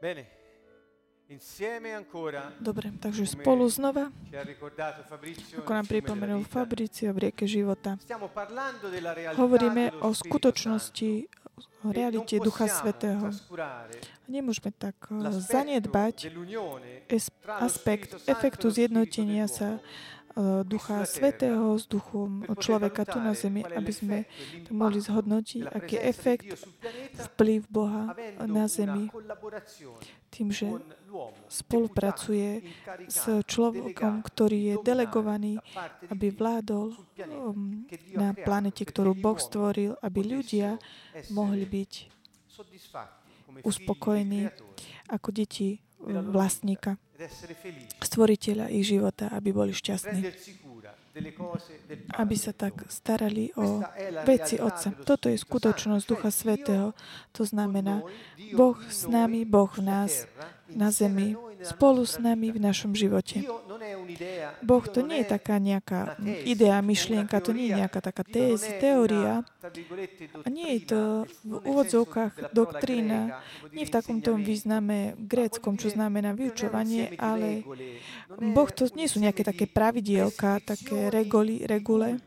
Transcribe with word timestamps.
Bene. 0.00 0.24
Insieme 1.26 1.90
ancora, 1.90 2.54
Dobre, 2.62 2.94
takže 3.02 3.26
spolu 3.26 3.66
znova, 3.66 4.14
ako 5.58 5.72
nám 5.74 5.86
pripomenul 5.90 6.46
Fabricio 6.46 7.10
v 7.10 7.26
rieke 7.26 7.50
života, 7.50 7.98
hovoríme 9.34 9.90
o 10.06 10.14
skutočnosti, 10.14 11.26
o 11.82 11.90
E 11.90 11.94
realite 11.98 12.38
non 12.38 12.46
Ducha 12.46 12.70
Svetého. 12.70 13.26
Nemôžeme 14.30 14.70
tak 14.70 14.94
l'aspetto 15.10 15.50
zanedbať 15.50 16.16
aspekt 17.58 18.22
efektu 18.30 18.70
e 18.70 18.70
Spirito 18.70 18.76
zjednotenia 18.78 19.50
sa 19.50 19.82
Ducha 20.68 21.08
Svetého 21.08 21.80
s 21.80 21.88
duchom 21.88 22.44
človeka 22.60 23.08
tu 23.08 23.16
na 23.16 23.32
zemi, 23.32 23.64
aby 23.64 23.88
sme 23.88 24.16
mohli 24.68 25.00
zhodnotiť, 25.00 25.64
aký 25.64 25.96
je 25.96 26.02
efekt, 26.04 26.48
vplyv 27.32 27.64
Boha 27.72 28.12
na 28.44 28.68
zemi 28.68 29.08
tým, 30.28 30.52
že 30.52 30.68
spolupracuje 31.48 32.68
s 33.08 33.40
človekom, 33.48 34.20
ktorý 34.20 34.58
je 34.60 34.74
delegovaný, 34.84 35.56
aby 36.12 36.28
vládol 36.28 36.92
um, 36.92 37.88
na 38.12 38.36
planete, 38.36 38.84
ktorú 38.84 39.16
Boh 39.16 39.40
stvoril, 39.40 39.96
aby 40.04 40.20
ľudia 40.20 40.76
mohli 41.32 41.64
byť 41.64 41.92
uspokojení 43.64 44.52
ako 45.08 45.28
deti 45.32 45.80
vlastníka, 46.04 47.00
stvoriteľa 48.04 48.66
ich 48.72 48.84
života, 48.88 49.32
aby 49.32 49.50
boli 49.52 49.72
šťastní. 49.72 50.20
Aby 52.20 52.36
sa 52.36 52.52
tak 52.52 52.84
starali 52.92 53.48
o 53.56 53.80
veci 54.28 54.60
Otca. 54.60 54.92
Toto 55.04 55.32
je 55.32 55.40
skutočnosť 55.40 56.04
Ducha 56.04 56.28
Svetého. 56.28 56.92
To 57.32 57.42
znamená, 57.48 58.04
Boh 58.52 58.76
s 58.84 59.08
nami, 59.08 59.48
Boh 59.48 59.68
v 59.72 59.80
nás, 59.80 60.28
na 60.72 60.90
zemi, 60.90 61.38
spolu 61.62 62.02
s 62.06 62.18
nami 62.18 62.50
v 62.52 62.58
našom 62.60 62.92
živote. 62.92 63.46
Boh 64.62 64.84
to 64.86 65.02
nie 65.02 65.22
je 65.22 65.28
taká 65.28 65.58
nejaká 65.58 66.16
idea, 66.46 66.78
myšlienka, 66.82 67.42
to 67.42 67.52
nie 67.52 67.70
je 67.70 67.78
nejaká 67.82 68.00
taká 68.00 68.22
tézy, 68.22 68.78
teória. 68.78 69.42
A 70.42 70.48
nie 70.48 70.78
je 70.78 70.82
to 70.90 71.00
v 71.44 71.52
úvodzovkách 71.66 72.54
doktrína, 72.54 73.42
nie 73.74 73.84
v 73.86 73.94
takomto 73.94 74.34
význame 74.38 75.18
gréckom, 75.18 75.74
čo 75.78 75.90
znamená 75.90 76.32
vyučovanie, 76.32 77.18
ale 77.18 77.66
Boh 78.38 78.70
to 78.70 78.88
nie 78.94 79.10
sú 79.10 79.18
nejaké 79.22 79.42
také 79.42 79.66
pravidielka, 79.66 80.62
také 80.62 81.10
regoly, 81.10 81.66
regule, 81.66 82.22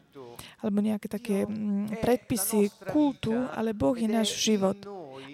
alebo 0.59 0.79
nejaké 0.83 1.07
také 1.07 1.37
mm, 1.47 2.03
predpisy 2.03 2.71
kultu, 2.91 3.31
ale 3.55 3.71
Boh 3.71 3.95
je 3.95 4.07
náš 4.07 4.35
život 4.35 4.75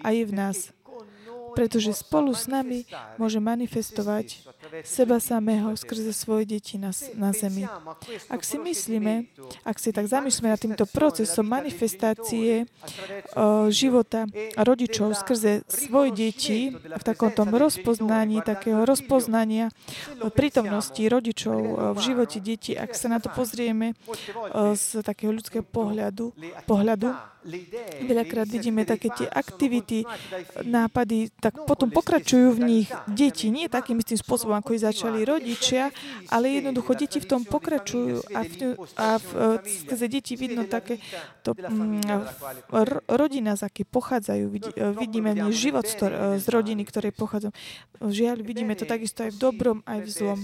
a 0.02 0.14
je 0.14 0.22
v 0.22 0.32
nás 0.34 0.70
pretože 1.56 1.96
spolu 1.96 2.36
s 2.36 2.44
nami 2.44 2.84
môže 3.16 3.40
manifestovať 3.40 4.44
seba 4.84 5.16
samého 5.16 5.72
skrze 5.72 6.12
svoje 6.12 6.44
deti 6.44 6.76
na, 6.76 6.92
na 7.16 7.32
zemi. 7.32 7.64
Ak 8.28 8.44
si 8.44 8.60
myslíme, 8.60 9.32
ak 9.64 9.76
si 9.80 9.88
tak 9.96 10.04
zamýšľame 10.04 10.52
nad 10.52 10.60
týmto 10.60 10.84
procesom 10.84 11.48
manifestácie 11.48 12.68
o, 13.32 13.72
života 13.72 14.28
rodičov 14.60 15.16
skrze 15.16 15.64
svoje 15.64 16.10
deti 16.12 16.58
v 16.76 17.02
takomto 17.02 17.48
rozpoznaní, 17.48 18.44
takého 18.44 18.84
rozpoznania 18.84 19.72
o 20.20 20.28
prítomnosti 20.28 21.00
rodičov 21.00 21.56
o, 21.56 21.72
v 21.96 21.98
živote 22.04 22.38
detí, 22.44 22.76
ak 22.76 22.92
sa 22.92 23.08
na 23.08 23.18
to 23.18 23.32
pozrieme 23.32 23.96
z 24.76 25.00
takého 25.00 25.32
ľudského 25.32 25.64
pohľadu, 25.64 26.36
pohľadu 26.68 27.16
Veľakrát 28.02 28.50
vidíme 28.50 28.82
také 28.82 29.08
tie 29.14 29.30
aktivity, 29.30 30.02
nápady, 30.66 31.30
tak 31.38 31.62
potom 31.62 31.94
pokračujú 31.94 32.58
v 32.58 32.60
nich 32.66 32.88
deti. 33.06 33.48
Nie 33.54 33.70
takým 33.70 34.02
istým 34.02 34.18
spôsobom, 34.18 34.58
ako 34.58 34.74
ich 34.74 34.82
začali 34.82 35.22
rodičia, 35.22 35.94
ale 36.28 36.58
jednoducho 36.58 36.98
deti 36.98 37.22
v 37.22 37.26
tom 37.30 37.42
pokračujú 37.46 38.34
a 38.34 38.40
v, 38.42 38.52
a 38.98 39.08
v, 39.22 39.28
skrze 39.62 40.06
deti 40.10 40.34
vidno 40.34 40.66
také 40.66 40.98
to, 41.46 41.54
r, 42.74 42.90
rodina, 43.06 43.54
z 43.54 43.62
aké 43.70 43.82
pochádzajú. 43.86 44.44
Vidíme 44.98 45.30
v 45.32 45.46
nej 45.46 45.52
život 45.54 45.86
z 45.86 46.46
rodiny, 46.50 46.82
ktoré 46.82 47.14
pochádzajú. 47.14 47.54
Žiaľ, 48.02 48.36
vidíme 48.42 48.74
to 48.74 48.84
takisto 48.84 49.22
aj 49.22 49.30
v 49.34 49.38
dobrom, 49.38 49.78
aj 49.86 49.98
v 50.02 50.08
zlom. 50.10 50.40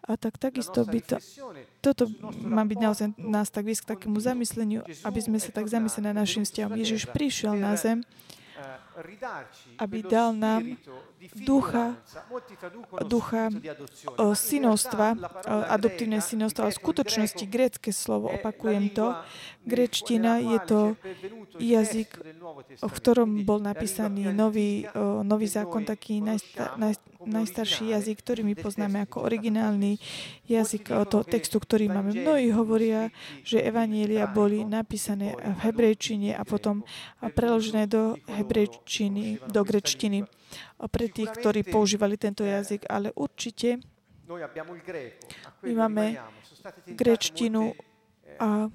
A 0.00 0.16
tak 0.16 0.40
takisto 0.40 0.80
by 0.88 1.00
to, 1.04 1.16
toto 1.84 2.08
má 2.40 2.64
byť 2.64 2.78
naozaj 2.80 3.06
nás 3.20 3.52
tak 3.52 3.68
viesť 3.68 3.84
k 3.84 3.90
takému 3.96 4.16
zamysleniu, 4.16 4.80
aby 5.04 5.20
sme 5.20 5.36
sa 5.36 5.52
tak 5.52 5.68
zamysleli 5.68 6.10
na 6.10 6.24
našim 6.24 6.42
vzťahom. 6.48 6.72
Ježiš 6.80 7.04
prišiel 7.12 7.54
na 7.60 7.76
zem, 7.76 8.00
aby 9.76 9.98
dal 10.04 10.32
nám 10.32 10.76
ducha, 11.36 12.00
ducha 13.04 13.52
synovstva, 14.32 15.16
adoptívne 15.68 16.24
synovstva, 16.24 16.72
v 16.72 16.80
skutočnosti 16.80 17.44
grécke 17.44 17.92
slovo, 17.92 18.32
opakujem 18.32 18.88
to, 18.92 19.12
gréčtina 19.68 20.40
je 20.40 20.58
to 20.64 20.80
jazyk, 21.60 22.10
v 22.80 22.92
ktorom 22.92 23.44
bol 23.44 23.60
napísaný 23.60 24.32
nový, 24.32 24.88
nový 25.22 25.46
zákon, 25.46 25.84
taký 25.84 26.24
najsta, 26.24 26.80
naj, 26.80 26.96
najstarší 27.20 27.92
jazyk, 27.92 28.16
ktorý 28.24 28.40
my 28.48 28.54
poznáme 28.56 29.04
ako 29.04 29.28
originálny 29.28 30.00
jazyk 30.48 30.88
toho 31.12 31.24
textu, 31.24 31.60
ktorý 31.60 31.92
máme. 31.92 32.16
Mnohí 32.16 32.48
hovoria, 32.48 33.12
že 33.44 33.60
evanielia 33.60 34.24
boli 34.24 34.64
napísané 34.64 35.36
v 35.36 35.58
hebrejčine 35.68 36.32
a 36.32 36.42
potom 36.48 36.80
preložené 37.20 37.84
do 37.84 38.16
hebrejčiny, 38.24 39.44
do 39.52 39.60
grečtiny 39.60 40.24
pre 40.90 41.06
tých, 41.08 41.30
ktorí 41.30 41.66
používali 41.66 42.16
tento 42.16 42.42
jazyk, 42.42 42.86
ale 42.88 43.12
určite 43.14 43.82
my 45.62 45.72
máme 45.74 46.04
grečtinu 46.94 47.74
a 48.38 48.70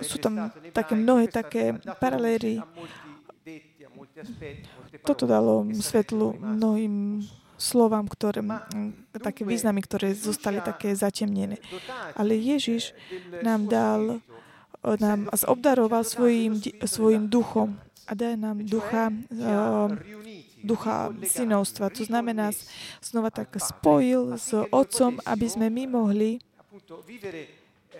sú 0.00 0.16
tam 0.22 0.48
také 0.70 0.94
mnohé 0.94 1.26
také 1.28 1.74
paralely. 1.98 2.62
Toto 5.02 5.26
dalo 5.26 5.66
svetlu 5.74 6.38
mnohým 6.38 7.26
slovám, 7.58 8.06
ktoré, 8.06 8.40
také 9.18 9.42
významy, 9.42 9.82
ktoré 9.82 10.14
zostali 10.14 10.62
také 10.62 10.94
zatemnené. 10.94 11.58
Ale 12.14 12.38
Ježiš 12.38 12.94
nám 13.42 13.66
dal, 13.66 14.22
nám 15.02 15.26
obdaroval 15.50 16.06
svojim, 16.06 16.62
svojim 16.86 17.26
duchom 17.26 17.74
a 18.08 18.16
dá 18.16 18.32
nám 18.40 18.64
ducha, 18.64 19.12
uh, 19.12 19.92
ducha 20.64 21.12
synovstva. 21.28 21.92
To 21.92 22.08
znamená, 22.08 22.56
znova 23.04 23.28
tak 23.28 23.52
spojil 23.52 24.40
s 24.40 24.56
Otcom, 24.72 25.20
aby 25.28 25.44
sme 25.44 25.68
my 25.68 25.84
mohli 25.92 26.40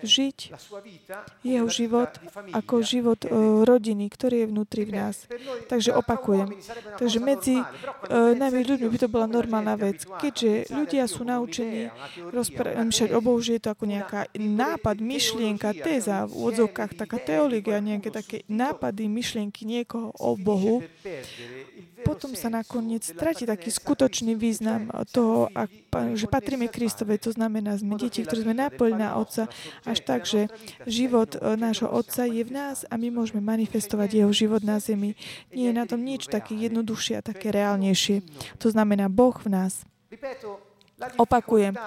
žiť 0.03 0.37
jeho 1.43 1.67
život 1.67 2.11
ako 2.53 2.75
život 2.83 3.21
uh, 3.25 3.63
rodiny, 3.63 4.09
ktorý 4.09 4.45
je 4.45 4.47
vnútri 4.49 4.83
v 4.87 4.91
nás. 4.99 5.25
Takže 5.67 5.95
opakujem. 5.95 6.55
Takže 6.97 7.19
medzi 7.21 7.55
uh, 7.59 8.33
nami 8.35 8.63
ľuďmi 8.65 8.87
by 8.89 8.97
to 8.99 9.09
bola 9.11 9.27
normálna 9.29 9.75
vec. 9.79 10.03
Keďže 10.05 10.71
ľudia 10.71 11.05
sú 11.05 11.23
naučení 11.27 11.91
rozprávať 12.31 13.11
o 13.13 13.19
Bohu, 13.19 13.39
že 13.39 13.57
je 13.57 13.61
to 13.67 13.73
ako 13.73 13.85
nejaká 13.87 14.29
nápad, 14.35 14.97
myšlienka, 14.99 15.75
téza 15.79 16.25
v 16.27 16.31
úvodzovkách, 16.35 16.95
taká 16.95 17.17
teológia, 17.19 17.79
nejaké 17.79 18.09
také 18.11 18.37
nápady, 18.49 19.07
myšlienky 19.07 19.63
niekoho 19.63 20.13
o 20.17 20.35
Bohu, 20.35 20.83
potom 22.05 22.33
sa 22.33 22.47
nakoniec 22.47 23.03
stratí 23.05 23.43
taký 23.43 23.69
skutočný 23.71 24.35
význam 24.35 24.91
toho, 25.11 25.51
ak, 25.51 25.69
že 26.15 26.25
patríme 26.25 26.71
Kristovi. 26.71 27.19
To 27.21 27.31
znamená, 27.35 27.75
sme 27.77 27.99
deti, 27.99 28.23
ktorí 28.23 28.45
sme 28.47 28.55
napojili 28.55 28.97
na 28.99 29.15
Otca, 29.19 29.51
až 29.83 29.99
tak, 30.03 30.25
že 30.25 30.47
život 30.87 31.35
nášho 31.39 31.89
Otca 31.89 32.25
je 32.25 32.43
v 32.43 32.51
nás 32.51 32.83
a 32.87 32.95
my 32.95 33.11
môžeme 33.11 33.43
manifestovať 33.43 34.23
jeho 34.23 34.31
život 34.31 34.63
na 34.63 34.79
zemi. 34.79 35.15
Nie 35.51 35.71
je 35.71 35.79
na 35.79 35.85
tom 35.85 36.01
nič 36.01 36.27
také 36.27 36.55
jednoduchšie 36.55 37.19
a 37.19 37.25
také 37.25 37.51
reálnejšie. 37.51 38.23
To 38.63 38.67
znamená 38.71 39.07
Boh 39.11 39.35
v 39.35 39.49
nás. 39.51 39.83
Opakujem, 41.15 41.79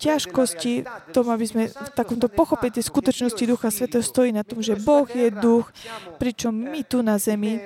ťažkosti 0.00 0.88
tom, 1.12 1.28
aby 1.28 1.44
sme 1.44 1.62
v 1.68 1.90
takomto 1.92 2.32
pochopili 2.32 2.72
tej 2.72 2.88
skutočnosti 2.88 3.44
Ducha 3.44 3.68
Svetého 3.68 4.00
stojí 4.00 4.32
na 4.32 4.40
tom, 4.40 4.64
že 4.64 4.80
Boh 4.80 5.04
je 5.04 5.28
duch, 5.28 5.68
pričom 6.16 6.56
my 6.56 6.80
tu 6.80 7.04
na 7.04 7.20
zemi 7.20 7.60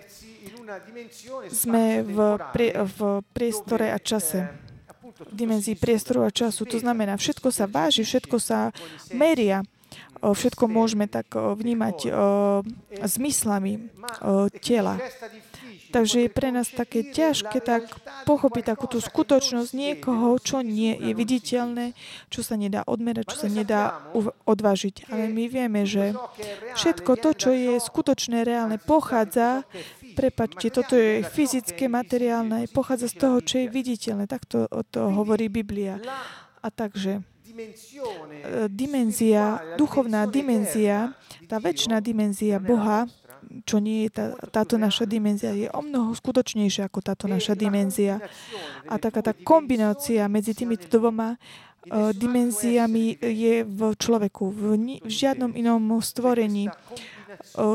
sme 1.49 2.03
v, 2.05 2.19
prie, 2.53 2.73
v 2.77 3.25
priestore 3.35 3.91
a 3.93 3.99
čase. 3.99 4.49
V 5.19 5.35
dimenzii 5.35 5.75
priestoru 5.75 6.23
a 6.23 6.31
času. 6.31 6.63
To 6.69 6.79
znamená, 6.79 7.19
všetko 7.19 7.51
sa 7.51 7.67
váži, 7.67 8.07
všetko 8.07 8.37
sa 8.39 8.71
meria. 9.11 9.67
Všetko 10.23 10.71
môžeme 10.71 11.11
tak 11.11 11.35
vnímať 11.35 12.07
zmyslami 13.03 13.91
tela. 14.63 14.99
Takže 15.89 16.29
je 16.29 16.31
pre 16.31 16.53
nás 16.53 16.69
také 16.69 17.01
ťažké 17.01 17.65
tak 17.65 17.89
pochopiť 18.29 18.77
takúto 18.77 19.01
skutočnosť 19.01 19.73
niekoho, 19.73 20.37
čo 20.37 20.61
nie 20.61 20.93
je 20.93 21.17
viditeľné, 21.17 21.97
čo 22.29 22.45
sa 22.45 22.61
nedá 22.61 22.85
odmerať, 22.85 23.33
čo 23.33 23.37
sa 23.41 23.49
nedá 23.49 24.05
odvážiť. 24.45 25.09
Ale 25.09 25.33
my 25.33 25.49
vieme, 25.49 25.89
že 25.89 26.13
všetko 26.77 27.11
to, 27.25 27.31
čo 27.33 27.51
je 27.57 27.81
skutočné, 27.81 28.45
reálne, 28.45 28.77
pochádza 28.77 29.65
prepačte, 30.19 30.75
toto 30.75 30.99
je 30.99 31.23
fyzické, 31.23 31.87
materiálne, 31.87 32.67
pochádza 32.75 33.07
z 33.07 33.17
toho, 33.23 33.37
čo 33.39 33.63
je 33.63 33.71
viditeľné. 33.71 34.27
Takto 34.27 34.67
o 34.67 34.83
to 34.83 35.15
hovorí 35.15 35.47
Biblia. 35.47 36.03
A 36.59 36.69
takže 36.75 37.23
e, 37.23 38.67
dimenzia, 38.67 39.63
duchovná 39.79 40.27
dimenzia, 40.27 41.15
tá 41.47 41.63
väčšiná 41.63 42.03
dimenzia 42.03 42.59
Boha, 42.59 43.07
čo 43.63 43.79
nie 43.79 44.11
je 44.11 44.11
tá, 44.11 44.25
táto 44.51 44.75
naša 44.75 45.07
dimenzia, 45.07 45.55
je 45.55 45.71
o 45.71 45.81
mnoho 45.81 46.11
skutočnejšia 46.13 46.91
ako 46.91 46.99
táto 47.01 47.31
naša 47.31 47.55
dimenzia. 47.55 48.19
A 48.91 48.99
taká 48.99 49.23
tá 49.23 49.33
kombinácia 49.33 50.27
medzi 50.27 50.53
týmito 50.53 50.91
dvoma 50.91 51.39
uh, 51.39 52.11
dimenziami 52.13 53.23
je 53.23 53.63
v 53.65 53.81
človeku. 53.95 54.45
V, 54.51 54.63
ni- 54.77 55.01
v 55.01 55.09
žiadnom 55.09 55.55
inom 55.55 55.81
stvorení 56.03 56.69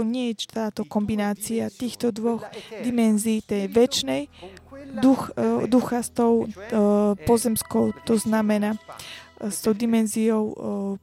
nie 0.03 0.33
je 0.33 0.49
táto 0.49 0.83
kombinácia 0.87 1.69
týchto 1.69 2.11
dvoch 2.11 2.43
dimenzií, 2.81 3.41
tej 3.45 3.69
väčšnej 3.69 4.27
duch, 4.99 5.33
uh, 5.33 5.65
ducha 5.65 6.03
s 6.03 6.09
tou 6.13 6.45
uh, 6.45 7.15
pozemskou, 7.25 7.93
to 8.05 8.17
znamená 8.19 8.75
uh, 8.75 9.49
s 9.49 9.63
tou 9.63 9.73
dimenziou 9.73 10.55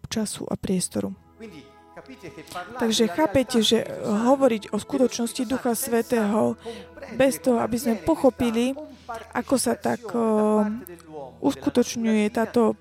času 0.09 0.47
a 0.49 0.57
priestoru. 0.57 1.13
Takže 2.81 3.13
chápete, 3.13 3.61
že 3.61 3.85
hovoriť 4.09 4.73
o 4.73 4.81
skutočnosti 4.81 5.43
Ducha 5.45 5.77
Svetého 5.77 6.57
bez 7.15 7.37
toho, 7.45 7.61
aby 7.61 7.77
sme 7.77 8.01
pochopili, 8.01 8.73
ako 9.37 9.55
sa 9.61 9.77
tak 9.77 10.01
uskutočňuje 11.45 12.25
táto 12.33 12.81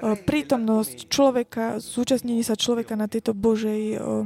prítomnosť 0.00 1.08
človeka, 1.08 1.80
zúčastnenie 1.80 2.44
sa 2.44 2.54
človeka 2.54 2.94
na 2.94 3.08
tejto 3.08 3.32
Božej, 3.32 3.96
uh, 3.96 4.24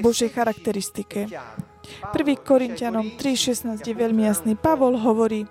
Božej 0.00 0.30
charakteristike. 0.32 1.28
1. 1.28 2.14
Korintianom 2.42 3.14
3.16 3.16 3.80
je 3.80 3.94
veľmi 3.94 4.26
jasný. 4.26 4.58
Pavol 4.58 4.98
hovorí, 4.98 5.46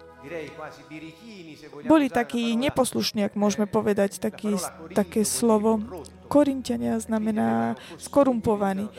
boli 1.85 2.09
takí 2.09 2.57
neposlušní, 2.57 3.29
ak 3.29 3.37
môžeme 3.37 3.69
povedať 3.69 4.17
taký, 4.17 4.57
také 4.91 5.21
slovo. 5.23 5.79
Korintiania 6.25 6.97
znamená 6.97 7.77
skorumpovaní. 8.01 8.89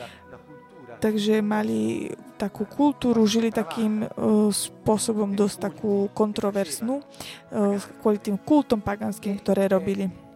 Takže 0.97 1.45
mali 1.45 2.09
takú 2.41 2.65
kultúru, 2.65 3.25
žili 3.25 3.53
takým 3.53 4.05
uh, 4.05 4.49
spôsobom 4.49 5.33
dosť 5.33 5.57
takú 5.69 6.09
kontroversnú 6.13 7.01
uh, 7.01 7.77
kvôli 8.01 8.17
tým 8.21 8.37
kultom 8.37 8.81
paganským, 8.81 9.37
ktoré 9.41 9.69
robili. 9.69 10.26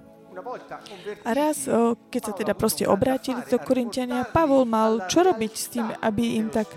A 1.22 1.32
raz, 1.34 1.70
keď 2.10 2.22
sa 2.22 2.34
teda 2.34 2.54
proste 2.58 2.84
obrátili 2.90 3.42
do 3.46 3.58
Korintiania, 3.62 4.26
Pavol 4.26 4.66
mal 4.66 5.06
čo 5.08 5.22
robiť 5.22 5.54
s 5.54 5.66
tým, 5.72 5.88
aby 6.02 6.42
im 6.42 6.50
tak, 6.50 6.68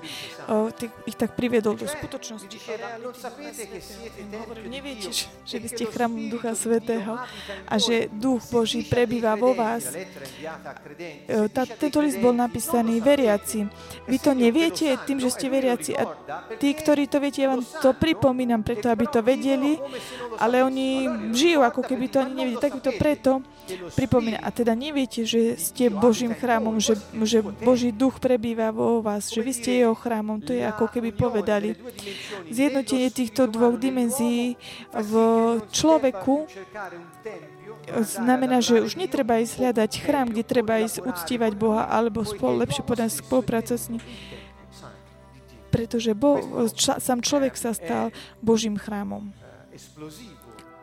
ich 1.08 1.16
tak 1.16 1.34
priviedol 1.34 1.74
do 1.74 1.88
skutočnosti. 1.88 2.56
Hovoril, 4.34 4.66
neviete, 4.68 5.10
že 5.44 5.56
vy 5.58 5.68
ste 5.68 5.84
chrámom 5.88 6.28
Ducha 6.28 6.52
Svetého 6.54 7.18
a 7.64 7.74
že 7.80 8.12
Duch 8.12 8.44
Boží 8.52 8.84
prebýva 8.84 9.34
vo 9.34 9.56
vás. 9.56 9.90
Tá, 11.52 11.62
tento 11.64 12.04
list 12.04 12.20
bol 12.20 12.36
napísaný 12.36 13.00
veriaci. 13.00 13.66
Vy 14.04 14.16
to 14.20 14.36
neviete 14.36 14.96
tým, 15.08 15.18
že 15.18 15.32
ste 15.32 15.48
veriaci 15.48 15.96
a 15.96 16.04
tí, 16.60 16.76
ktorí 16.76 17.08
to 17.08 17.18
viete, 17.22 17.44
ja 17.44 17.52
vám 17.52 17.64
to 17.64 17.96
pripomínam 17.96 18.60
preto, 18.60 18.92
aby 18.92 19.08
to 19.08 19.24
vedeli, 19.24 19.80
ale 20.38 20.60
oni 20.64 21.08
žijú, 21.32 21.64
ako 21.64 21.80
keby 21.80 22.10
to 22.12 22.20
ani 22.20 22.44
nevedeli. 22.44 22.62
Tak 22.64 22.80
to 22.84 22.92
preto, 22.96 23.40
pripomína. 23.96 24.38
A 24.42 24.48
teda 24.52 24.72
neviete, 24.76 25.24
že 25.24 25.56
ste 25.56 25.88
Božím 25.88 26.36
chrámom, 26.36 26.76
že, 26.78 26.98
že 27.24 27.40
Boží 27.42 27.90
duch 27.90 28.20
prebýva 28.20 28.70
vo 28.70 29.00
vás, 29.00 29.32
že 29.32 29.40
vy 29.40 29.52
ste 29.52 29.84
jeho 29.84 29.96
chrámom. 29.96 30.40
To 30.44 30.52
je 30.52 30.62
ako 30.64 30.90
keby 30.90 31.10
povedali. 31.16 31.76
Zjednotenie 32.48 33.08
týchto 33.08 33.48
dvoch 33.48 33.80
dimenzií 33.80 34.60
v 34.92 35.12
človeku 35.72 36.48
znamená, 38.00 38.64
že 38.64 38.80
už 38.80 38.96
netreba 38.96 39.40
ísť 39.40 39.60
hľadať 39.60 39.90
chrám, 40.00 40.32
kde 40.32 40.42
treba 40.44 40.80
ísť 40.80 41.04
uctívať 41.04 41.52
Boha, 41.56 41.88
alebo 41.88 42.24
spolu, 42.24 42.64
lepšie 42.64 42.84
povedať 42.84 43.20
spolupráca 43.20 43.76
s 43.76 43.88
ním 43.92 44.04
pretože 45.74 46.14
bo, 46.14 46.38
ča, 46.70 47.02
sám 47.02 47.18
človek 47.18 47.58
sa 47.58 47.74
stal 47.74 48.14
Božím 48.38 48.78
chrámom. 48.78 49.34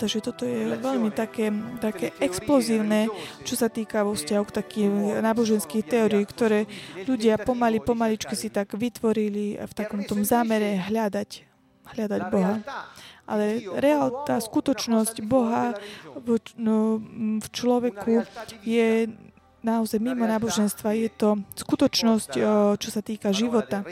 Takže 0.02 0.18
toto 0.26 0.50
je 0.50 0.82
veľmi 0.82 1.14
také, 1.14 1.54
také 1.78 2.10
explozívne, 2.18 3.06
čo 3.46 3.54
sa 3.54 3.70
týka 3.70 4.02
vo 4.02 4.18
vzťahu 4.18 4.44
k 4.50 4.56
takým 4.58 4.92
náboženských 5.22 5.86
teórií, 5.86 6.26
ktoré 6.26 6.66
ľudia 7.06 7.38
pomaly, 7.38 7.78
pomaličky 7.78 8.34
si 8.34 8.50
tak 8.50 8.74
vytvorili 8.74 9.62
v 9.62 9.74
takom 9.78 10.02
tom 10.02 10.26
zámere 10.26 10.82
hľadať, 10.90 11.46
hľadať 11.94 12.22
Boha. 12.34 12.66
Ale 13.30 13.62
reál, 13.78 14.26
tá 14.26 14.42
skutočnosť 14.42 15.22
Boha 15.22 15.78
v, 16.18 16.42
no, 16.58 16.98
v 17.38 17.48
človeku 17.54 18.26
je 18.66 19.06
naozaj 19.62 20.02
mimo 20.02 20.26
náboženstva. 20.26 20.98
Je 20.98 21.14
to 21.14 21.38
skutočnosť, 21.54 22.32
čo 22.82 22.90
sa 22.90 23.02
týka 23.06 23.30
života 23.30 23.86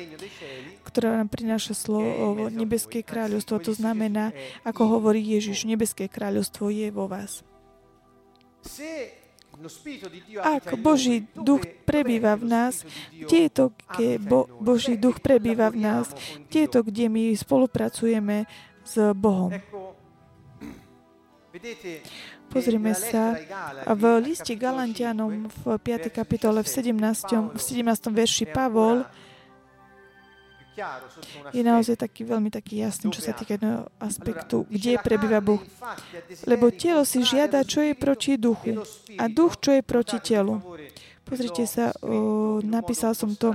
ktorá 0.89 1.21
nám 1.21 1.29
prináša 1.29 1.77
slovo 1.77 2.49
nebeské 2.49 3.05
kráľovstvo. 3.05 3.61
To 3.61 3.73
znamená, 3.77 4.33
ako 4.65 4.99
hovorí 4.99 5.21
Ježiš, 5.21 5.69
nebeské 5.69 6.09
kráľovstvo 6.09 6.73
je 6.73 6.89
vo 6.89 7.05
vás. 7.05 7.45
Ak 10.39 10.71
Boží 10.79 11.27
duch 11.35 11.67
prebýva 11.83 12.39
v 12.39 12.45
nás, 12.47 12.87
kde 13.11 13.37
je 13.47 13.51
to, 13.51 13.65
keď 13.91 14.17
Bo- 14.23 14.47
Boží 14.59 14.95
duch 14.95 15.19
prebýva 15.19 15.67
v 15.69 15.83
nás? 15.83 16.07
Kde 16.47 16.59
je 16.63 16.69
to, 16.71 16.79
kde 16.83 17.05
my 17.11 17.23
spolupracujeme 17.35 18.47
s 18.87 18.95
Bohom? 19.13 19.51
Pozrime 22.49 22.93
sa 22.95 23.37
v 23.83 24.03
liste 24.23 24.55
Galantianom 24.55 25.51
v 25.51 25.63
5. 25.75 26.09
kapitole 26.09 26.63
v 26.63 26.69
17. 26.69 27.53
V 27.53 27.61
17. 27.61 28.09
verši 28.09 28.45
Pavol 28.49 29.05
je 31.53 31.61
naozaj 31.63 31.95
taký 31.99 32.27
veľmi 32.27 32.49
taký 32.49 32.83
jasný, 32.83 33.11
čo 33.11 33.21
sa 33.23 33.35
týka 33.35 33.55
jedného 33.57 33.87
aspektu, 33.99 34.63
kde 34.69 34.99
prebýva 34.99 35.39
Boh. 35.43 35.61
Lebo 36.43 36.71
telo 36.73 37.03
si 37.03 37.23
žiada, 37.23 37.63
čo 37.67 37.83
je 37.83 37.93
proti 37.97 38.35
duchu 38.35 38.81
a 39.17 39.27
duch, 39.27 39.59
čo 39.59 39.75
je 39.75 39.81
proti 39.81 40.17
telu. 40.19 40.61
Pozrite 41.27 41.69
sa, 41.69 41.93
o, 42.01 42.57
napísal 42.65 43.13
som 43.13 43.37
to 43.37 43.53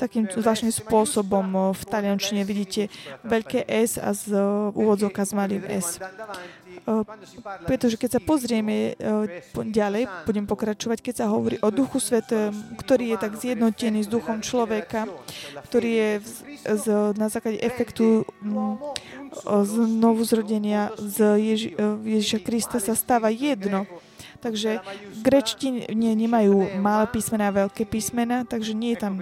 takým 0.00 0.24
zvláštnym 0.24 0.72
spôsobom 0.72 1.76
v 1.76 1.82
taliančine 1.84 2.40
vidíte 2.48 2.88
veľké 3.20 3.68
S 3.68 4.00
a 4.00 4.16
z 4.16 4.32
úvodzovka 4.72 5.28
s 5.28 5.32
malým 5.36 5.60
S. 5.68 6.00
Pretože 7.66 7.96
keď 8.00 8.10
sa 8.18 8.20
pozrieme 8.20 8.96
ďalej, 9.54 10.26
budem 10.26 10.44
pokračovať, 10.48 10.98
keď 11.00 11.14
sa 11.24 11.26
hovorí 11.30 11.56
o 11.60 11.68
Duchu 11.70 12.00
Svetom, 12.02 12.52
ktorý 12.80 13.14
je 13.14 13.16
tak 13.20 13.32
zjednotený 13.36 14.06
s 14.06 14.10
duchom 14.10 14.40
človeka, 14.42 15.06
ktorý 15.70 15.90
je 15.90 16.10
z, 16.66 16.86
na 17.14 17.28
základe 17.28 17.60
efektu 17.62 18.24
znovu 19.44 20.20
zrodenia 20.26 20.90
z 20.98 21.38
Ježi, 21.38 21.70
Ježiša 22.04 22.38
Krista 22.42 22.78
sa 22.82 22.98
stáva 22.98 23.30
jedno. 23.30 23.86
Takže 24.40 24.80
grečtine 25.20 25.84
nemajú 25.92 26.80
malé 26.80 27.04
písmená 27.12 27.52
a 27.52 27.56
veľké 27.64 27.84
písmena, 27.84 28.48
takže 28.48 28.72
nie 28.72 28.96
je 28.96 28.98
tam 28.98 29.14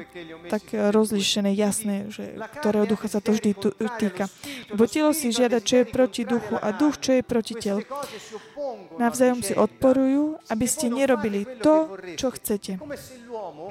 tak 0.46 0.70
rozlišené, 0.70 1.50
jasné, 1.58 2.06
že 2.06 2.38
ktorého 2.62 2.86
ducha 2.86 3.10
sa 3.10 3.18
to 3.18 3.34
vždy 3.34 3.58
týka. 3.98 4.30
Lebo 4.70 4.86
telo 4.86 5.10
si 5.10 5.34
žiada, 5.34 5.58
čo 5.58 5.82
je 5.82 5.90
proti 5.90 6.22
duchu 6.22 6.54
a 6.54 6.70
duch, 6.70 7.02
čo 7.02 7.18
je 7.18 7.22
proti 7.26 7.58
telu. 7.58 7.82
Navzájom 8.98 9.42
si 9.42 9.58
odporujú, 9.58 10.38
aby 10.50 10.66
ste 10.70 10.86
nerobili 10.90 11.46
to, 11.62 11.98
čo 12.14 12.30
chcete. 12.34 12.78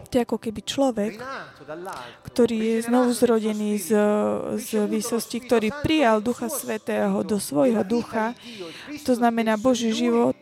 To 0.08 0.14
je 0.14 0.24
ako 0.24 0.38
keby 0.40 0.62
človek, 0.64 1.20
ktorý 2.24 2.58
je 2.58 2.78
znovu 2.88 3.12
zrodený 3.12 3.80
z, 3.80 3.90
z 4.60 4.70
výsosti, 4.88 5.44
ktorý 5.44 5.72
prijal 5.84 6.24
Ducha 6.24 6.48
Svetého 6.48 7.24
do 7.24 7.40
svojho 7.40 7.84
ducha, 7.84 8.32
to 9.04 9.14
znamená 9.16 9.60
Boží 9.60 9.92
život, 9.92 10.36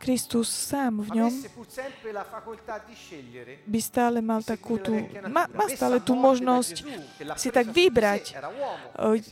Kristus 0.00 0.50
sám 0.50 1.06
v 1.06 1.22
ňom 1.22 1.32
by 3.66 3.80
stále 3.82 4.18
mal 4.18 4.42
takú 4.42 4.80
tú, 4.82 4.96
má, 5.30 5.46
má 5.46 5.66
stále 5.70 6.02
tú 6.02 6.18
možnosť 6.18 6.82
si 7.38 7.48
tak 7.54 7.70
vybrať. 7.70 8.34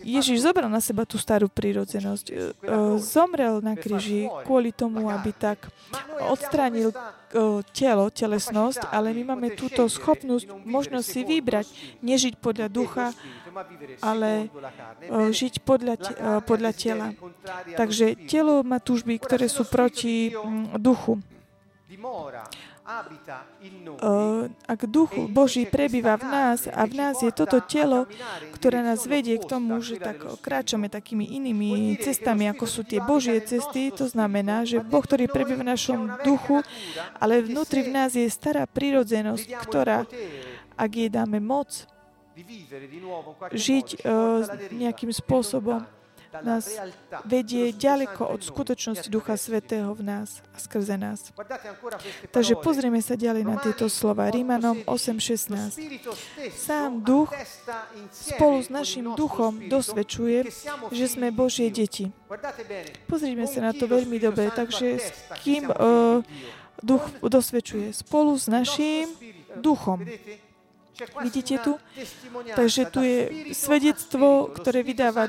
Ježiš 0.07 0.47
zobral 0.47 0.71
na 0.71 0.79
seba 0.79 1.03
tú 1.03 1.19
starú 1.19 1.51
prírodzenosť. 1.51 2.31
Zomrel 3.03 3.59
na 3.59 3.75
kríži 3.75 4.31
kvôli 4.47 4.71
tomu, 4.71 5.11
aby 5.11 5.35
tak 5.35 5.67
odstránil 6.31 6.95
telo, 7.75 8.07
telesnosť, 8.15 8.95
ale 8.95 9.11
my 9.11 9.35
máme 9.35 9.59
túto 9.59 9.83
schopnosť, 9.91 10.47
možnosť 10.63 11.07
si 11.07 11.21
vybrať, 11.27 11.67
nežiť 11.99 12.39
podľa 12.39 12.71
ducha, 12.71 13.11
ale 13.99 14.49
žiť 15.11 15.67
podľa, 15.67 15.95
podľa 16.47 16.73
tela. 16.73 17.11
Takže 17.75 18.15
telo 18.31 18.63
má 18.63 18.79
túžby, 18.79 19.19
ktoré 19.19 19.51
sú 19.51 19.67
proti 19.67 20.31
duchu. 20.79 21.19
Ak 24.69 24.81
duch 24.85 25.17
Boží 25.33 25.65
prebýva 25.65 26.21
v 26.21 26.25
nás 26.29 26.69
a 26.69 26.85
v 26.85 26.93
nás 26.93 27.17
je 27.25 27.33
toto 27.33 27.65
telo, 27.65 28.05
ktoré 28.53 28.85
nás 28.85 29.09
vedie 29.09 29.41
k 29.41 29.49
tomu, 29.49 29.81
že 29.81 29.97
tak 29.97 30.21
kráčame 30.45 30.93
takými 30.93 31.25
inými 31.33 31.97
cestami, 31.97 32.45
ako 32.53 32.69
sú 32.69 32.81
tie 32.85 33.01
Božie 33.01 33.41
cesty, 33.41 33.89
to 33.89 34.05
znamená, 34.05 34.69
že 34.69 34.85
Boh, 34.85 35.01
ktorý 35.01 35.33
prebýva 35.33 35.65
v 35.65 35.71
našom 35.73 36.01
duchu, 36.29 36.61
ale 37.17 37.41
vnútri 37.41 37.89
v 37.89 37.91
nás 37.97 38.13
je 38.13 38.29
stará 38.29 38.69
prírodzenosť, 38.69 39.49
ktorá, 39.65 40.05
ak 40.77 40.91
jej 40.93 41.09
dáme 41.09 41.41
moc, 41.41 41.89
žiť 43.55 44.05
uh, 44.05 44.45
nejakým 44.75 45.15
spôsobom, 45.15 45.87
nás 46.43 46.67
vedie 47.23 47.71
ďaleko 47.71 48.27
od 48.27 48.41
skutočnosti 48.43 49.07
Ducha 49.13 49.39
Svetého 49.39 49.95
v 49.95 50.03
nás 50.03 50.43
a 50.51 50.59
skrze 50.59 50.99
nás. 50.99 51.31
Takže 52.35 52.59
pozrieme 52.59 52.99
sa 52.99 53.15
ďalej 53.15 53.45
na 53.47 53.57
tieto 53.61 53.87
slova. 53.87 54.33
Rímanom 54.33 54.83
8.16. 54.89 55.79
Sám 56.51 57.05
duch 57.07 57.31
spolu 58.11 58.65
s 58.65 58.69
našim 58.73 59.15
duchom 59.15 59.71
dosvedčuje, 59.71 60.51
že 60.91 61.07
sme 61.07 61.31
Božie 61.31 61.71
deti. 61.71 62.11
Pozrime 63.07 63.47
sa 63.47 63.71
na 63.71 63.73
to 63.77 63.87
veľmi 63.87 64.19
dobre. 64.19 64.51
Takže 64.51 64.99
s 64.99 65.09
kým 65.45 65.71
uh, 65.71 66.25
duch 66.83 67.05
dosvedčuje? 67.23 67.95
Spolu 67.95 68.35
s 68.35 68.51
našim 68.51 69.09
duchom. 69.59 70.03
Vidíte 71.23 71.59
tu? 71.59 71.75
Takže 72.55 72.87
tu 72.87 73.03
je 73.03 73.51
svedectvo, 73.51 74.47
ktoré 74.55 74.87
vydáva 74.87 75.27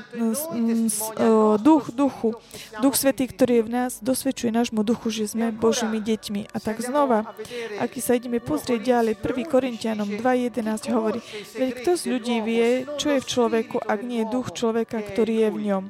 duch 1.58 1.90
duchu. 1.90 2.38
Duch 2.78 2.94
Svetý, 2.94 3.26
ktorý 3.26 3.62
je 3.62 3.66
v 3.66 3.70
nás, 3.70 3.92
dosvedčuje 3.98 4.54
nášmu 4.54 4.86
duchu, 4.86 5.10
že 5.10 5.26
sme 5.26 5.50
Božími 5.50 5.98
deťmi. 5.98 6.54
A 6.54 6.56
tak 6.62 6.78
znova, 6.78 7.34
ak 7.82 7.98
sa 7.98 8.14
ideme 8.14 8.38
pozrieť 8.38 8.80
ďalej, 8.86 9.18
1. 9.18 9.50
Korintianom 9.50 10.06
2.11 10.06 10.94
hovorí, 10.94 11.18
veď 11.58 11.70
kto 11.82 11.90
z 11.98 12.02
ľudí 12.14 12.36
vie, 12.46 12.86
čo 12.94 13.10
je 13.10 13.18
v 13.18 13.26
človeku, 13.26 13.82
ak 13.82 14.00
nie 14.06 14.22
je 14.22 14.30
duch 14.30 14.54
človeka, 14.54 15.02
ktorý 15.02 15.34
je 15.46 15.48
v 15.50 15.58
ňom. 15.66 15.84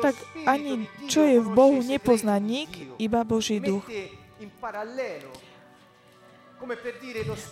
Tak 0.00 0.16
ani 0.48 0.88
čo 1.12 1.22
je 1.28 1.38
v 1.44 1.48
Bohu 1.52 1.78
nepozná 1.84 2.40
nik, 2.40 2.72
iba 2.96 3.20
Boží 3.22 3.60
duch. 3.60 3.84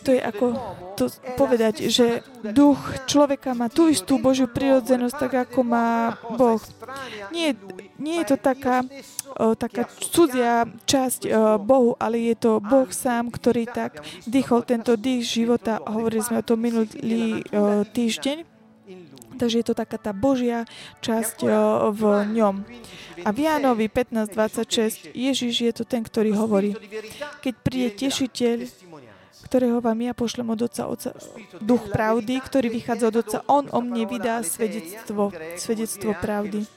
To 0.07 0.11
je 0.15 0.21
ako 0.23 0.47
to 0.95 1.11
povedať, 1.35 1.91
že 1.91 2.23
duch 2.47 2.79
človeka 3.11 3.53
má 3.59 3.67
tú 3.67 3.91
istú 3.91 4.23
Božiu 4.23 4.47
prirodzenosť, 4.47 5.17
tak 5.19 5.33
ako 5.51 5.61
má 5.67 6.15
Boh. 6.39 6.63
Nie, 7.35 7.59
nie 7.99 8.23
je 8.23 8.35
to 8.35 8.37
taká, 8.39 8.87
o, 9.37 9.59
taká 9.59 9.91
cudzia 9.91 10.65
časť 10.87 11.21
o, 11.27 11.31
Bohu, 11.59 11.99
ale 11.99 12.33
je 12.33 12.37
to 12.39 12.63
Boh 12.63 12.89
sám, 12.89 13.35
ktorý 13.35 13.67
tak 13.67 14.01
dýchol 14.25 14.63
tento 14.63 14.95
dých 14.95 15.27
života. 15.27 15.83
Hovorili 15.83 16.23
sme 16.23 16.41
o 16.41 16.47
tom 16.47 16.63
minulý 16.63 17.43
o, 17.51 17.83
týždeň. 17.85 18.47
Takže 19.41 19.57
je 19.65 19.67
to 19.67 19.73
taká 19.73 19.97
tá 19.97 20.13
Božia 20.13 20.69
časť 21.01 21.49
o, 21.49 21.49
v 21.97 22.03
ňom. 22.37 22.55
A 23.25 23.29
v 23.33 23.39
Jánovi 23.45 23.89
15.26 23.93 25.13
Ježiš 25.13 25.55
je 25.61 25.73
to 25.77 25.85
ten, 25.85 26.01
ktorý 26.01 26.33
hovorí, 26.33 26.73
keď 27.45 27.55
príde 27.61 27.91
tešiteľ, 27.97 28.65
ktorého 29.51 29.83
vám 29.83 29.99
ja 29.99 30.15
pošlem 30.15 30.47
od 30.55 30.63
Otca, 30.63 30.87
Otca, 30.87 31.11
duch 31.59 31.91
pravdy, 31.91 32.39
ktorý 32.39 32.71
vychádza 32.71 33.11
od 33.11 33.17
Otca. 33.19 33.39
On 33.51 33.67
o 33.67 33.83
mne 33.83 34.07
vydá 34.07 34.47
svedectvo, 34.47 35.35
svedectvo 35.59 36.15
pravdy. 36.15 36.71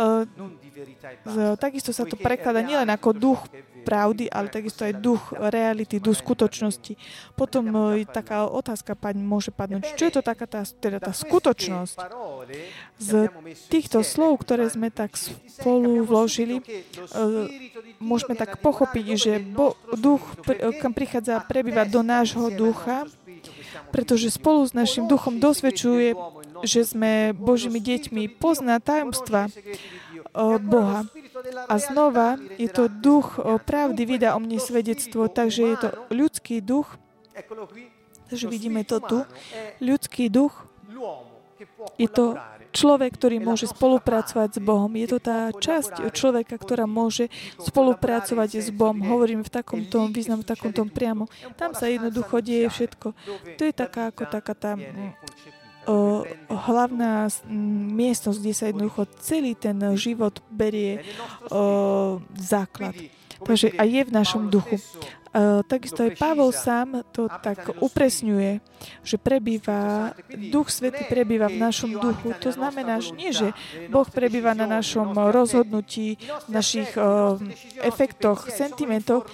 Uh, 0.00 0.24
takisto 1.60 1.92
sa 1.92 2.08
to 2.08 2.16
prekladá 2.16 2.64
nielen 2.64 2.88
ako 2.88 3.12
duch 3.12 3.44
pravdy, 3.82 4.30
ale 4.30 4.48
takisto 4.48 4.86
aj 4.86 5.02
duch 5.02 5.34
reality, 5.34 5.98
duch 5.98 6.22
skutočnosti. 6.22 6.94
Potom 7.34 7.68
uh, 7.74 7.98
taká 8.06 8.46
otázka 8.46 8.94
paň, 8.94 9.18
môže 9.20 9.50
padnúť, 9.50 9.98
čo 9.98 10.08
je 10.08 10.14
to 10.14 10.22
taká 10.22 10.46
tá, 10.46 10.62
teda 10.62 11.02
tá 11.02 11.10
skutočnosť? 11.10 11.96
Z 13.02 13.10
týchto 13.68 14.06
slov, 14.06 14.40
ktoré 14.46 14.70
sme 14.70 14.94
tak 14.94 15.18
spolu 15.18 16.06
vložili, 16.06 16.62
uh, 16.62 17.50
môžeme 17.98 18.38
tak 18.38 18.62
pochopiť, 18.62 19.06
že 19.18 19.32
bo, 19.42 19.74
duch, 19.98 20.22
kam 20.78 20.94
prichádza 20.94 21.42
prebývať 21.44 21.86
do 21.90 22.00
nášho 22.06 22.48
ducha, 22.54 23.10
pretože 23.90 24.32
spolu 24.32 24.64
s 24.64 24.72
našim 24.72 25.10
duchom 25.10 25.42
dosvedčuje, 25.42 26.14
že 26.62 26.86
sme 26.86 27.34
Božími 27.34 27.82
deťmi, 27.82 28.38
pozná 28.38 28.78
tajomstva 28.78 29.50
Boha. 30.60 31.04
A 31.68 31.74
znova 31.76 32.40
je 32.56 32.68
to 32.72 32.88
duch 32.88 33.36
pravdy, 33.68 34.08
vydá 34.08 34.32
o 34.36 34.40
mne 34.40 34.56
svedectvo, 34.56 35.28
takže 35.28 35.62
je 35.62 35.76
to 35.76 35.88
ľudský 36.08 36.64
duch, 36.64 36.96
takže 38.32 38.48
vidíme 38.48 38.84
to 38.88 39.00
tu, 39.00 39.18
ľudský 39.84 40.32
duch, 40.32 40.56
je 42.00 42.08
to 42.08 42.40
človek, 42.72 43.12
ktorý 43.14 43.38
môže 43.38 43.68
spolupracovať 43.68 44.56
s 44.56 44.60
Bohom. 44.64 44.88
Je 44.96 45.06
to 45.06 45.20
tá 45.20 45.52
časť 45.52 46.08
človeka, 46.10 46.56
ktorá 46.56 46.88
môže 46.88 47.28
spolupracovať 47.60 48.64
s 48.64 48.68
Bohom. 48.72 48.98
Hovorím 49.04 49.44
v 49.44 49.52
takomto 49.52 50.08
význam, 50.08 50.40
v 50.40 50.48
takomto 50.48 50.82
priamo. 50.88 51.28
Tam 51.60 51.76
sa 51.76 51.86
jednoducho 51.92 52.40
deje 52.40 52.72
všetko. 52.72 53.12
To 53.60 53.62
je 53.62 53.72
taká 53.76 54.08
ako 54.10 54.24
taká 54.26 54.54
tá 54.56 54.72
o, 55.88 56.22
hlavná 56.48 57.30
miestnosť, 57.92 58.38
kde 58.38 58.52
sa 58.54 58.64
jednoducho 58.70 59.02
celý 59.22 59.58
ten 59.58 59.78
život 59.98 60.38
berie 60.50 61.02
o, 61.50 62.20
základ. 62.38 62.94
Takže 63.42 63.74
aj 63.74 63.88
je 63.90 64.02
v 64.06 64.12
našom 64.14 64.42
duchu. 64.46 64.78
Uh, 65.32 65.64
takisto 65.64 66.04
aj 66.04 66.20
Pavol 66.20 66.52
sám 66.52 67.08
to 67.08 67.24
tak 67.40 67.80
upresňuje, 67.80 68.60
že 69.00 69.16
prebýva, 69.16 70.12
Duch 70.28 70.68
Svetý 70.68 71.08
prebýva 71.08 71.48
v 71.48 71.56
našom 71.56 71.96
duchu. 71.96 72.36
To 72.36 72.52
znamená, 72.52 73.00
že 73.00 73.16
nie, 73.16 73.32
že 73.32 73.56
Boh 73.88 74.04
prebýva 74.04 74.52
na 74.52 74.68
našom 74.68 75.16
rozhodnutí, 75.16 76.20
našich 76.52 76.92
efektoch, 77.80 78.52
sentimentoch, 78.52 79.24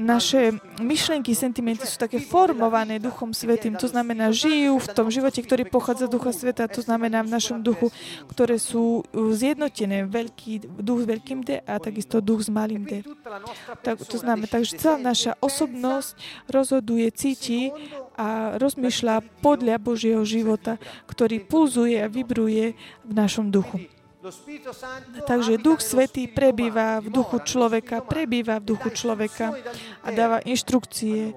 naše 0.00 0.56
myšlenky, 0.80 1.36
sentimenty 1.36 1.84
sú 1.84 2.00
také 2.00 2.16
formované 2.16 2.96
Duchom 2.96 3.36
Svetým. 3.36 3.76
To 3.76 3.88
znamená, 3.88 4.32
žijú 4.32 4.80
v 4.80 4.88
tom 4.92 5.12
živote, 5.12 5.44
ktorý 5.44 5.68
pochádza 5.68 6.08
z 6.08 6.12
Ducha 6.16 6.32
Sveta. 6.32 6.64
To 6.68 6.80
znamená 6.80 7.20
v 7.20 7.32
našom 7.32 7.60
duchu, 7.60 7.92
ktoré 8.32 8.56
sú 8.56 9.04
zjednotené. 9.12 10.08
Veľký 10.08 10.64
duch 10.80 11.04
s 11.04 11.06
veľkým 11.06 11.44
D 11.44 11.60
a 11.60 11.76
takisto 11.76 12.24
duch 12.24 12.44
s 12.44 12.50
malým 12.52 12.88
D. 12.88 13.04
Tak, 13.84 14.00
to 14.04 14.16
znamená, 14.16 14.48
takže 14.48 14.80
celá 14.80 14.96
naša 14.96 15.36
osobnosť 15.40 16.16
rozhoduje, 16.48 17.08
cíti 17.12 17.72
a 18.16 18.56
rozmýšľa 18.56 19.20
podľa 19.44 19.76
Božieho 19.76 20.24
života, 20.24 20.80
ktorý 21.04 21.44
pulzuje 21.44 22.00
a 22.00 22.08
vibruje 22.08 22.72
v 23.04 23.12
našom 23.12 23.52
duchu. 23.52 23.84
Takže 25.26 25.58
Duch 25.58 25.80
Svetý 25.82 26.26
prebýva 26.26 26.98
v 27.02 27.08
duchu 27.10 27.38
človeka, 27.42 28.02
prebýva 28.02 28.58
v 28.58 28.64
duchu 28.74 28.88
človeka 28.90 29.54
a 30.02 30.08
dáva 30.10 30.38
inštrukcie 30.42 31.34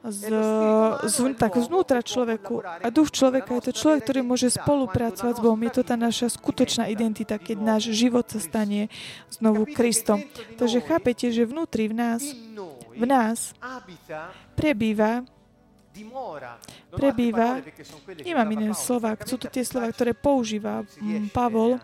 z, 0.00 0.32
z, 1.04 1.16
tak 1.36 1.60
zvnútra 1.60 2.00
človeku. 2.00 2.64
A 2.64 2.88
duch 2.88 3.12
človeka 3.12 3.60
je 3.60 3.68
to 3.68 3.72
človek, 3.76 4.00
ktorý 4.08 4.20
môže 4.24 4.48
spolupracovať 4.48 5.34
s 5.36 5.40
Bohom. 5.44 5.60
Je 5.60 5.72
to 5.76 5.82
tá 5.84 6.00
naša 6.00 6.32
skutočná 6.32 6.88
identita, 6.88 7.36
keď 7.36 7.60
náš 7.60 7.92
život 7.92 8.24
sa 8.24 8.40
stane 8.40 8.88
znovu 9.28 9.68
Kristom. 9.68 10.24
Takže 10.56 10.80
chápete, 10.80 11.28
že 11.28 11.44
vnútri 11.44 11.92
v 11.92 11.94
nás, 12.00 12.22
v 12.96 13.04
nás 13.04 13.52
prebýva 14.56 15.28
prebýva, 16.94 17.60
nemám 18.22 18.48
iné 18.54 18.70
slova, 18.78 19.18
sú 19.26 19.36
to 19.36 19.50
tie 19.50 19.66
slova, 19.66 19.90
ktoré 19.90 20.14
používa 20.14 20.86
Pavol, 21.34 21.82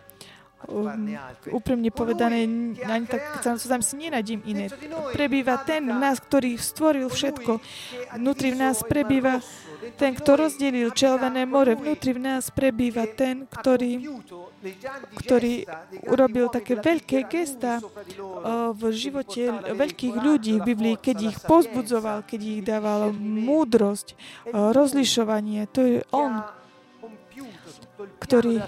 úprimne 1.52 1.92
povedané, 1.92 2.48
ani 2.80 3.06
tak, 3.06 3.44
sa 3.44 3.54
tam 3.54 3.84
si 3.84 3.94
nenájdem 4.00 4.40
iné. 4.48 4.72
Prebýva 5.12 5.60
ten 5.62 5.84
v 5.84 5.94
nás, 6.00 6.16
ktorý 6.18 6.56
stvoril 6.56 7.12
všetko. 7.12 7.60
Vnútri 8.16 8.56
v 8.56 8.58
nás 8.64 8.80
prebýva 8.80 9.44
ten, 10.00 10.16
kto 10.16 10.34
rozdelil 10.34 10.90
Čelvené 10.90 11.46
more. 11.46 11.76
Vnútri 11.76 12.16
v 12.16 12.24
nás 12.24 12.50
prebýva 12.50 13.06
ten, 13.06 13.46
ktorý, 13.46 14.00
ktorý 15.22 15.68
urobil 16.10 16.50
také 16.50 16.80
veľké 16.80 17.28
gesta 17.30 17.78
v 18.72 18.82
živote 18.90 19.76
veľkých 19.76 20.14
ľudí 20.18 20.58
v 20.58 20.66
Biblii, 20.74 20.96
keď 20.98 21.16
ich 21.30 21.38
pozbudzoval, 21.44 22.24
keď 22.26 22.40
ich 22.42 22.62
dával 22.66 23.14
múdrosť, 23.20 24.16
rozlišovanie. 24.50 25.68
To 25.76 25.80
je 25.84 25.98
On 26.10 26.42
ktorý 27.96 28.60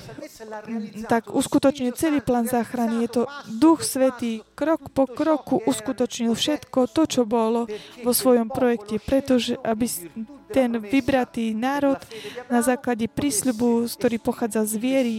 tak 1.06 1.32
uskutočnil 1.32 1.92
celý 1.94 2.20
plán 2.24 2.48
záchrany. 2.48 3.04
Je 3.06 3.10
to 3.20 3.22
Duch 3.48 3.84
Svetý, 3.84 4.42
krok 4.56 4.90
po 4.92 5.06
kroku 5.06 5.60
uskutočnil 5.64 6.32
všetko 6.32 6.88
to, 6.90 7.02
čo 7.06 7.22
bolo 7.28 7.68
vo 8.02 8.12
svojom 8.12 8.48
projekte, 8.48 9.00
pretože 9.02 9.56
aby 9.60 9.86
ten 10.48 10.80
vybratý 10.80 11.52
národ 11.52 12.00
na 12.48 12.64
základe 12.64 13.04
prísľubu, 13.04 13.84
ktorý 13.84 14.16
pochádza 14.16 14.64
z 14.64 14.74
viery 14.80 15.16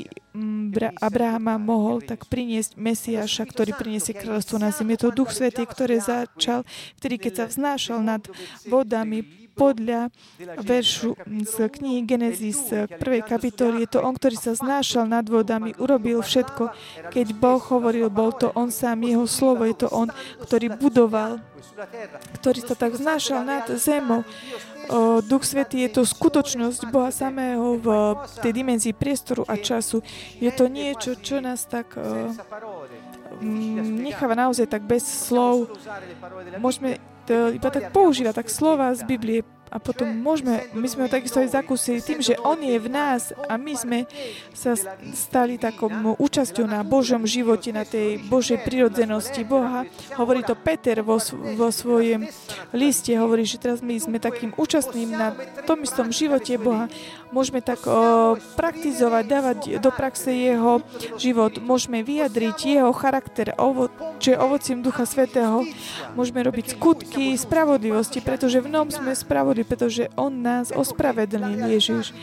Abrahama, 1.01 1.61
mohol 1.61 2.01
tak 2.01 2.25
priniesť 2.25 2.77
Mesiaša, 2.77 3.45
ktorý 3.45 3.77
priniesie 3.77 4.17
kráľovstvo 4.17 4.57
na 4.57 4.73
zemi. 4.73 4.97
Je 4.97 5.05
to 5.05 5.13
Duch 5.13 5.33
Svetý, 5.33 5.65
ktorý 5.65 6.01
začal 6.01 6.65
vtedy, 6.97 7.21
keď 7.21 7.33
sa 7.33 7.45
vznášal 7.49 7.99
nad 8.01 8.25
vodami 8.65 9.38
podľa 9.59 10.07
veršu 10.63 11.19
z 11.27 11.55
knihy 11.67 12.07
Genesis 12.07 12.71
prvej 12.95 13.27
kapitoly. 13.27 13.83
Je 13.83 13.91
to 13.91 13.99
on, 13.99 14.15
ktorý 14.15 14.39
sa 14.39 14.55
znášal 14.55 15.03
nad 15.11 15.27
vodami, 15.27 15.75
urobil 15.75 16.23
všetko. 16.23 16.71
Keď 17.11 17.27
Boh 17.35 17.59
hovoril, 17.59 18.07
bol 18.07 18.31
to 18.31 18.55
on 18.55 18.71
sám, 18.71 19.03
jeho 19.03 19.27
slovo, 19.27 19.67
je 19.67 19.75
to 19.75 19.91
on, 19.91 20.07
ktorý 20.47 20.79
budoval, 20.79 21.43
ktorý 22.39 22.59
sa 22.63 22.79
tak 22.79 22.95
znášal 22.95 23.43
nad 23.43 23.67
zemou. 23.75 24.23
Duch 25.27 25.43
Svetý 25.43 25.85
je 25.85 26.01
to 26.01 26.07
skutočnosť 26.07 26.87
Boha 26.89 27.11
samého 27.11 27.77
v 27.77 27.87
tej 28.39 28.51
dimenzii 28.63 28.95
priestoru 28.95 29.43
a 29.45 29.59
času. 29.59 29.99
Je 30.39 30.49
to 30.55 30.71
niečo, 30.71 31.19
čo 31.19 31.43
nás 31.43 31.67
tak 31.67 31.99
necháva 33.43 34.33
naozaj 34.33 34.65
tak 34.71 34.87
bez 34.87 35.05
slov. 35.05 35.69
Môžeme 36.57 36.97
iba 37.29 37.69
tak 37.69 37.91
používa 37.91 38.33
tak 38.33 38.49
slova 38.49 38.93
z 38.95 39.03
Biblie 39.03 39.41
a 39.69 39.77
potom 39.77 40.09
môžeme, 40.09 40.65
my 40.73 40.87
sme 40.89 41.05
ho 41.05 41.09
takisto 41.13 41.37
aj 41.37 41.53
zakúsili 41.53 42.01
tým, 42.01 42.25
že 42.25 42.33
On 42.41 42.57
je 42.57 42.73
v 42.73 42.89
nás 42.89 43.29
a 43.45 43.53
my 43.53 43.73
sme 43.77 43.99
sa 44.49 44.73
stali 45.13 45.61
takou 45.61 45.93
účasťou 46.17 46.65
na 46.65 46.81
Božom 46.81 47.21
živote, 47.29 47.69
na 47.69 47.85
tej 47.85 48.17
Božej 48.25 48.65
prirodzenosti 48.65 49.45
Boha. 49.45 49.85
Hovorí 50.17 50.41
to 50.41 50.57
Peter 50.57 51.05
vo, 51.05 51.21
vo 51.53 51.69
svojom 51.69 52.25
liste, 52.73 53.13
hovorí, 53.13 53.45
že 53.45 53.61
teraz 53.61 53.85
my 53.85 53.93
sme 54.01 54.17
takým 54.17 54.57
účastným 54.57 55.13
na 55.13 55.37
tom 55.69 55.85
istom 55.85 56.09
živote 56.09 56.57
Boha. 56.57 56.89
Môžeme 57.29 57.61
tak 57.61 57.85
o, 57.85 58.41
praktizovať, 58.57 59.23
dávať 59.29 59.59
do 59.77 59.93
praxe 59.93 60.33
Jeho 60.33 60.81
život. 61.21 61.61
Môžeme 61.61 62.01
vyjadriť 62.01 62.57
Jeho 62.57 62.89
charakter, 62.89 63.53
ovo, 63.53 63.93
čo 64.17 64.33
je 64.33 64.37
ovocím 64.41 64.81
Ducha 64.81 65.05
Svetého. 65.05 65.61
Môžeme 66.17 66.41
robiť 66.41 66.73
skutky 66.73 67.37
spravodlivosti, 67.37 68.17
pretože 68.25 68.57
v 68.57 68.73
ňom 68.73 68.89
sme 68.89 69.13
spravodlivosti 69.13 69.58
slobody, 69.59 69.63
pretože 69.67 70.03
On 70.15 70.31
nás 70.31 70.71
ospravedlnil, 70.71 71.67
Ježiš. 71.67 72.15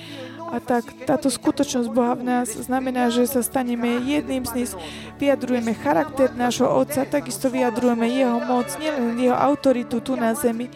A 0.46 0.62
tak 0.62 0.86
táto 1.10 1.26
skutočnosť 1.26 1.90
Boha 1.90 2.14
v 2.14 2.22
nás 2.22 2.54
znamená, 2.54 3.10
že 3.10 3.26
sa 3.26 3.42
staneme 3.42 3.98
jedným 4.06 4.46
z 4.46 4.52
nich, 4.62 4.72
vyjadrujeme 5.18 5.74
charakter 5.74 6.30
nášho 6.38 6.70
Otca, 6.70 7.02
takisto 7.02 7.50
vyjadrujeme 7.50 8.06
Jeho 8.06 8.38
moc, 8.46 8.70
nielen 8.78 9.18
Jeho 9.18 9.34
autoritu 9.34 9.98
tu 9.98 10.14
na 10.14 10.38
zemi, 10.38 10.70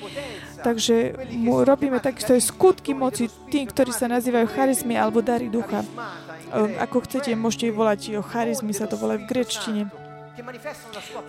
Takže 0.61 1.17
mu 1.41 1.65
robíme 1.65 2.05
takisto 2.05 2.37
aj 2.37 2.53
skutky 2.53 2.93
moci 2.93 3.33
tým, 3.49 3.65
ktorí 3.65 3.97
sa 3.97 4.13
nazývajú 4.13 4.45
charizmy 4.53 4.93
alebo 4.93 5.25
dary 5.25 5.49
ducha. 5.49 5.81
Ehm, 6.53 6.77
ako 6.77 7.01
chcete, 7.09 7.33
môžete 7.33 7.73
volať 7.73 8.21
o 8.21 8.23
charizmy, 8.27 8.77
sa 8.77 8.85
to 8.85 9.01
volá 9.01 9.17
v 9.17 9.25
grečtine. 9.25 9.89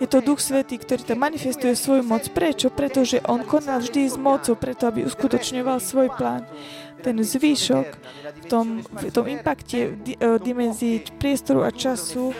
Je 0.00 0.06
to 0.06 0.22
Duch 0.22 0.40
Svetý, 0.40 0.78
ktorý 0.78 1.02
tam 1.02 1.18
manifestuje 1.26 1.74
svoju 1.74 2.02
moc. 2.06 2.22
Prečo? 2.30 2.70
Pretože 2.70 3.18
On 3.26 3.42
konal 3.42 3.82
vždy 3.82 4.08
s 4.08 4.16
mocou, 4.16 4.54
preto 4.54 4.88
aby 4.88 5.04
uskutočňoval 5.06 5.78
svoj 5.82 6.08
plán. 6.14 6.46
Ten 7.02 7.18
zvýšok 7.18 7.86
v 8.42 8.44
tom, 8.46 8.66
v 8.86 9.10
tom 9.10 9.26
impakte 9.26 9.90
v 9.90 10.14
e, 10.14 10.38
dimenzii 10.38 11.18
priestoru 11.18 11.66
a 11.66 11.74
času 11.74 12.30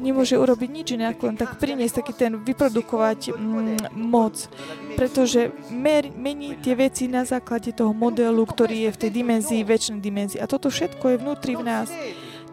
nemôže 0.00 0.40
urobiť 0.40 0.68
nič 0.72 0.86
iné, 0.96 1.12
ako 1.12 1.22
len 1.28 1.36
tak 1.36 1.60
priniesť 1.60 2.00
taký 2.00 2.12
ten, 2.16 2.32
vyprodukovať 2.40 3.36
mm, 3.36 3.92
moc. 3.92 4.48
Pretože 4.96 5.52
mer, 5.68 6.08
mení 6.16 6.56
tie 6.64 6.72
veci 6.72 7.12
na 7.12 7.28
základe 7.28 7.76
toho 7.76 7.92
modelu, 7.92 8.40
ktorý 8.40 8.88
je 8.88 8.90
v 8.96 9.00
tej 9.04 9.10
dimenzii, 9.20 9.68
väčšnej 9.68 10.00
dimenzii. 10.00 10.40
A 10.40 10.48
toto 10.48 10.72
všetko 10.72 11.12
je 11.12 11.20
vnútri 11.20 11.52
v 11.60 11.64
nás. 11.68 11.92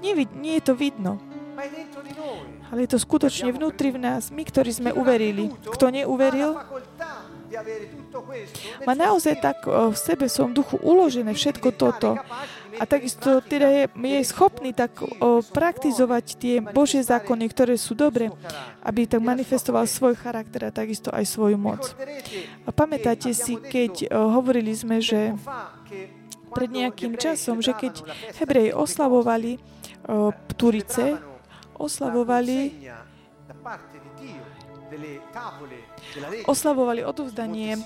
Nie, 0.03 0.19
nie 0.35 0.59
je 0.59 0.63
to 0.67 0.75
vidno 0.75 1.15
ale 2.73 2.89
je 2.89 2.97
to 2.97 2.99
skutočne 3.05 3.53
vnútri 3.53 3.93
v 3.93 4.01
nás, 4.01 4.33
my, 4.33 4.41
ktorí 4.41 4.73
sme 4.73 4.89
uverili. 4.89 5.53
Kto 5.61 5.93
neuveril, 5.93 6.57
má 8.81 8.97
naozaj 8.97 9.37
tak 9.37 9.69
v 9.69 9.93
sebe, 9.93 10.25
som 10.25 10.49
duchu 10.49 10.81
uložené 10.81 11.37
všetko 11.37 11.69
toto. 11.77 12.17
A 12.81 12.89
takisto 12.89 13.37
teda 13.45 13.69
je, 13.69 13.83
je 13.85 14.21
schopný 14.25 14.73
tak 14.73 14.97
o, 14.97 15.45
praktizovať 15.45 16.25
tie 16.41 16.57
Božie 16.57 17.05
zákony, 17.05 17.45
ktoré 17.53 17.77
sú 17.77 17.93
dobré, 17.93 18.33
aby 18.81 19.05
tak 19.05 19.21
manifestoval 19.21 19.85
svoj 19.85 20.17
charakter 20.17 20.65
a 20.65 20.73
takisto 20.73 21.13
aj 21.13 21.21
svoju 21.29 21.61
moc. 21.61 21.93
A 22.65 22.73
pamätáte 22.73 23.29
si, 23.37 23.61
keď 23.61 24.09
o, 24.09 24.33
hovorili 24.33 24.73
sme, 24.73 25.05
že 25.05 25.37
pred 26.49 26.69
nejakým 26.73 27.13
časom, 27.21 27.61
že 27.61 27.77
keď 27.77 28.01
Hebreji 28.41 28.73
oslavovali 28.73 29.61
o, 30.09 30.33
Turice, 30.57 31.32
oslavovali 31.83 32.57
oslavovali 36.45 37.01
odovzdanie 37.01 37.81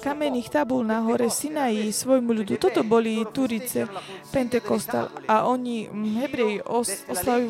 kamenných 0.00 0.52
tabul 0.52 0.84
na 0.84 1.00
hore 1.00 1.32
Sinaji 1.32 1.88
svojmu 1.88 2.32
ľudu. 2.32 2.60
Toto 2.60 2.84
boli 2.84 3.24
Turice, 3.32 3.88
Pentekostal 4.28 5.08
a 5.24 5.48
oni, 5.48 5.88
Hebreji, 5.92 6.60
os, 6.60 6.92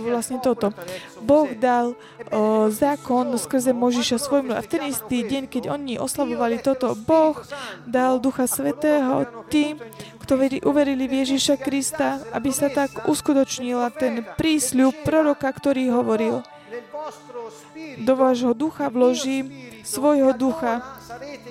vlastne 0.07 0.39
toto. 0.39 0.71
Boh 1.19 1.51
dal 1.59 1.99
o, 2.31 2.71
zákon 2.71 3.35
skrze 3.35 3.75
Možiša 3.75 4.23
svojmu. 4.23 4.55
A 4.55 4.63
v 4.63 4.71
ten 4.71 4.83
istý 4.87 5.27
deň, 5.27 5.51
keď 5.51 5.63
oni 5.67 5.99
oslavovali 5.99 6.63
toto, 6.63 6.95
Boh 6.95 7.43
dal 7.91 8.23
Ducha 8.23 8.47
Svetého 8.47 9.27
tým, 9.51 9.83
ktorí 10.27 10.67
uverili 10.67 11.07
v 11.07 11.23
Ježiša 11.23 11.55
Krista, 11.63 12.19
aby 12.35 12.51
sa 12.51 12.67
tak 12.67 13.07
uskutočnila 13.07 13.95
ten 13.95 14.27
prísľub 14.35 15.07
proroka, 15.07 15.47
ktorý 15.47 15.95
hovoril. 15.95 16.43
Do 18.03 18.19
vášho 18.19 18.51
ducha 18.51 18.91
vložím 18.91 19.55
svojho 19.87 20.35
ducha 20.35 20.96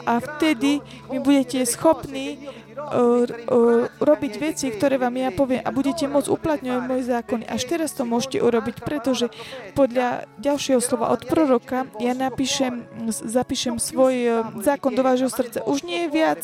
a 0.06 0.14
vtedy 0.20 0.84
vy 1.10 1.18
budete 1.24 1.64
schopní 1.64 2.46
uh, 2.46 3.24
uh, 3.24 3.88
robiť 3.98 4.34
veci, 4.38 4.70
ktoré 4.70 5.00
vám 5.00 5.16
ja 5.16 5.32
poviem 5.32 5.64
a 5.64 5.70
budete 5.72 6.06
môcť 6.12 6.30
uplatňovať 6.30 6.82
môj 6.86 7.02
zákon. 7.08 7.40
Až 7.48 7.62
teraz 7.66 7.96
to 7.96 8.04
môžete 8.04 8.44
urobiť, 8.44 8.84
pretože 8.84 9.32
podľa 9.74 10.28
ďalšieho 10.38 10.82
slova 10.84 11.14
od 11.16 11.24
proroka 11.24 11.88
ja 12.04 12.12
napíšem, 12.12 12.86
zapíšem 13.10 13.80
svoj 13.80 14.16
uh, 14.26 14.36
zákon 14.60 14.92
do 14.92 15.02
vášho 15.06 15.32
srdca. 15.32 15.64
Už 15.64 15.88
nie 15.88 16.06
je 16.06 16.10
viac 16.12 16.42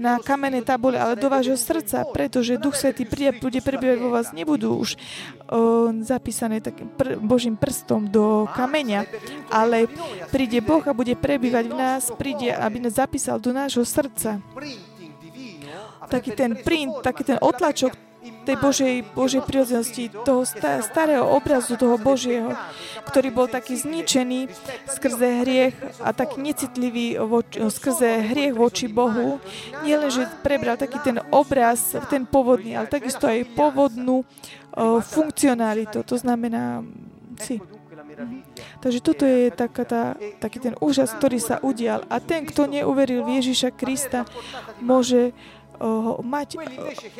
na 0.00 0.18
kamenné 0.22 0.64
tabule, 0.64 0.96
ale 0.96 1.20
do 1.20 1.28
vášho 1.28 1.58
srdca, 1.60 2.06
pretože 2.08 2.56
Duch 2.56 2.78
Svetý 2.78 3.04
príde, 3.04 3.36
bude 3.36 3.60
prebývať 3.60 3.98
vo 4.00 4.10
vás. 4.14 4.30
Nebudú 4.32 4.78
už 4.80 4.96
zapísané 6.02 6.64
takým 6.64 6.88
pr- 6.88 7.20
Božím 7.20 7.54
prstom 7.54 8.08
do 8.08 8.48
kameňa, 8.56 9.04
ale 9.52 9.86
príde 10.32 10.64
Boh 10.64 10.80
a 10.88 10.96
bude 10.96 11.12
prebývať 11.14 11.64
v 11.68 11.74
nás, 11.76 12.02
príde, 12.16 12.53
aby 12.56 12.78
nás 12.80 12.96
zapísal 12.96 13.42
do 13.42 13.52
nášho 13.52 13.82
srdca 13.82 14.38
taký 16.08 16.30
ten 16.36 16.52
print, 16.56 17.00
taký 17.00 17.22
ten 17.24 17.38
otlačok 17.40 17.92
tej 18.44 18.56
Božej, 18.56 18.94
Božej 19.16 19.42
prirodzenosti, 19.44 20.12
toho 20.24 20.44
starého 20.80 21.24
obrazu, 21.28 21.76
toho 21.76 21.96
Božieho, 21.96 22.52
ktorý 23.08 23.28
bol 23.32 23.48
taký 23.48 23.76
zničený 23.76 24.48
skrze 24.88 25.44
hriech 25.44 25.76
a 26.00 26.12
tak 26.12 26.36
necitlivý 26.36 27.20
voč, 27.20 27.56
skrze 27.56 28.24
hriech 28.32 28.56
voči 28.56 28.88
Bohu. 28.88 29.40
Nie 29.84 29.96
len, 29.96 30.12
že 30.12 30.28
prebral 30.44 30.76
taký 30.76 31.00
ten 31.04 31.20
obraz, 31.32 31.96
ten 32.12 32.28
pôvodný, 32.28 32.76
ale 32.76 32.88
takisto 32.88 33.28
aj 33.28 33.48
pôvodnú 33.56 34.24
uh, 34.24 35.00
funkcionalitu, 35.00 36.04
to 36.04 36.16
znamená 36.20 36.84
si. 37.40 37.60
Takže 38.80 39.00
toto 39.00 39.24
je 39.24 39.50
taká 39.50 39.84
tá, 39.84 40.02
taký 40.40 40.58
ten 40.60 40.74
úžas, 40.80 41.12
ktorý 41.14 41.38
sa 41.40 41.58
udial. 41.60 42.06
A 42.08 42.20
ten, 42.20 42.44
kto 42.46 42.68
neuveril 42.70 43.24
v 43.26 43.40
Ježiša 43.42 43.74
Krista, 43.74 44.28
môže 44.78 45.36
mať, 46.22 46.56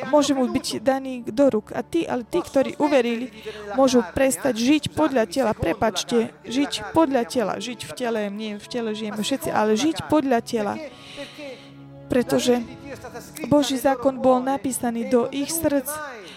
môže 0.07 0.31
mu 0.31 0.47
byť 0.47 0.79
daný 0.79 1.21
do 1.27 1.51
rúk. 1.51 1.75
A 1.75 1.83
tí, 1.83 2.07
ale 2.07 2.23
tí, 2.23 2.39
ktorí 2.39 2.79
uverili, 2.79 3.31
môžu 3.75 4.01
prestať 4.15 4.55
žiť 4.55 4.83
podľa 4.95 5.27
tela. 5.27 5.51
Prepačte, 5.51 6.31
žiť 6.47 6.95
podľa 6.95 7.23
tela. 7.27 7.53
Žiť 7.59 7.79
v 7.83 7.91
tele, 7.91 8.21
nie 8.31 8.55
v 8.55 8.67
tele 8.67 8.95
žijeme 8.95 9.19
všetci, 9.19 9.49
ale 9.51 9.75
žiť 9.75 10.07
podľa 10.07 10.39
tela. 10.41 10.73
Pretože 12.07 12.61
Boží 13.49 13.75
zákon 13.81 14.21
bol 14.21 14.39
napísaný 14.39 15.09
do 15.09 15.27
ich 15.33 15.51
srdc 15.51 15.89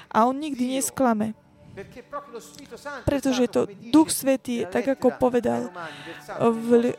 a 0.08 0.24
on 0.26 0.40
nikdy 0.40 0.80
nesklame. 0.80 1.36
Pretože 3.06 3.44
to 3.48 3.70
Duch 3.94 4.10
Svetý, 4.10 4.66
tak 4.66 4.98
ako 4.98 5.14
povedal 5.18 5.70
v 6.38 6.94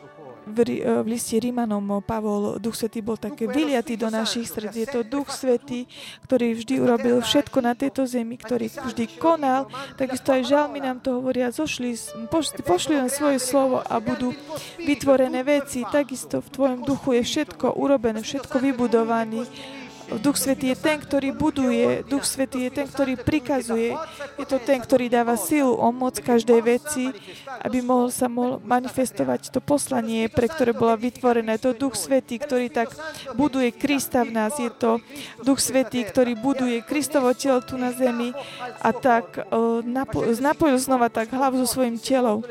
v 0.50 0.64
v, 0.66 0.82
v 0.82 1.06
liste 1.06 1.36
Rímanom 1.38 2.02
Pavol, 2.02 2.58
Duch 2.58 2.74
Svetý 2.76 3.04
bol 3.04 3.16
také 3.20 3.46
vyliatý 3.46 3.94
do 3.94 4.08
našich 4.08 4.50
srdc. 4.50 4.74
Je 4.74 4.88
to 4.88 5.00
Duch 5.06 5.30
Svetý, 5.30 5.86
ktorý 6.26 6.56
vždy 6.56 6.74
urobil 6.80 7.16
všetko 7.22 7.58
na 7.62 7.72
tejto 7.76 8.04
zemi, 8.04 8.40
ktorý 8.40 8.66
vždy 8.68 9.20
konal. 9.20 9.70
Takisto 9.94 10.34
aj 10.34 10.42
žalmy 10.48 10.82
nám 10.82 10.98
to 11.00 11.20
hovoria, 11.20 11.52
zošli, 11.52 11.94
pošli, 12.28 12.60
pošli 12.64 12.94
len 12.98 13.10
svoje 13.12 13.38
slovo 13.38 13.80
a 13.84 14.00
budú 14.02 14.34
vytvorené 14.80 15.44
veci. 15.46 15.86
Takisto 15.86 16.40
v 16.40 16.48
tvojom 16.50 16.80
duchu 16.82 17.20
je 17.20 17.22
všetko 17.24 17.76
urobené, 17.76 18.24
všetko 18.24 18.56
vybudované 18.58 19.46
Duch 20.18 20.34
Svetý 20.34 20.74
je 20.74 20.76
ten, 20.78 20.98
ktorý 20.98 21.30
buduje, 21.30 22.02
Duch 22.02 22.26
Svetý 22.26 22.66
je 22.66 22.70
ten, 22.82 22.86
ktorý 22.90 23.14
prikazuje, 23.14 23.94
je 24.34 24.46
to 24.48 24.58
ten, 24.58 24.82
ktorý 24.82 25.06
dáva 25.06 25.38
silu 25.38 25.78
o 25.78 25.88
moc 25.94 26.18
každej 26.18 26.60
veci, 26.64 27.14
aby 27.62 27.78
mohol 27.78 28.10
sa 28.10 28.26
mohol 28.26 28.58
manifestovať 28.66 29.54
to 29.54 29.62
poslanie, 29.62 30.26
pre 30.26 30.50
ktoré 30.50 30.74
bola 30.74 30.98
vytvorené. 30.98 31.62
To 31.62 31.76
Duch 31.76 31.94
Svetý, 31.94 32.42
ktorý 32.42 32.72
tak 32.74 32.90
buduje 33.38 33.70
Krista 33.70 34.26
v 34.26 34.34
nás. 34.34 34.58
Je 34.58 34.72
to 34.74 34.98
Duch 35.46 35.62
Svetý, 35.62 36.02
ktorý 36.02 36.34
buduje 36.34 36.82
Kristovo 36.82 37.30
telo 37.36 37.62
tu 37.62 37.78
na 37.78 37.94
zemi 37.94 38.34
a 38.82 38.90
tak 38.90 39.38
uh, 39.38 39.84
napojil 40.34 40.78
znova 40.82 41.06
tak 41.06 41.30
hlavu 41.30 41.62
so 41.62 41.78
svojim 41.78 42.00
telom 42.00 42.42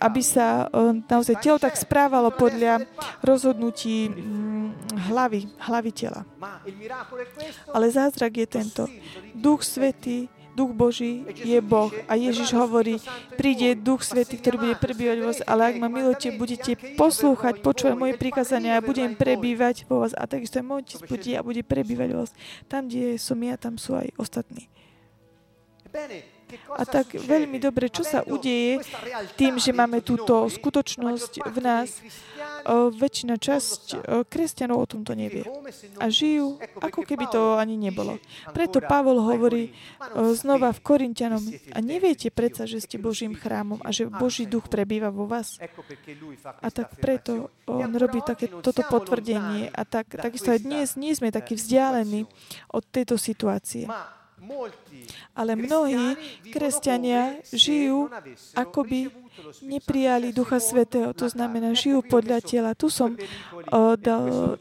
aby 0.00 0.20
sa 0.20 0.68
uh, 0.68 0.92
naozaj 1.08 1.40
telo 1.40 1.56
tak 1.56 1.72
správalo 1.76 2.28
podľa 2.28 2.84
rozhodnutí 3.24 4.12
um, 4.12 4.59
hlavy, 4.96 5.46
hlavy 5.58 5.90
tela. 5.92 6.22
Ale 7.70 7.86
zázrak 7.90 8.32
je 8.36 8.46
tento. 8.46 8.82
Duch 9.34 9.62
Svetý, 9.62 10.26
Duch 10.54 10.74
Boží 10.74 11.22
je 11.40 11.58
Boh. 11.62 11.88
A 12.10 12.18
Ježiš 12.18 12.50
hovorí, 12.52 12.98
príde 13.38 13.78
Duch 13.78 14.02
Svetý, 14.02 14.36
ktorý 14.36 14.56
bude 14.58 14.76
prebývať 14.76 15.16
vo 15.22 15.26
vás, 15.30 15.40
ale 15.46 15.72
ak 15.72 15.76
ma 15.78 15.88
milujete, 15.88 16.34
budete 16.34 16.74
poslúchať, 16.98 17.62
počúvať 17.62 17.94
moje 17.94 18.14
prikázania 18.18 18.76
a 18.76 18.84
budem 18.84 19.14
prebývať 19.14 19.86
vo 19.86 20.02
vás. 20.02 20.12
A 20.18 20.26
takisto 20.26 20.58
aj 20.58 20.66
môj 20.66 20.82
otec 20.84 21.00
bude 21.06 21.30
a 21.38 21.40
bude 21.46 21.62
prebývať 21.62 22.08
vo 22.12 22.18
vás. 22.26 22.32
Tam, 22.66 22.90
kde 22.90 23.16
som 23.16 23.38
ja, 23.40 23.54
tam 23.54 23.78
sú 23.78 23.94
aj 23.94 24.10
ostatní. 24.18 24.66
A 26.74 26.82
tak 26.88 27.14
veľmi 27.16 27.58
dobre, 27.62 27.88
čo 27.92 28.02
sa 28.02 28.24
udeje 28.24 28.82
tým, 29.36 29.58
že 29.58 29.74
máme 29.74 30.00
túto 30.00 30.48
skutočnosť 30.48 31.46
v 31.46 31.58
nás. 31.62 31.90
Väčšina 32.70 33.40
časť 33.40 34.04
kresťanov 34.28 34.84
o 34.84 34.86
tomto 34.88 35.16
nevie. 35.16 35.48
A 35.96 36.12
žijú, 36.12 36.60
ako 36.80 37.08
keby 37.08 37.24
to 37.32 37.56
ani 37.56 37.80
nebolo. 37.80 38.20
Preto 38.52 38.84
Pavol 38.84 39.20
hovorí 39.20 39.72
znova 40.36 40.72
v 40.76 40.80
Korintianom, 40.84 41.40
a 41.72 41.78
neviete 41.80 42.28
predsa, 42.28 42.68
že 42.68 42.84
ste 42.84 43.00
Božím 43.00 43.32
chrámom 43.32 43.80
a 43.80 43.88
že 43.92 44.08
Boží 44.08 44.44
duch 44.44 44.68
prebýva 44.68 45.08
vo 45.08 45.24
vás. 45.24 45.56
A 46.60 46.68
tak 46.68 47.00
preto 47.00 47.48
on 47.64 47.92
robí 47.96 48.20
také, 48.20 48.52
toto 48.52 48.84
potvrdenie. 48.84 49.72
A 49.72 49.82
tak, 49.88 50.12
takisto 50.12 50.52
aj 50.52 50.60
dnes 50.60 50.88
nie 51.00 51.16
sme 51.16 51.32
takí 51.32 51.56
vzdialení 51.56 52.28
od 52.70 52.84
tejto 52.84 53.16
situácie. 53.16 53.88
Ale 55.36 55.52
mnohí 55.54 56.16
kresťania 56.48 57.44
žijú, 57.52 58.08
ako 58.56 58.80
by 58.84 59.00
neprijali 59.62 60.32
Ducha 60.32 60.60
Svetého. 60.60 61.12
To 61.16 61.26
znamená, 61.28 61.72
žijú 61.72 62.04
podľa 62.04 62.40
tela. 62.44 62.70
Tu 62.76 62.88
som 62.92 63.14
uh, 63.14 63.94
dal 63.96 64.56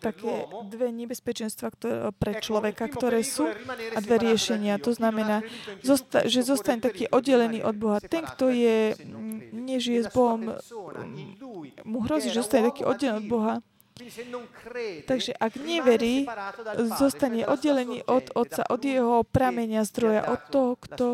také 0.00 0.48
dve 0.70 0.88
nebezpečenstva 0.90 1.68
ktoré, 1.74 2.10
pre 2.14 2.38
človeka, 2.38 2.86
ktoré 2.88 3.20
sú 3.22 3.46
a 3.94 3.98
dve 4.00 4.16
riešenia. 4.30 4.78
To 4.82 4.94
znamená, 4.94 5.42
zosta- 5.82 6.26
že 6.26 6.42
zostane 6.46 6.82
taký 6.82 7.10
oddelený 7.10 7.62
od 7.62 7.76
Boha. 7.78 7.98
Ten, 8.02 8.24
kto 8.24 8.50
je, 8.50 8.94
nežije 9.52 10.06
s 10.06 10.08
Bohom, 10.10 10.56
mu 11.84 11.98
hrozí, 12.02 12.30
že 12.30 12.42
zostane 12.42 12.70
taký 12.70 12.82
oddelený 12.86 13.26
od 13.26 13.28
Boha 13.30 13.54
Takže 15.06 15.38
ak 15.38 15.54
neverí, 15.54 16.26
zostane 16.98 17.46
oddelený 17.46 18.02
od 18.10 18.26
Otca, 18.34 18.66
od 18.66 18.82
jeho 18.82 19.22
pramenia 19.22 19.86
zdroja, 19.86 20.34
od 20.34 20.40
toho, 20.50 20.70
kto 20.74 21.06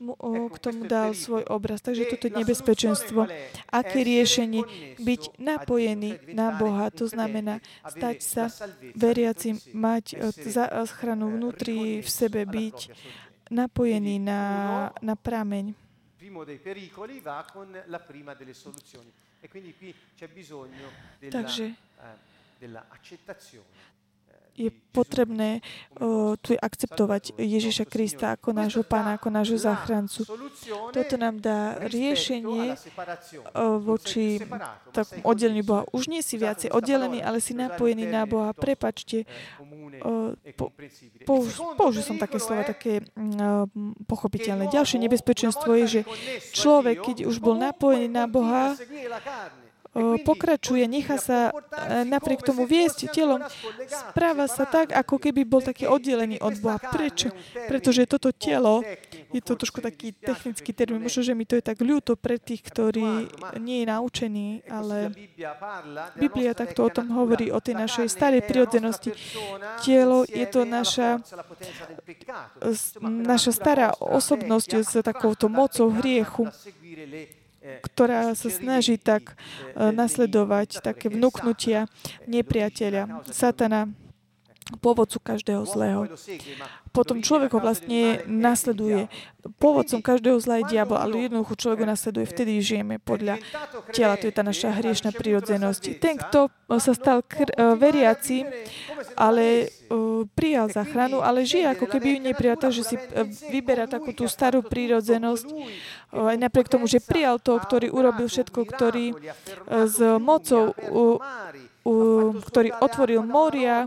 mu, 0.00 0.16
kto 0.48 0.68
mu 0.72 0.88
dal 0.88 1.12
svoj 1.12 1.44
obraz. 1.44 1.84
Takže 1.84 2.08
toto 2.08 2.32
je 2.32 2.40
nebezpečenstvo. 2.40 3.28
Aké 3.68 4.00
riešenie? 4.00 4.64
Byť 4.96 5.36
napojený 5.36 6.32
na 6.32 6.56
Boha. 6.56 6.88
To 6.96 7.04
znamená 7.04 7.60
stať 7.84 8.16
sa 8.24 8.48
veriacim, 8.96 9.60
mať 9.76 10.32
záchranu 10.40 11.36
vnútri 11.36 12.00
v 12.00 12.08
sebe, 12.08 12.48
byť 12.48 12.96
napojený 13.52 14.24
na, 14.24 14.40
na 15.04 15.20
prameň. 15.20 15.76
Takže 21.30 21.70
je 24.56 24.72
potrebné 24.96 25.60
uh, 26.00 26.32
tu 26.40 26.56
akceptovať 26.56 27.36
Ježiša 27.36 27.84
Krista 27.84 28.32
ako 28.32 28.56
nášho 28.56 28.80
pána, 28.80 29.20
ako 29.20 29.28
nášho 29.28 29.60
záchrancu. 29.60 30.24
Toto 30.96 31.14
nám 31.20 31.44
dá 31.44 31.76
riešenie 31.84 32.72
uh, 32.72 33.76
voči 33.76 34.40
takom 34.96 35.20
oddeleniu 35.28 35.64
Boha. 35.68 35.82
Už 35.92 36.08
nie 36.08 36.24
si 36.24 36.40
viacej 36.40 36.72
oddelený, 36.72 37.20
ale 37.20 37.44
si 37.44 37.52
napojený 37.52 38.08
na 38.08 38.24
Boha. 38.24 38.56
Prepačte, 38.56 39.28
uh, 40.00 40.32
po, 40.56 40.72
použ, 41.28 41.60
použil 41.76 42.00
som 42.00 42.16
také 42.16 42.40
slova, 42.40 42.64
také 42.64 43.04
uh, 43.04 43.68
pochopiteľné. 44.08 44.72
Ďalšie 44.72 44.96
nebezpečenstvo 45.04 45.76
je, 45.84 46.00
že 46.00 46.00
človek, 46.56 47.04
keď 47.04 47.16
už 47.28 47.36
bol 47.44 47.60
napojený 47.60 48.08
na 48.08 48.24
Boha, 48.24 48.72
pokračuje, 50.24 50.84
nechá 50.84 51.16
sa 51.16 51.50
e, 51.50 52.04
napriek 52.04 52.44
tomu 52.44 52.68
viesť 52.68 53.08
telom, 53.12 53.40
správa 53.88 54.44
sa 54.44 54.68
tak, 54.68 54.92
ako 54.92 55.16
keby 55.16 55.48
bol 55.48 55.64
taký 55.64 55.88
oddelený 55.88 56.40
od 56.44 56.54
Boha. 56.60 56.76
Prečo? 56.76 57.32
Pretože 57.68 58.04
toto 58.04 58.30
telo, 58.32 58.84
je 59.32 59.40
to 59.40 59.56
trošku 59.56 59.80
taký 59.80 60.12
technický 60.12 60.70
termín, 60.76 61.00
možno, 61.00 61.24
že 61.24 61.32
mi 61.32 61.48
to 61.48 61.56
je 61.56 61.64
tak 61.64 61.80
ľúto 61.80 62.14
pre 62.14 62.36
tých, 62.36 62.60
ktorí 62.60 63.32
nie 63.56 63.82
je 63.82 63.86
naučení, 63.88 64.48
ale 64.68 65.12
Biblia 66.20 66.52
takto 66.52 66.86
o 66.86 66.90
tom 66.92 67.10
hovorí, 67.16 67.48
o 67.48 67.60
tej 67.60 67.76
našej 67.80 68.06
starej 68.12 68.44
prirodzenosti. 68.44 69.16
Telo 69.80 70.28
je 70.28 70.46
to 70.48 70.68
naša, 70.68 71.24
naša 73.02 73.50
stará 73.52 73.88
osobnosť 73.96 74.70
s 74.84 74.92
takouto 75.00 75.48
mocou 75.48 75.88
hriechu 75.88 76.48
ktorá 77.82 78.32
sa 78.38 78.48
snaží 78.48 78.96
tak 78.96 79.34
eh, 79.34 79.90
nasledovať 79.90 80.80
také 80.82 81.10
vnúknutia 81.10 81.90
nepriateľa, 82.26 83.26
satana, 83.30 83.90
pôvodcu 84.82 85.22
každého 85.22 85.62
zlého. 85.62 86.10
Potom 86.90 87.22
človek 87.22 87.54
ho 87.54 87.60
vlastne 87.62 88.26
nasleduje. 88.26 89.06
Pôvodcom 89.62 90.02
každého 90.02 90.42
zla 90.42 90.58
je 90.64 90.74
diabol, 90.74 90.98
ale 90.98 91.30
jednoducho 91.30 91.54
človek 91.54 91.86
ho 91.86 91.88
nasleduje. 91.94 92.26
Vtedy 92.26 92.58
žijeme 92.58 92.98
podľa 92.98 93.38
tela. 93.94 94.18
To 94.18 94.26
je 94.26 94.34
tá 94.34 94.42
naša 94.42 94.74
hriešna 94.74 95.14
prirodzenosť. 95.14 95.82
Ten, 96.02 96.18
kto 96.18 96.50
sa 96.82 96.92
stal 96.98 97.22
kr- 97.22 97.54
eh, 97.54 97.78
veriaci, 97.78 98.42
ale 99.14 99.70
uh, 99.88 100.26
prijal 100.34 100.68
záchranu, 100.68 101.24
ale 101.24 101.46
žije 101.46 101.72
ako 101.72 101.86
keby 101.88 102.06
ju 102.12 102.18
neprijal, 102.20 102.58
že 102.68 102.82
si 102.84 102.96
vyberá 103.48 103.88
takú 103.88 104.12
tú 104.12 104.28
starú 104.28 104.60
prírodzenosť, 104.60 105.46
aj 106.12 106.36
napriek 106.36 106.68
tomu, 106.68 106.84
že 106.84 107.00
prijal 107.00 107.40
to, 107.40 107.56
ktorý 107.56 107.88
urobil 107.88 108.28
všetko, 108.28 108.60
ktorý 108.68 109.16
s 109.68 109.98
mocou 110.20 110.76
ktorý 112.42 112.70
otvoril 112.82 113.22
moria, 113.22 113.86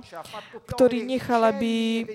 ktorý 0.71 1.03
nechal, 1.03 1.43
aby 1.51 2.07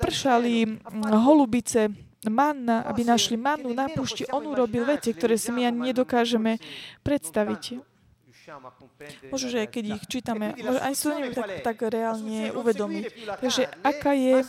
pršali 0.00 0.80
holubice 1.12 1.92
manna, 2.30 2.86
aby 2.86 3.04
našli 3.04 3.36
mannu 3.36 3.74
na 3.74 3.90
púšti. 3.90 4.24
On 4.32 4.40
urobil 4.46 4.86
veci, 4.86 5.12
ktoré 5.12 5.36
si 5.36 5.50
my 5.52 5.68
ani 5.68 5.92
nedokážeme 5.92 6.56
predstaviť. 7.04 7.91
Možno, 9.30 9.48
že 9.54 9.70
keď 9.70 9.84
ich 10.02 10.04
čítame, 10.10 10.54
ani 10.58 10.94
si 10.98 11.02
to 11.06 11.14
neviem 11.14 11.34
tak, 11.34 11.62
tak 11.62 11.76
reálne 11.86 12.50
uvedomiť. 12.50 13.04
Takže 13.38 13.62
aká 13.86 14.12
je 14.18 14.42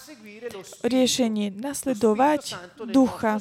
riešenie? 0.81 1.53
Nasledovať 1.53 2.57
ducha. 2.89 3.37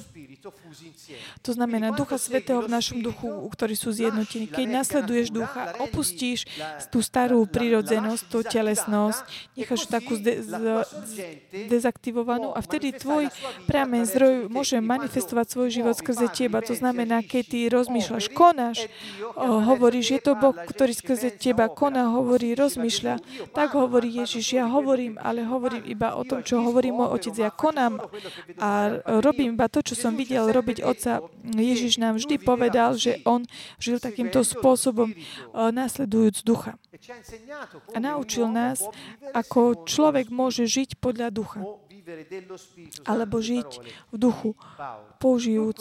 To 1.46 1.52
znamená 1.54 1.92
ducha 1.94 2.18
svetého 2.18 2.64
v 2.64 2.72
našom 2.72 2.98
duchu, 3.04 3.28
ktorí 3.52 3.74
sú 3.78 3.94
zjednotení. 3.94 4.50
Keď 4.50 4.66
nasleduješ 4.66 5.28
ducha, 5.30 5.76
opustíš 5.78 6.48
tú 6.90 6.98
starú 7.04 7.44
prírodzenosť, 7.46 8.22
tú 8.26 8.42
telesnosť, 8.42 9.22
necháš 9.54 9.86
takú 9.86 10.18
zde, 10.18 10.42
z, 10.42 10.52
dezaktivovanú 11.70 12.50
a 12.56 12.60
vtedy 12.64 12.96
tvoj 12.96 13.30
pramen 13.70 14.02
zdroj 14.02 14.50
môže 14.50 14.80
manifestovať 14.82 15.46
svoj 15.52 15.68
život 15.70 15.94
skrze 15.94 16.26
teba. 16.32 16.58
To 16.64 16.74
znamená, 16.74 17.22
keď 17.22 17.42
ty 17.46 17.58
rozmýšľaš, 17.70 18.32
konáš, 18.34 18.90
hovoríš, 19.38 20.18
je 20.18 20.20
to 20.22 20.32
Boh, 20.42 20.58
ktorý 20.58 20.90
skrze 20.90 21.38
teba 21.38 21.70
koná, 21.70 22.10
hovorí, 22.10 22.58
rozmýšľa. 22.58 23.22
Tak 23.54 23.78
hovorí 23.78 24.10
Ježiš, 24.10 24.58
ja 24.58 24.66
hovorím, 24.66 25.14
ale 25.22 25.46
hovorím 25.46 25.86
iba 25.86 26.18
o 26.18 26.26
tom, 26.26 26.42
čo 26.42 26.58
hovorí 26.58 26.90
môj 26.90 27.14
otec. 27.14 27.34
Ja 27.38 27.54
konám 27.54 28.02
a 28.58 28.98
robím 29.22 29.54
iba 29.54 29.70
to, 29.70 29.86
čo 29.86 29.94
som 29.94 30.18
videl 30.18 30.50
robiť 30.50 30.82
otca. 30.82 31.22
Ježiš 31.46 32.02
nám 32.02 32.18
vždy 32.18 32.42
povedal, 32.42 32.98
že 32.98 33.22
on 33.22 33.46
žil 33.78 34.02
takýmto 34.02 34.42
spôsobom, 34.42 35.14
následujúc 35.54 36.42
ducha. 36.42 36.74
A 37.94 38.02
naučil 38.02 38.50
nás, 38.50 38.82
ako 39.30 39.86
človek 39.86 40.34
môže 40.34 40.66
žiť 40.66 40.98
podľa 40.98 41.30
ducha 41.30 41.62
alebo 43.06 43.36
žiť 43.42 43.70
v 44.10 44.16
duchu, 44.16 44.54
použijúc 45.18 45.78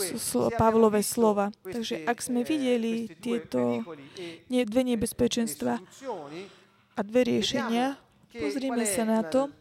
Pavlové 0.57 1.01
slova. 1.05 1.51
Takže 1.63 2.05
ak 2.05 2.17
sme 2.21 2.41
videli 2.47 3.09
tieto 3.19 3.85
dve 4.49 4.81
nebezpečenstva 4.85 5.79
a 6.91 6.99
dve 7.01 7.21
riešenia, 7.27 7.99
pozrime 8.31 8.83
sa 8.87 9.03
na 9.03 9.21
to, 9.25 9.51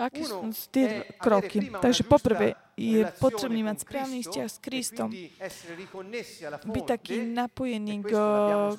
aké 0.00 0.24
sú 0.24 0.40
tie 0.72 1.04
kroky. 1.20 1.68
Takže 1.68 2.02
poprvé 2.08 2.56
je 2.80 3.04
potrebný 3.20 3.60
mať 3.60 3.84
správny 3.84 4.24
vzťah 4.24 4.48
s 4.48 4.58
Kristom, 4.58 5.08
byť 6.64 6.84
taký 6.88 7.20
napojený 7.28 8.00
k, 8.00 8.12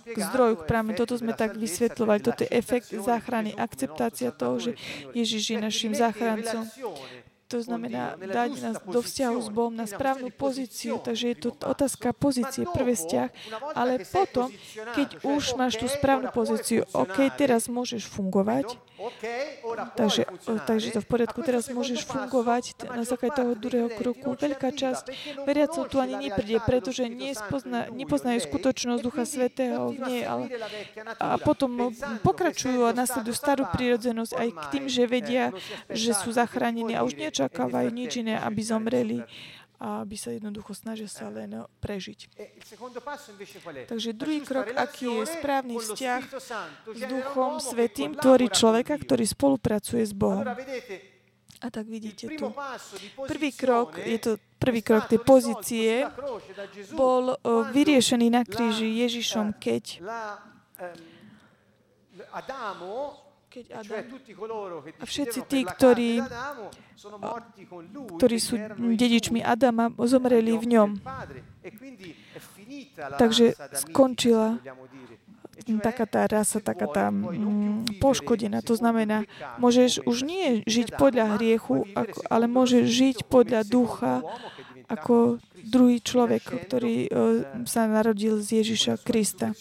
k 0.01 0.17
zdroju, 0.17 0.53
k 0.57 0.63
práve 0.65 0.97
toto 0.97 1.13
sme 1.13 1.37
tak 1.37 1.53
vysvetľovali. 1.53 2.19
Toto 2.25 2.41
je 2.41 2.49
efekt 2.49 2.89
záchrany, 2.89 3.53
akceptácia 3.53 4.33
toho, 4.33 4.57
že 4.57 4.71
Ježiš 5.13 5.53
je 5.53 5.59
našim 5.61 5.93
záchrancom. 5.93 6.65
To 7.51 7.59
znamená 7.59 8.15
dať 8.15 8.49
nás 8.63 8.77
do 8.79 8.99
vzťahu 9.03 9.37
s 9.43 9.49
Bohom 9.51 9.75
na 9.75 9.83
správnu 9.83 10.31
pozíciu. 10.31 11.03
Takže 11.03 11.25
je 11.35 11.37
to 11.37 11.49
otázka 11.67 12.15
pozície, 12.15 12.63
prvý 12.63 12.95
vzťah. 12.95 13.29
Ale 13.75 14.07
potom, 14.07 14.47
keď 14.95 15.19
už 15.27 15.59
máš 15.59 15.75
tú 15.75 15.91
správnu 15.91 16.31
pozíciu, 16.31 16.87
OK, 16.95 17.27
teraz 17.35 17.67
môžeš 17.67 18.07
fungovať, 18.07 18.79
Takže, 19.97 20.29
takže 20.69 20.87
to 20.93 20.99
v 21.01 21.07
poriadku. 21.09 21.41
Teraz 21.41 21.73
môžeš 21.73 22.05
fungovať 22.05 22.77
na 22.93 23.01
základe 23.01 23.33
toho 23.33 23.53
druhého 23.57 23.89
kroku. 23.89 24.37
Veľká 24.37 24.69
časť 24.69 25.09
veriacov 25.41 25.89
tu 25.89 25.97
ani 25.97 26.29
nepríde, 26.29 26.61
pretože 26.61 27.09
nespozna, 27.09 27.89
nepoznajú 27.89 28.45
skutočnosť 28.45 29.01
Ducha 29.01 29.25
Svetého 29.25 29.89
v 29.89 29.99
nej, 30.05 30.21
ale 30.21 30.53
a 31.17 31.41
potom 31.41 31.89
pokračujú 32.21 32.85
a 32.85 32.93
nasledujú 32.93 33.33
starú 33.33 33.65
prírodzenosť 33.73 34.33
aj 34.37 34.49
k 34.53 34.61
tým, 34.69 34.85
že 34.85 35.03
vedia, 35.09 35.45
že 35.89 36.13
sú 36.13 36.29
zachránení 36.29 36.93
a 36.93 37.01
už 37.01 37.17
nečakávajú 37.41 37.89
nič 37.89 38.21
iné, 38.21 38.37
aby 38.37 38.61
zomreli 38.61 39.25
aby 39.81 40.13
sa 40.13 40.29
jednoducho 40.29 40.77
snažia 40.77 41.09
sa 41.09 41.33
len 41.33 41.65
prežiť. 41.81 42.29
Takže 43.89 44.13
druhý 44.13 44.45
krok, 44.45 44.77
aký 44.77 45.09
je 45.09 45.23
správny 45.25 45.81
vzťah 45.81 46.21
s 46.85 47.01
Duchom 47.09 47.57
Svetým, 47.57 48.13
tvorí 48.13 48.53
človeka, 48.53 49.01
ktorý 49.01 49.25
spolupracuje 49.25 50.05
s 50.05 50.13
Bohom. 50.13 50.45
A 51.61 51.67
tak 51.73 51.89
vidíte 51.89 52.29
tu. 52.29 52.53
Prvý 53.25 53.49
krok, 53.57 53.97
je 53.97 54.17
to 54.21 54.31
prvý 54.61 54.85
krok 54.85 55.09
tej 55.09 55.17
pozície, 55.25 56.05
bol 56.93 57.33
vyriešený 57.73 58.29
na 58.29 58.45
kríži 58.45 58.85
Ježišom, 58.85 59.57
keď 59.57 59.97
keď 63.51 63.65
Adam 63.83 64.05
a 64.95 65.03
všetci 65.03 65.39
tí, 65.43 65.67
ktorí, 65.67 66.23
ktorí 68.15 68.37
sú 68.39 68.55
dedičmi 68.79 69.43
Adama, 69.43 69.91
zomreli 70.07 70.55
v 70.55 70.65
ňom. 70.71 70.89
Takže 73.19 73.51
skončila 73.75 74.55
taká 75.83 76.07
tá 76.07 76.25
rasa, 76.25 76.63
taká 76.63 76.87
tá 76.89 77.05
mm, 77.11 77.99
poškodená. 78.01 78.63
To 78.65 78.73
znamená, 78.73 79.27
môžeš 79.61 80.01
už 80.07 80.23
nie 80.25 80.65
žiť 80.65 80.97
podľa 80.97 81.37
hriechu, 81.37 81.85
ako, 81.93 82.17
ale 82.31 82.45
môžeš 82.49 82.83
žiť 82.87 83.17
podľa 83.29 83.61
ducha 83.67 84.25
ako 84.89 85.37
druhý 85.61 86.01
človek, 86.03 86.67
ktorý 86.67 86.95
uh, 87.07 87.11
sa 87.69 87.87
narodil 87.87 88.41
z 88.41 88.63
Ježiša 88.63 88.99
Krista. 89.05 89.53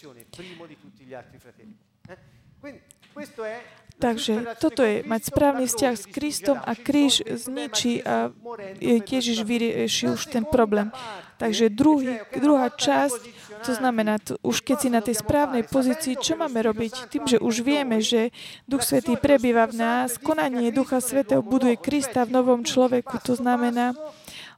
Takže 4.00 4.56
toto 4.56 4.80
je 4.80 5.04
mať 5.04 5.20
správny 5.28 5.68
vzťah 5.68 5.94
s 5.94 6.04
Kristom 6.08 6.56
a 6.56 6.72
kríž 6.72 7.20
zničí 7.20 8.00
a 8.00 8.32
Ježiš 8.80 9.44
vyriešil 9.44 10.16
už 10.16 10.32
ten 10.32 10.48
problém. 10.48 10.88
Takže 11.36 11.72
druhý, 11.72 12.20
druhá 12.36 12.68
časť, 12.68 13.20
to 13.64 13.72
znamená, 13.72 14.20
to, 14.20 14.36
už 14.44 14.60
keď 14.60 14.76
si 14.76 14.88
na 14.92 15.00
tej 15.00 15.20
správnej 15.20 15.64
pozícii, 15.68 16.20
čo 16.20 16.36
máme 16.36 16.60
robiť? 16.60 17.08
Tým, 17.12 17.24
že 17.24 17.40
už 17.40 17.64
vieme, 17.64 18.00
že 18.04 18.28
Duch 18.68 18.84
Svetý 18.84 19.16
prebýva 19.16 19.64
v 19.68 19.80
nás, 19.80 20.20
konanie 20.20 20.68
Ducha 20.72 21.00
Svetého 21.00 21.40
buduje 21.40 21.80
Krista 21.80 22.28
v 22.28 22.36
novom 22.36 22.60
človeku, 22.60 23.20
to 23.24 23.36
znamená, 23.36 23.96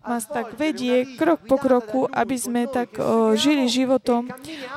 nás 0.03 0.27
tak 0.27 0.59
vedie 0.59 1.15
krok 1.15 1.47
po 1.47 1.57
kroku, 1.57 2.11
aby 2.11 2.37
sme 2.39 2.67
tak 2.67 2.99
žili 3.39 3.71
životom 3.71 4.29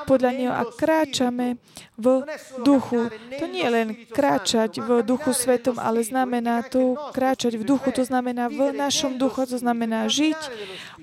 podľa 0.05 0.31
Neho 0.37 0.53
a 0.53 0.63
kráčame 0.69 1.57
v 1.97 2.27
duchu. 2.61 3.09
To 3.11 3.45
nie 3.49 3.63
je 3.65 3.71
len 3.71 3.87
kráčať 4.09 4.79
v 4.83 5.01
duchu 5.01 5.31
svetom, 5.33 5.81
ale 5.81 6.05
znamená 6.05 6.65
to 6.65 6.97
kráčať 7.15 7.57
v 7.57 7.63
duchu, 7.65 7.89
to 7.95 8.03
znamená 8.03 8.51
v 8.51 8.75
našom 8.75 9.17
duchu, 9.17 9.47
to 9.47 9.57
znamená 9.57 10.05
žiť 10.11 10.37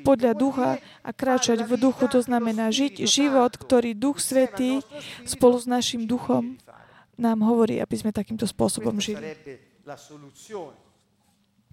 podľa 0.02 0.32
ducha 0.34 0.70
a 1.06 1.10
kráčať 1.10 1.64
v 1.64 1.72
duchu, 1.78 2.04
to 2.10 2.20
znamená 2.22 2.70
žiť 2.74 3.06
život, 3.06 3.54
ktorý 3.54 3.94
Duch 3.94 4.18
Svetý 4.18 4.82
spolu 5.22 5.56
s 5.58 5.66
našim 5.70 6.06
duchom 6.10 6.58
nám 7.18 7.38
hovorí, 7.46 7.78
aby 7.78 7.94
sme 7.94 8.10
takýmto 8.10 8.48
spôsobom 8.50 8.98
žili. 8.98 9.22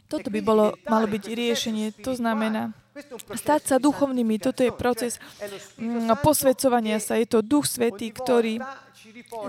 Toto 0.10 0.34
by 0.34 0.42
bolo, 0.42 0.74
malo 0.90 1.06
byť 1.06 1.24
riešenie. 1.30 1.94
To 2.02 2.18
znamená, 2.18 2.74
stať 3.38 3.62
sa 3.70 3.76
duchovnými. 3.78 4.42
Toto 4.42 4.66
je 4.66 4.74
proces 4.74 5.22
mm, 5.78 6.10
posvedcovania 6.26 6.98
sa. 6.98 7.22
Je 7.22 7.30
to 7.30 7.46
Duch 7.46 7.70
Svetý, 7.70 8.10
ktorý 8.10 8.58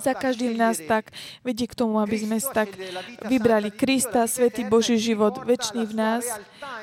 za 0.02 0.12
každým 0.14 0.56
nás 0.56 0.80
tak 0.82 1.10
vedie 1.46 1.66
k 1.66 1.74
tomu, 1.74 2.00
aby 2.02 2.16
sme 2.18 2.38
tak 2.40 2.72
vybrali 3.26 3.70
Krista, 3.70 4.26
Svetý 4.26 4.66
Boží 4.66 4.98
život, 4.98 5.42
väčší 5.42 5.86
v 5.86 5.94
nás 5.94 6.24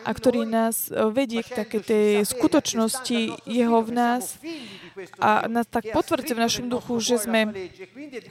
a 0.04 0.12
ktorý 0.14 0.48
nás 0.48 0.90
e, 0.90 1.10
vedie 1.12 1.44
k 1.44 1.64
také 1.64 1.80
tej 1.84 2.24
skutočnosti 2.24 3.44
Jeho 3.46 3.80
v 3.84 3.92
nás 3.92 4.40
a 5.22 5.46
nás 5.46 5.68
tak 5.70 5.94
potvrdí 5.94 6.34
v 6.34 6.42
našom 6.42 6.66
duchu, 6.72 6.98
že 7.00 7.22
sme 7.22 7.54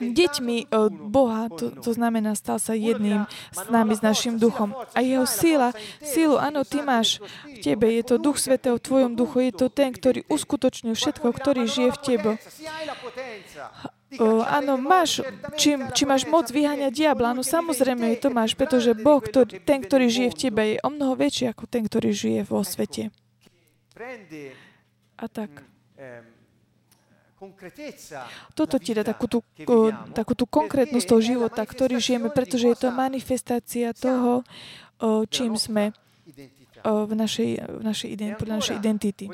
deťmi 0.01 0.71
od 0.71 0.93
Boha, 0.93 1.47
to, 1.47 1.71
to 1.71 1.91
znamená, 1.95 2.35
stal 2.35 2.59
sa 2.59 2.75
jedným 2.75 3.23
s 3.55 3.61
nami, 3.71 3.95
s 3.95 4.01
našim 4.03 4.35
duchom. 4.35 4.75
A 4.91 4.99
jeho 4.99 5.23
síla, 5.23 5.71
sílu, 6.03 6.35
áno, 6.35 6.67
ty 6.67 6.83
máš 6.83 7.23
v 7.47 7.63
tebe, 7.63 7.87
je 7.87 8.03
to 8.03 8.15
Duch 8.19 8.41
Svetého 8.41 8.75
v 8.75 8.83
tvojom 8.83 9.11
duchu, 9.15 9.47
je 9.47 9.53
to 9.55 9.67
ten, 9.71 9.95
ktorý 9.95 10.27
uskutočňuje 10.27 10.95
všetko, 10.95 11.27
ktorý 11.31 11.63
žije 11.69 11.89
v 11.95 11.99
tebe. 12.03 12.31
O, 14.15 14.39
áno, 14.39 14.79
máš, 14.79 15.19
či, 15.59 15.75
či 15.91 16.03
máš 16.07 16.23
moc 16.31 16.47
vyháňať 16.47 16.95
diabla, 16.95 17.35
áno, 17.35 17.43
samozrejme 17.43 18.15
to 18.23 18.31
máš, 18.31 18.55
pretože 18.55 18.95
Boh, 18.95 19.19
ktorý, 19.19 19.59
ten, 19.59 19.83
ktorý 19.83 20.07
žije 20.07 20.29
v 20.31 20.39
tebe, 20.47 20.61
je 20.63 20.77
o 20.79 20.87
mnoho 20.87 21.19
väčší 21.19 21.51
ako 21.51 21.67
ten, 21.67 21.83
ktorý 21.83 22.15
žije 22.15 22.47
vo 22.47 22.63
svete. 22.63 23.11
A 25.19 25.25
tak. 25.27 25.51
Toto 28.55 28.75
ti 28.79 28.95
dá 28.95 29.03
takú 29.03 29.27
tú, 29.27 29.43
takú 30.15 30.33
tú 30.39 30.47
konkrétnosť 30.47 31.05
toho 31.05 31.21
života, 31.21 31.61
ktorý 31.67 31.99
žijeme, 31.99 32.31
pretože 32.31 32.71
je 32.71 32.77
to 32.79 32.95
manifestácia 32.95 33.91
toho, 33.91 34.47
čím 35.27 35.59
sme 35.59 35.91
v 36.81 37.11
našej, 37.11 37.51
v 37.59 37.81
našej, 37.83 38.09
podľa 38.39 38.55
našej 38.63 38.75
identity. 38.79 39.25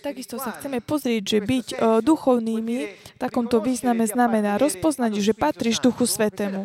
Takisto 0.00 0.40
sa 0.40 0.56
chceme 0.56 0.80
pozrieť, 0.80 1.22
že 1.36 1.38
byť 1.44 1.66
duchovnými 2.00 2.78
v 2.88 3.18
takomto 3.20 3.60
význame 3.60 4.08
znamená 4.08 4.56
rozpoznať, 4.56 5.20
že 5.20 5.36
patríš 5.36 5.84
Duchu 5.84 6.08
Svetému 6.08 6.64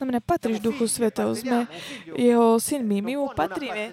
znamená, 0.00 0.24
patríš 0.24 0.64
Duchu 0.64 0.88
Svetého. 0.88 1.28
Sme 1.36 1.68
jeho 2.16 2.56
synmi. 2.56 3.04
My 3.04 3.20
mu 3.20 3.28
patríme. 3.36 3.92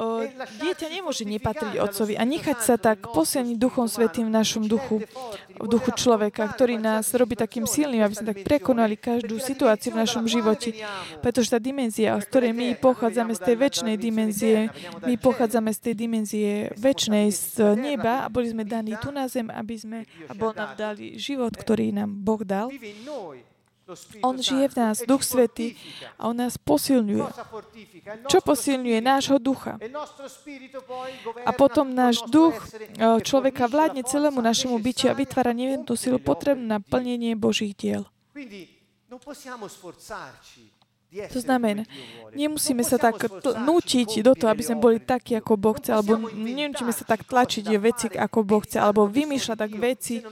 O, 0.00 0.24
dieťa 0.64 0.88
nemôže 0.88 1.28
nepatriť 1.28 1.76
otcovi 1.76 2.16
a 2.16 2.24
nechať 2.24 2.58
sa 2.64 2.80
tak 2.80 3.04
posilniť 3.04 3.60
Duchom 3.60 3.84
Svetým 3.84 4.32
v 4.32 4.34
našom 4.40 4.64
duchu, 4.64 5.04
v 5.60 5.66
duchu 5.68 5.92
človeka, 5.92 6.48
ktorý 6.48 6.80
nás 6.80 7.12
robí 7.12 7.36
takým 7.36 7.68
silným, 7.68 8.00
aby 8.00 8.16
sme 8.16 8.32
tak 8.32 8.40
prekonali 8.48 8.96
každú 8.96 9.36
situáciu 9.36 9.92
v 9.92 10.00
našom 10.00 10.24
živote. 10.24 10.72
Pretože 11.20 11.52
tá 11.52 11.58
dimenzia, 11.60 12.16
z 12.16 12.24
ktorej 12.24 12.56
my 12.56 12.80
pochádzame 12.80 13.36
z 13.36 13.40
tej 13.44 13.56
väčšnej 13.60 13.96
dimenzie, 14.00 14.72
my 15.04 15.14
pochádzame 15.20 15.70
z 15.76 15.78
tej 15.84 15.94
dimenzie 16.00 16.50
väčšnej 16.80 17.28
z 17.28 17.76
neba 17.76 18.24
a 18.24 18.32
boli 18.32 18.48
sme 18.48 18.64
daní 18.64 18.96
tu 18.96 19.12
na 19.12 19.28
zem, 19.28 19.52
aby 19.52 19.74
sme, 19.76 19.98
a 20.26 20.32
bol 20.32 20.56
nám 20.56 20.72
dali 20.80 21.20
život, 21.20 21.52
ktorý 21.52 21.92
nám 21.92 22.08
Boh 22.08 22.40
dal 22.40 22.72
On 24.22 24.36
žije 24.38 24.66
v 24.70 24.74
nás, 24.76 24.96
Duch 25.02 25.22
Svetý, 25.22 25.74
a 26.18 26.30
On 26.30 26.36
nás 26.36 26.54
posilňuje. 26.58 27.26
Čo 28.30 28.38
posilňuje? 28.42 28.98
Nášho 29.02 29.38
ducha. 29.42 29.78
A 31.46 31.50
potom 31.54 31.90
náš 31.90 32.22
duch 32.28 32.54
e, 32.54 33.20
človeka 33.22 33.66
vládne 33.66 34.06
celému 34.06 34.38
našemu 34.38 34.76
bytiu 34.78 35.10
a 35.10 35.18
vytvára 35.18 35.50
nevinnú 35.50 35.94
silu 35.98 36.22
potrebnú 36.22 36.66
na 36.66 36.78
plnenie 36.78 37.34
Božích 37.34 37.74
diel. 37.74 38.06
To 41.10 41.40
znamená, 41.42 41.82
nemusíme 42.38 42.86
sa 42.86 42.94
tak 42.94 43.18
tl- 43.42 43.58
nútiť 43.58 44.22
do 44.22 44.30
toho, 44.38 44.46
aby 44.46 44.62
sme 44.62 44.78
boli 44.78 45.02
takí, 45.02 45.34
ako 45.34 45.58
Boh 45.58 45.74
chce, 45.74 45.90
alebo 45.90 46.30
nemusíme 46.30 46.94
sa 46.94 47.02
tak 47.02 47.26
tlačiť 47.26 47.66
veci, 47.82 48.06
ako 48.14 48.46
Boh 48.46 48.62
chce, 48.62 48.78
alebo 48.78 49.10
vymýšľať 49.10 49.58
tak 49.58 49.72
veci, 49.74 50.22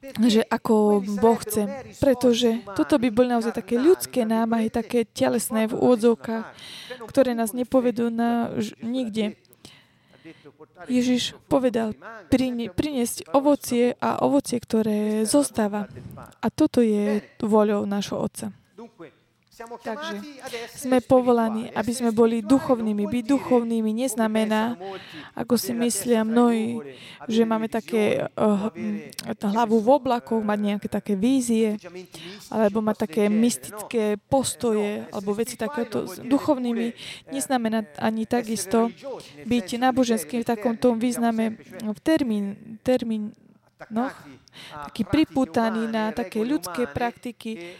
že 0.00 0.42
ako 0.48 1.04
Boh 1.20 1.36
chce. 1.36 1.68
Pretože 2.00 2.64
toto 2.72 2.96
by 2.96 3.08
boli 3.12 3.28
naozaj 3.28 3.52
také 3.52 3.76
ľudské 3.76 4.24
námahy, 4.24 4.72
také 4.72 5.04
telesné 5.04 5.68
v 5.68 5.76
úvodzovkách, 5.76 6.44
ktoré 7.04 7.36
nás 7.36 7.52
nepovedú 7.52 8.08
na 8.08 8.48
nikde. 8.80 9.36
Ježiš 10.88 11.36
povedal 11.48 11.92
priniesť 12.72 13.28
ovocie 13.36 13.96
a 14.00 14.24
ovocie, 14.24 14.56
ktoré 14.56 15.28
zostáva. 15.28 15.88
A 16.40 16.46
toto 16.48 16.80
je 16.80 17.20
voľou 17.44 17.84
nášho 17.84 18.16
Otca. 18.16 18.52
Takže 19.60 20.16
sme 20.76 21.04
povolaní, 21.04 21.68
aby 21.76 21.92
sme 21.92 22.10
boli 22.16 22.40
duchovnými. 22.40 23.04
Byť 23.04 23.24
duchovnými 23.28 23.92
neznamená, 23.92 24.80
ako 25.36 25.60
si 25.60 25.76
myslia 25.76 26.24
mnohí, 26.24 26.80
že 27.28 27.44
máme 27.44 27.68
také 27.68 28.24
uh, 28.24 28.72
hlavu 29.44 29.76
v 29.84 29.88
oblakoch, 30.00 30.40
mať 30.40 30.58
nejaké 30.58 30.88
také 30.88 31.12
vízie, 31.12 31.76
alebo 32.48 32.80
mať 32.80 32.96
také 33.04 33.28
mystické 33.28 34.16
postoje, 34.16 35.04
alebo 35.12 35.36
veci 35.36 35.60
takéto. 35.60 36.08
Duchovnými 36.24 36.96
neznamená 37.28 37.84
ani 38.00 38.24
takisto 38.24 38.88
byť 39.44 39.66
náboženským 39.76 40.40
v 40.40 40.48
takom 40.48 40.74
tom 40.80 40.96
význame 40.96 41.60
v 41.80 42.00
termín, 42.00 42.78
termín 42.80 43.36
no, 43.88 44.08
taký 44.88 45.08
pripútaný 45.08 45.88
na 45.88 46.12
také 46.12 46.44
ľudské 46.44 46.84
praktiky, 46.84 47.76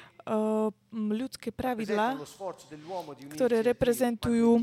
ľudské 0.93 1.51
pravidla, 1.51 2.19
ktoré 3.35 3.67
reprezentujú 3.67 4.63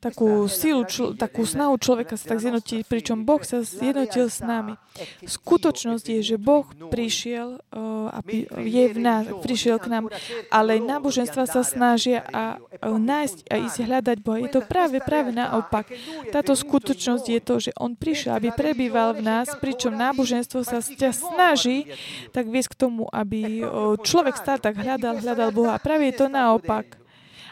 takú 0.00 0.48
silu, 0.48 0.82
čl- 0.88 1.12
takú 1.12 1.44
snahu 1.44 1.76
človeka 1.76 2.16
sa 2.16 2.34
tak 2.34 2.40
zjednotiť, 2.40 2.88
pričom 2.88 3.28
Boh 3.28 3.44
sa 3.44 3.60
zjednotil 3.60 4.32
s 4.32 4.40
nami. 4.40 4.80
Skutočnosť 5.24 6.06
je, 6.08 6.20
že 6.24 6.36
Boh 6.40 6.64
prišiel, 6.88 7.60
uh, 7.60 8.08
je 8.56 8.84
v 8.90 8.98
nás, 8.98 9.28
prišiel 9.44 9.76
k 9.76 9.86
nám, 9.92 10.04
ale 10.48 10.80
náboženstva 10.80 11.44
sa 11.44 11.60
snažia 11.60 12.24
a 12.24 12.56
uh, 12.56 12.96
nájsť 12.96 13.38
a 13.52 13.54
ísť 13.60 13.78
hľadať 13.84 14.18
Boha. 14.24 14.40
Je 14.40 14.50
to 14.50 14.60
práve, 14.64 14.96
práve 15.04 15.36
naopak. 15.36 15.92
Táto 16.32 16.56
skutočnosť 16.56 17.26
je 17.28 17.40
to, 17.44 17.54
že 17.60 17.70
On 17.76 17.92
prišiel, 17.92 18.40
aby 18.40 18.56
prebýval 18.56 19.20
v 19.20 19.22
nás, 19.26 19.52
pričom 19.60 19.92
náboženstvo 19.92 20.64
sa 20.64 20.80
ťa 20.80 21.12
snaží 21.12 21.92
tak 22.32 22.48
viesť 22.48 22.72
k 22.72 22.80
tomu, 22.88 23.04
aby 23.12 23.60
uh, 23.60 24.00
človek 24.00 24.40
stále 24.40 24.64
tak 24.64 24.80
hľadal, 24.80 25.20
hľadal 25.20 25.50
Boha. 25.52 25.76
A 25.76 25.82
práve 25.82 26.08
je 26.08 26.24
to 26.24 26.32
naopak. 26.32 27.00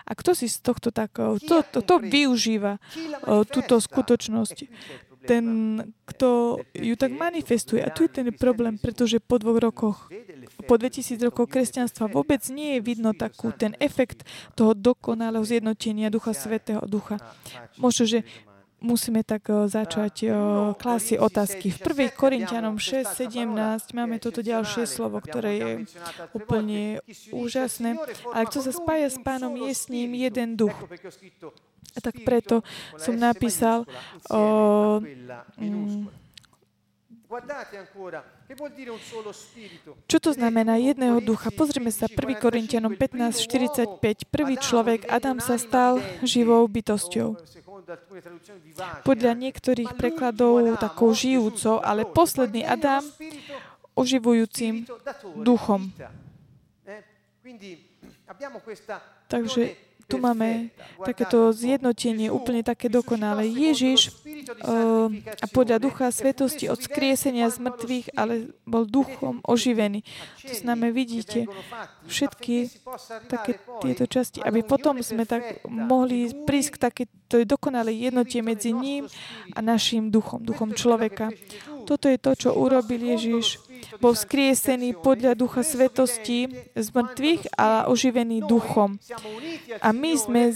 A 0.09 0.13
kto 0.17 0.33
si 0.33 0.49
z 0.49 0.65
tohto 0.65 0.89
tak, 0.89 1.21
to, 1.21 1.57
to, 1.69 1.79
to 1.85 1.95
využíva 2.01 2.81
túto 3.53 3.77
skutočnosť? 3.77 4.57
Ten, 5.29 5.45
kto 6.09 6.57
ju 6.73 6.97
tak 6.97 7.13
manifestuje. 7.13 7.85
A 7.85 7.93
tu 7.93 8.09
je 8.09 8.11
ten 8.11 8.33
problém, 8.33 8.81
pretože 8.81 9.21
po 9.21 9.37
dvoch 9.37 9.61
rokoch, 9.61 9.99
po 10.65 10.81
2000 10.81 11.21
rokov 11.29 11.53
kresťanstva 11.53 12.09
vôbec 12.09 12.41
nie 12.49 12.79
je 12.79 12.81
vidno 12.81 13.13
takú 13.13 13.53
ten 13.53 13.77
efekt 13.77 14.25
toho 14.57 14.73
dokonalého 14.73 15.45
zjednotenia 15.45 16.09
Ducha 16.09 16.33
Svetého 16.33 16.81
Ducha. 16.89 17.21
Možno, 17.77 18.09
že 18.09 18.25
musíme 18.81 19.27
tak 19.27 19.51
začať 19.67 20.31
klásy 20.79 21.19
otázky. 21.19 21.71
V 21.71 21.79
1. 21.83 22.15
Korintianom 22.15 22.79
6.17 22.79 23.95
máme 23.95 24.23
toto 24.23 24.43
ďalšie 24.43 24.87
slovo, 24.87 25.19
ktoré 25.19 25.53
je 25.59 25.73
úplne 26.35 27.03
úžasné. 27.35 27.99
Ale 28.31 28.45
kto 28.47 28.59
sa 28.63 28.73
spája 28.73 29.09
s 29.11 29.19
pánom, 29.19 29.55
je 29.59 29.73
s 29.75 29.91
ním 29.91 30.15
jeden 30.15 30.55
duch. 30.55 30.75
A 31.97 31.99
tak 31.99 32.23
preto 32.23 32.63
som 33.01 33.19
napísal 33.19 33.83
o, 34.31 34.43
mm, 35.59 36.28
čo 40.09 40.19
to 40.19 40.31
znamená 40.33 40.81
jedného 40.81 41.21
ducha? 41.21 41.53
Pozrime 41.53 41.93
sa 41.93 42.09
1. 42.09 42.17
Korintianom 42.41 42.97
15.45. 42.97 44.33
Prvý 44.33 44.57
človek, 44.57 45.05
Adam, 45.13 45.37
sa 45.37 45.61
stal 45.61 46.01
živou 46.25 46.65
bytosťou. 46.65 47.37
Podľa 49.05 49.33
niektorých 49.37 49.93
prekladov 49.93 50.81
takou 50.81 51.13
žijúcou, 51.13 51.85
ale 51.85 52.09
posledný 52.09 52.65
Adam 52.65 53.05
oživujúcim 53.93 54.89
duchom. 55.37 55.93
Takže 59.29 59.88
tu 60.09 60.17
máme 60.17 60.73
takéto 61.05 61.53
zjednotenie, 61.53 62.33
úplne 62.33 62.65
také 62.65 62.89
dokonalé. 62.89 63.45
Ježiš 63.45 64.09
uh, 64.65 65.13
a 65.13 65.47
podľa 65.53 65.77
Ducha 65.85 66.09
Svetosti 66.09 66.73
od 66.73 66.81
skriesenia 66.81 67.53
z 67.53 67.61
mŕtvych, 67.61 68.17
ale 68.17 68.57
bol 68.65 68.89
duchom 68.89 69.45
oživený. 69.45 70.01
To 70.49 70.55
znamená, 70.57 70.97
vidíte, 70.97 71.45
všetky 72.09 72.73
také 73.29 73.61
tieto 73.85 74.09
časti, 74.09 74.41
aby 74.41 74.65
potom 74.65 75.05
sme 75.05 75.29
tak 75.29 75.61
mohli 75.69 76.33
prísť 76.33 76.71
k 76.73 76.79
takéto 76.81 77.37
dokonalej 77.45 78.09
jednotie 78.09 78.41
medzi 78.41 78.73
ním 78.73 79.05
a 79.53 79.61
našim 79.61 80.09
duchom, 80.09 80.41
duchom 80.41 80.73
človeka. 80.73 81.29
Toto 81.89 82.05
je 82.13 82.21
to, 82.21 82.37
čo 82.37 82.53
urobil 82.53 83.01
Ježiš 83.01 83.65
bol 83.99 84.13
skriesený 84.15 84.99
podľa 85.01 85.33
Ducha 85.33 85.65
Svetosti 85.65 86.51
z 86.75 86.89
mŕtvych 86.93 87.57
a 87.57 87.89
oživený 87.89 88.45
duchom. 88.45 89.01
A 89.81 89.89
my 89.95 90.13
sme 90.19 90.43
e, 90.51 90.55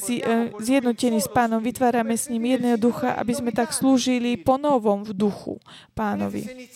zjednotení 0.60 1.22
s 1.22 1.30
pánom, 1.30 1.62
vytvárame 1.62 2.18
s 2.18 2.28
ním 2.28 2.58
jedného 2.58 2.78
ducha, 2.78 3.14
aby 3.16 3.32
sme 3.32 3.50
tak 3.54 3.70
slúžili 3.72 4.36
po 4.36 4.58
novom 4.58 5.06
v 5.06 5.12
duchu 5.14 5.56
pánovi. 5.96 6.68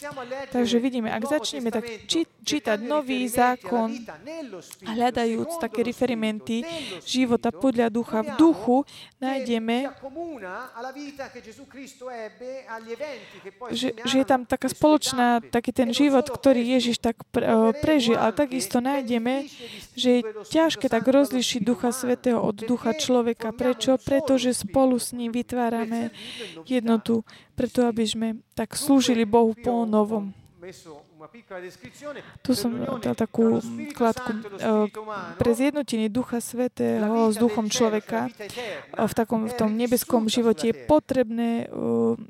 Takže 0.55 0.77
vidíme, 0.81 1.11
ak 1.11 1.25
začneme 1.27 1.69
tak 1.69 1.87
či, 2.07 2.25
čítať 2.47 2.81
nový 2.81 3.27
zákon, 3.29 3.93
hľadajúc 4.87 5.61
také 5.61 5.83
referimenty 5.83 6.63
života 7.03 7.51
podľa 7.51 7.91
ducha 7.91 8.23
v 8.23 8.31
duchu, 8.39 8.77
nájdeme, 9.19 9.91
že, 13.75 13.89
že 13.93 14.17
je 14.23 14.27
tam 14.27 14.46
taká 14.47 14.71
spoločná, 14.71 15.43
taký 15.51 15.75
ten 15.75 15.91
život, 15.93 16.25
ktorý 16.25 16.63
Ježiš 16.63 17.03
tak 17.03 17.21
pre, 17.35 17.75
prežil. 17.83 18.17
Ale 18.17 18.33
takisto 18.33 18.79
nájdeme, 18.81 19.51
že 19.99 20.09
je 20.19 20.21
ťažké 20.49 20.87
tak 20.87 21.05
rozlišiť 21.05 21.61
Ducha 21.67 21.91
Svetého 21.91 22.39
od 22.41 22.57
Ducha 22.63 22.95
človeka. 22.95 23.53
Prečo? 23.53 23.99
Pretože 24.01 24.55
spolu 24.55 24.97
s 24.97 25.13
ním 25.13 25.35
vytvárame 25.35 26.15
jednotu, 26.65 27.27
preto 27.59 27.85
aby 27.91 28.05
sme 28.07 28.29
tak 28.55 28.79
slúžili 28.79 29.27
Bohu 29.27 29.53
po 29.53 29.85
novom. 29.85 30.33
Tu 32.41 32.53
som 32.55 32.71
dal 33.03 33.15
takú 33.19 33.61
kladku. 33.93 34.31
Eh, 34.57 34.89
pre 35.37 35.51
zjednotenie 35.53 36.09
Ducha 36.09 36.41
Svetého 36.41 37.29
s 37.29 37.37
duchom 37.37 37.69
človeka 37.69 38.31
v, 38.95 39.13
takom, 39.13 39.51
v 39.51 39.55
tom 39.59 39.75
nebeskom 39.75 40.31
živote 40.31 40.71
je 40.71 40.75
potrebné 40.87 41.67
eh, 41.67 42.27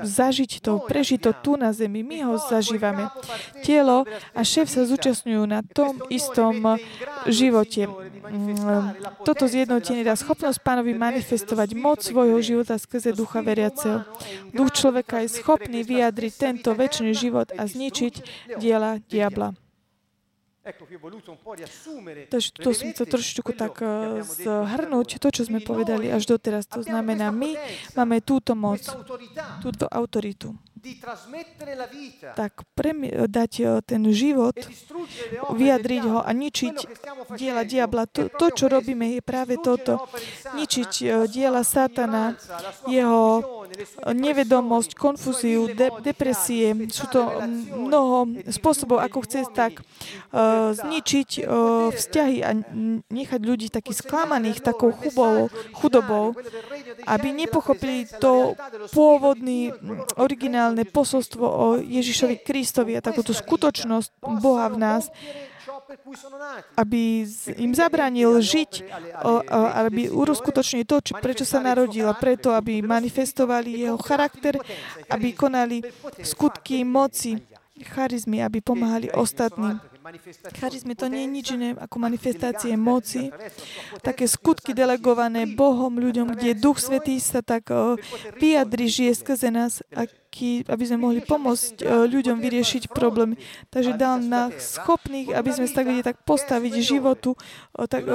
zažiť 0.00 0.64
to, 0.64 0.80
prežiť 0.88 1.20
to 1.20 1.32
tu 1.44 1.52
na 1.60 1.76
zemi. 1.76 2.00
My 2.00 2.24
ho 2.26 2.34
zažívame. 2.40 3.12
Telo 3.60 4.08
a 4.32 4.40
šéf 4.40 4.72
sa 4.72 4.88
zúčastňujú 4.88 5.44
na 5.44 5.60
tom 5.60 6.00
istom 6.08 6.80
živote. 7.28 7.84
Mm, 8.30 8.96
toto 9.28 9.44
zjednotenie 9.44 10.06
dá 10.06 10.16
schopnosť 10.16 10.62
pánovi 10.64 10.96
manifestovať 10.96 11.76
moc 11.76 12.00
svojho 12.00 12.40
života 12.40 12.80
skrze 12.80 13.12
ducha 13.12 13.44
veriaceho. 13.44 14.06
Duch 14.56 14.72
človeka 14.72 15.20
je 15.24 15.28
schopný 15.36 15.84
vyjadriť 15.84 16.32
tento 16.34 16.72
väčší 16.72 17.12
život 17.12 17.52
a 17.54 17.68
zničiť 17.68 17.89
diela 18.58 18.98
diabla. 19.04 19.54
Takže 22.30 22.48
to 22.52 22.70
som 22.76 22.86
chcel 22.92 23.06
trošičku 23.08 23.50
tak 23.56 23.80
eh, 23.80 24.20
zhrnúť 24.20 25.16
to, 25.16 25.28
čo 25.32 25.42
sme 25.48 25.64
povedali 25.64 26.12
až 26.12 26.28
doteraz. 26.28 26.68
To 26.68 26.84
znamená, 26.84 27.32
my 27.32 27.56
máme 27.96 28.20
túto 28.20 28.52
moc, 28.52 28.84
túto 29.64 29.88
autoritu. 29.88 30.52
Tak 32.34 32.52
premi- 32.74 33.12
dať 33.12 33.52
eh, 33.60 33.68
ten 33.84 34.02
život, 34.12 34.56
vyjadriť 35.52 36.02
ho 36.08 36.20
a 36.24 36.30
ničiť 36.32 36.76
diela 37.36 37.62
diabla. 37.68 38.08
To, 38.10 38.32
to, 38.32 38.46
čo 38.50 38.66
robíme, 38.72 39.16
je 39.16 39.22
práve 39.22 39.60
toto. 39.60 40.08
Ničiť 40.56 40.92
eh, 41.04 41.08
diela 41.28 41.62
Satana, 41.62 42.34
jeho 42.88 43.44
nevedomosť, 44.10 44.96
konfúziu, 44.96 45.70
de- 45.70 45.94
depresie. 46.02 46.74
Sú 46.90 47.06
to 47.06 47.28
mnoho 47.76 48.26
spôsobov, 48.50 48.98
ako 48.98 49.22
chce 49.24 49.46
tak 49.54 49.78
uh, 50.34 50.74
zničiť 50.74 51.30
uh, 51.42 51.94
vzťahy 51.94 52.38
a 52.42 52.50
nechať 53.08 53.40
ľudí 53.40 53.70
takých 53.70 54.02
sklamaných 54.02 54.64
takou 54.64 54.90
chudobou, 54.90 55.52
chudobou 55.74 56.34
aby 57.06 57.32
nepochopili 57.32 58.06
to 58.20 58.54
pôvodný, 58.92 59.72
originálne 60.70 60.86
posolstvo 60.86 61.44
o 61.44 61.66
Ježišovi 61.82 62.46
Kristovi 62.46 62.94
a 62.94 63.02
takúto 63.02 63.34
skutočnosť 63.34 64.22
Boha 64.38 64.70
v 64.70 64.76
nás, 64.78 65.10
aby 66.78 67.26
im 67.58 67.72
zabranil 67.74 68.38
žiť, 68.38 68.86
aby 69.82 70.06
uroskutočnili 70.06 70.86
to, 70.86 71.02
prečo 71.18 71.42
sa 71.42 71.58
narodila, 71.58 72.14
preto, 72.14 72.54
aby 72.54 72.78
manifestovali 72.82 73.82
jeho 73.82 73.98
charakter, 73.98 74.54
aby 75.10 75.34
konali 75.34 75.82
skutky 76.22 76.86
moci, 76.86 77.42
charizmy, 77.80 78.38
aby 78.38 78.62
pomáhali 78.62 79.10
ostatným. 79.10 79.82
Charizmy 80.58 80.98
to 80.98 81.06
nie 81.06 81.22
je 81.22 81.28
nič 81.30 81.46
iné 81.54 81.68
ako 81.78 81.96
manifestácie 82.02 82.74
moci, 82.74 83.30
také 84.02 84.26
skutky 84.26 84.74
delegované 84.74 85.46
Bohom 85.46 85.92
ľuďom, 85.94 86.34
kde 86.34 86.58
Duch 86.58 86.82
Svetý 86.82 87.18
sa 87.22 87.46
tak 87.46 87.70
vyjadri, 88.38 88.90
žije 88.90 89.12
skrze 89.22 89.48
nás, 89.54 89.86
aký, 90.30 90.62
aby 90.70 90.84
sme 90.86 91.10
mohli 91.10 91.20
pomôcť 91.26 91.82
ľuďom 92.06 92.38
vyriešiť 92.38 92.94
problémy. 92.94 93.34
Takže 93.66 93.98
dal 93.98 94.22
nás 94.22 94.78
schopných, 94.78 95.34
aby 95.34 95.50
sme 95.50 95.66
sa 95.66 95.82
tak 95.82 95.90
videli 95.90 96.06
tak 96.06 96.22
postaviť 96.22 96.72
životu, 96.78 97.34
tak, 97.90 98.06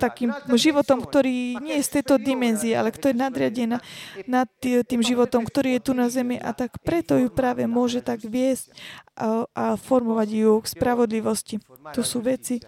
takým 0.00 0.32
životom, 0.56 1.04
ktorý 1.04 1.60
nie 1.60 1.76
je 1.78 1.84
z 1.84 2.00
tejto 2.00 2.16
dimenzie, 2.16 2.72
ale 2.72 2.88
ktorý 2.88 3.12
je 3.12 3.20
nadriadená 3.28 3.78
nad 4.24 4.48
tým 4.64 5.04
životom, 5.04 5.44
ktorý 5.44 5.76
je 5.76 5.84
tu 5.84 5.92
na 5.92 6.08
zemi 6.08 6.40
a 6.40 6.56
tak 6.56 6.80
preto 6.80 7.20
ju 7.20 7.28
práve 7.28 7.68
môže 7.68 8.00
tak 8.00 8.24
viesť 8.24 8.72
a, 9.12 9.44
a 9.52 9.64
formovať 9.76 10.28
ju 10.32 10.52
k 10.64 10.66
spravodlivosti. 10.72 11.60
To 11.92 12.00
sú 12.00 12.24
veci, 12.24 12.64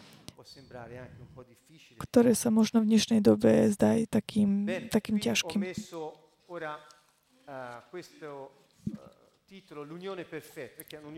ktoré 1.96 2.36
sa 2.36 2.52
možno 2.52 2.84
v 2.84 2.92
dnešnej 2.92 3.24
dobe 3.24 3.72
zdajú 3.72 4.04
takým, 4.12 4.68
takým 4.92 5.16
ťažkým. 5.16 5.64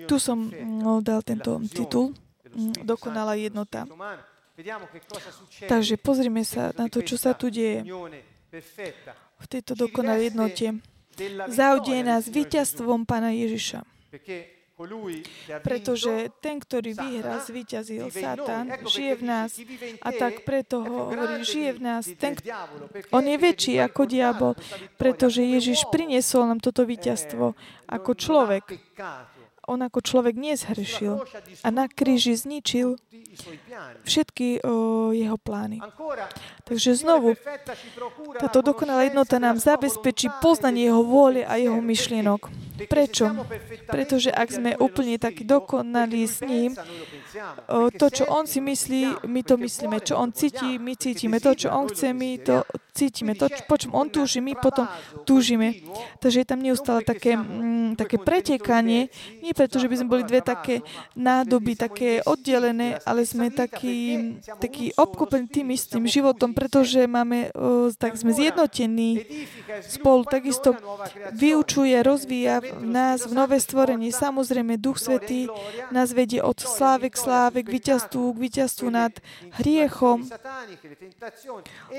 Tu 0.08 0.16
som 0.18 0.38
dal 1.02 1.20
tento 1.22 1.58
titul 1.68 2.14
Dokonalá 2.84 3.36
jednota. 3.36 3.84
Takže 5.68 5.94
pozrime 6.00 6.42
sa 6.42 6.74
na 6.74 6.90
to, 6.90 7.04
čo 7.04 7.14
sa 7.14 7.36
tu 7.36 7.52
deje 7.52 7.84
v 9.38 9.46
tejto 9.46 9.78
dokonalej 9.78 10.34
jednote. 10.34 10.66
Zaudie 11.50 12.02
nás 12.02 12.26
víťazstvom 12.26 13.06
Pána 13.06 13.30
Ježiša. 13.34 13.86
Pretože 15.66 16.30
ten, 16.38 16.62
ktorý 16.62 16.94
vyhrá, 16.94 17.42
zvíťazil 17.42 18.14
Satan, 18.14 18.70
žije 18.86 19.12
v 19.18 19.22
nás. 19.26 19.50
A 20.06 20.08
tak 20.14 20.46
preto 20.46 20.86
hovorí, 20.86 21.42
žije 21.42 21.70
v 21.74 21.80
nás. 21.82 22.04
Ten, 22.14 22.38
on 23.10 23.24
je 23.26 23.36
väčší 23.36 23.74
ako 23.82 24.06
diabol, 24.06 24.54
pretože 24.94 25.42
Ježiš 25.42 25.90
priniesol 25.90 26.46
nám 26.46 26.62
toto 26.62 26.86
víťazstvo 26.86 27.58
ako 27.88 28.10
človek 28.14 28.64
on 29.68 29.84
ako 29.84 30.00
človek 30.00 30.34
nezhrešil 30.34 31.20
a 31.62 31.68
na 31.68 31.86
kríži 31.86 32.32
zničil 32.32 32.96
všetky 34.02 34.64
o, 34.64 35.12
jeho 35.12 35.36
plány. 35.36 35.78
Takže 36.64 36.96
znovu, 36.96 37.36
táto 38.40 38.64
dokonalá 38.64 39.06
jednota 39.06 39.36
nám 39.36 39.60
zabezpečí 39.60 40.32
poznanie 40.40 40.88
jeho 40.88 41.04
vôle 41.04 41.44
a 41.44 41.60
jeho 41.60 41.78
myšlienok. 41.78 42.48
Prečo? 42.86 43.34
Pretože 43.90 44.30
ak 44.30 44.48
sme 44.54 44.70
úplne 44.78 45.18
takí 45.18 45.42
dokonalí 45.42 46.22
s 46.30 46.38
ním, 46.46 46.78
to, 47.98 48.06
čo 48.06 48.24
on 48.30 48.46
si 48.46 48.62
myslí, 48.62 49.26
my 49.26 49.40
to 49.42 49.58
myslíme. 49.58 49.98
Čo 49.98 50.14
on 50.22 50.30
cíti, 50.30 50.78
my 50.78 50.94
cítime. 50.94 51.42
To, 51.42 51.58
čo 51.58 51.74
on 51.74 51.90
chce, 51.90 52.14
my 52.14 52.38
to 52.38 52.62
cítime. 52.94 53.34
To, 53.34 53.50
po 53.66 53.74
čom 53.74 53.98
on 53.98 54.06
túži, 54.14 54.38
my 54.38 54.54
potom 54.54 54.86
túžime. 55.26 55.74
Takže 56.22 56.42
je 56.42 56.46
tam 56.46 56.62
neustále 56.62 57.02
také, 57.02 57.34
mm, 57.34 57.98
také 57.98 58.22
pretekanie. 58.22 59.10
Nie 59.42 59.57
preto, 59.58 59.82
že 59.82 59.90
by 59.90 59.96
sme 59.98 60.12
boli 60.14 60.22
dve 60.22 60.38
také 60.38 60.86
nádoby, 61.18 61.74
také 61.74 62.22
oddelené, 62.22 63.02
ale 63.02 63.26
sme 63.26 63.50
takí, 63.50 64.38
takí 64.62 64.94
obkúpení 64.94 65.50
tým 65.50 65.74
istým 65.74 66.06
životom, 66.06 66.54
pretože 66.54 67.02
máme, 67.10 67.50
tak 67.98 68.14
sme 68.14 68.30
zjednotení 68.30 69.26
spolu. 69.82 70.22
Takisto 70.22 70.78
vyučuje, 71.34 71.98
rozvíja 72.06 72.62
v 72.62 72.86
nás 72.86 73.26
v 73.26 73.34
nové 73.34 73.58
stvorení. 73.58 74.14
Samozrejme, 74.14 74.78
Duch 74.78 75.02
Svetý 75.02 75.50
nás 75.90 76.14
vedie 76.14 76.38
od 76.38 76.60
slávy 76.62 77.10
k 77.10 77.16
sláve, 77.18 77.66
k 77.66 77.72
víťazstvu, 77.72 78.22
k 78.30 78.38
víťazstvu 78.38 78.86
nad 78.92 79.10
hriechom, 79.58 80.22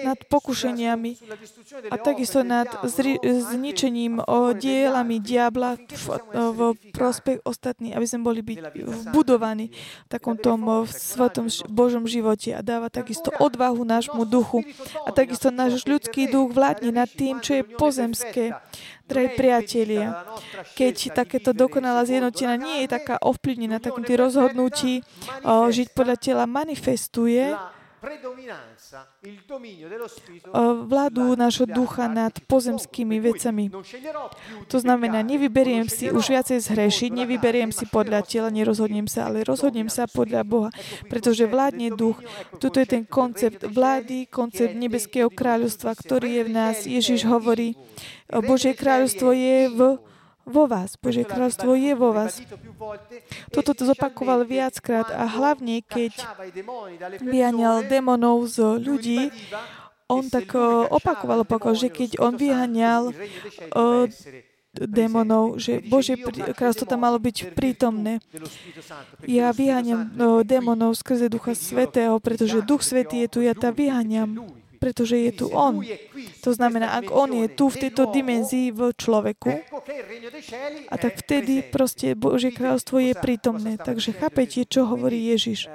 nad 0.05 0.19
pokušeniami 0.31 1.11
a 1.91 1.95
takisto 1.99 2.45
nad 2.45 2.69
zri- 2.87 3.19
zničením 3.25 4.23
dielami 4.55 5.17
diabla 5.19 5.75
v, 5.75 6.05
v 6.31 6.59
prospech 6.93 7.41
ostatných, 7.49 7.97
aby 7.97 8.05
sme 8.05 8.21
boli 8.21 8.45
byť 8.45 8.57
vbudovaní 9.09 9.73
v 9.73 10.09
takom 10.09 10.37
tom 10.37 10.85
svetom 10.85 11.49
Božom 11.67 12.05
živote 12.05 12.53
a 12.53 12.61
dáva 12.61 12.93
takisto 12.93 13.33
odvahu 13.33 13.81
nášmu 13.81 14.23
duchu 14.29 14.61
a 15.03 15.09
takisto 15.09 15.49
náš 15.49 15.81
ľudský 15.89 16.29
duch 16.29 16.53
vládne 16.53 16.93
nad 16.93 17.09
tým, 17.09 17.41
čo 17.41 17.57
je 17.59 17.63
pozemské. 17.65 18.53
Drahí 19.09 19.33
priatelia, 19.33 20.21
keď 20.77 21.17
takéto 21.17 21.49
dokonalá 21.49 22.05
zjednotená 22.05 22.61
nie 22.61 22.85
je 22.85 22.93
taká 22.93 23.17
ovplyvnená 23.17 23.81
takým 23.81 24.05
rozhodnutí 24.05 25.01
žiť 25.47 25.87
podľa 25.97 26.17
tela, 26.21 26.45
manifestuje 26.45 27.57
vládu 30.87 31.23
nášho 31.35 31.67
ducha 31.67 32.07
nad 32.07 32.33
pozemskými 32.47 33.19
vecami. 33.19 33.69
To 34.67 34.77
znamená, 34.79 35.19
nevyberiem 35.21 35.85
si 35.91 36.07
už 36.07 36.31
viacej 36.31 36.59
zhrešiť, 36.63 37.09
nevyberiem 37.11 37.75
si 37.75 37.85
podľa 37.85 38.23
tela, 38.23 38.49
nerozhodnem 38.49 39.05
sa, 39.05 39.27
ale 39.27 39.43
rozhodnem 39.43 39.91
sa 39.91 40.07
podľa 40.07 40.41
Boha, 40.47 40.69
pretože 41.11 41.43
vládne 41.45 41.91
duch. 41.93 42.19
Toto 42.57 42.79
je 42.79 42.87
ten 42.87 43.03
koncept 43.03 43.67
vlády, 43.67 44.25
koncept 44.31 44.73
nebeského 44.75 45.27
kráľovstva, 45.27 45.95
ktorý 45.95 46.39
je 46.39 46.43
v 46.47 46.51
nás. 46.51 46.75
Ježiš 46.87 47.27
hovorí, 47.27 47.75
Božie 48.29 48.77
kráľovstvo 48.77 49.35
je 49.35 49.59
v 49.69 49.79
vo 50.45 50.63
vás. 50.65 50.95
Božie 50.99 51.23
kráľstvo 51.27 51.75
je 51.75 51.93
vo 51.95 52.15
vás. 52.15 52.39
Toto 53.51 53.71
to 53.75 53.83
zopakoval 53.87 54.43
viackrát 54.43 55.09
a 55.11 55.25
hlavne, 55.27 55.83
keď 55.83 56.15
vyháňal 57.23 57.87
démonov 57.87 58.47
z 58.47 58.79
ľudí, 58.79 59.21
on 60.09 60.25
tak 60.25 60.57
opakoval, 60.89 61.45
opakoval, 61.45 61.77
že 61.77 61.93
keď 61.93 62.17
on 62.17 62.33
vyháňal 62.33 63.13
démonov, 64.73 65.57
že 65.57 65.81
Božie 65.85 66.17
kráľstvo 66.53 66.85
tam 66.85 67.01
malo 67.05 67.17
byť 67.17 67.53
prítomné. 67.57 68.21
Ja 69.25 69.53
vyháňam 69.53 70.13
démonov 70.45 70.97
skrze 70.97 71.29
Ducha 71.29 71.53
Svetého, 71.57 72.17
pretože 72.21 72.65
Duch 72.65 72.81
Svetý 72.85 73.25
je 73.25 73.27
tu, 73.29 73.39
ja 73.45 73.53
tam 73.53 73.73
vyháňam 73.73 74.49
pretože 74.79 75.19
je 75.19 75.31
tu 75.35 75.45
On. 75.51 75.83
To 76.41 76.51
znamená, 76.55 76.95
ak 76.95 77.11
On 77.11 77.27
je 77.27 77.51
tu 77.51 77.67
v 77.67 77.87
tejto 77.87 78.09
dimenzii 78.09 78.71
v 78.71 78.95
človeku, 78.95 79.51
a 80.89 80.95
tak 80.95 81.19
vtedy 81.19 81.67
proste 81.67 82.15
Božie 82.15 82.55
kráľstvo 82.55 82.97
je 83.03 83.13
prítomné. 83.13 83.75
Takže 83.75 84.15
chápete, 84.15 84.63
čo 84.63 84.87
hovorí 84.87 85.19
Ježiš. 85.35 85.67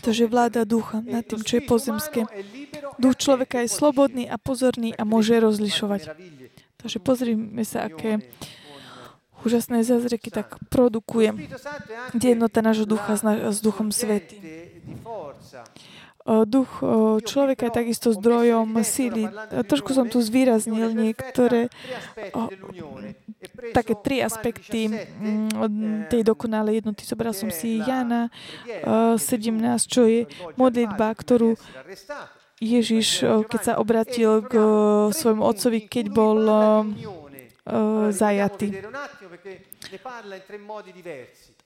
Takže 0.00 0.24
vláda 0.26 0.64
ducha 0.64 1.04
nad 1.04 1.22
tým, 1.28 1.44
čo 1.44 1.60
je 1.60 1.62
pozemské. 1.68 2.20
Duch 2.96 3.16
človeka 3.20 3.60
je 3.60 3.68
slobodný 3.68 4.24
a 4.26 4.40
pozorný 4.40 4.96
a 4.96 5.04
môže 5.04 5.36
rozlišovať. 5.36 6.16
Takže 6.80 6.98
pozrime 7.04 7.64
sa, 7.68 7.90
aké 7.92 8.24
úžasné 9.46 9.86
zázraky 9.86 10.34
tak 10.34 10.58
produkuje 10.66 11.30
jednota 12.18 12.58
nášho 12.58 12.84
ducha 12.84 13.14
s, 13.14 13.62
Duchom 13.62 13.94
Svetým. 13.94 14.42
Duch 16.26 16.82
človeka 17.22 17.70
je 17.70 17.78
takisto 17.78 18.10
zdrojom 18.10 18.82
síly. 18.82 19.30
Trošku 19.70 19.94
som 19.94 20.10
tu 20.10 20.18
zvýraznil 20.18 20.90
niektoré 20.90 21.70
také 23.70 23.94
tri 23.94 24.26
aspekty 24.26 24.90
tej 26.10 26.26
dokonalej 26.26 26.82
jednoty. 26.82 27.06
Zobral 27.06 27.30
som 27.30 27.46
si 27.54 27.78
Jana 27.78 28.34
17, 28.66 29.22
čo 29.86 30.02
je 30.10 30.26
modlitba, 30.58 31.14
ktorú 31.14 31.54
Ježiš, 32.58 33.22
keď 33.46 33.60
sa 33.62 33.72
obratil 33.78 34.42
k 34.50 34.58
svojmu 35.14 35.46
otcovi, 35.46 35.86
keď 35.86 36.06
bol 36.10 36.38
uh, 37.66 38.08
zajatý. 38.14 38.72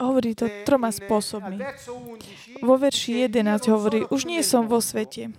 Hovorí 0.00 0.30
to 0.34 0.46
troma 0.64 0.88
spôsobmi. 0.88 1.60
Vo 2.64 2.74
verši 2.80 3.28
11 3.28 3.68
hovorí, 3.68 4.00
už 4.08 4.24
nie 4.24 4.40
som 4.40 4.64
vo 4.64 4.80
svete. 4.80 5.32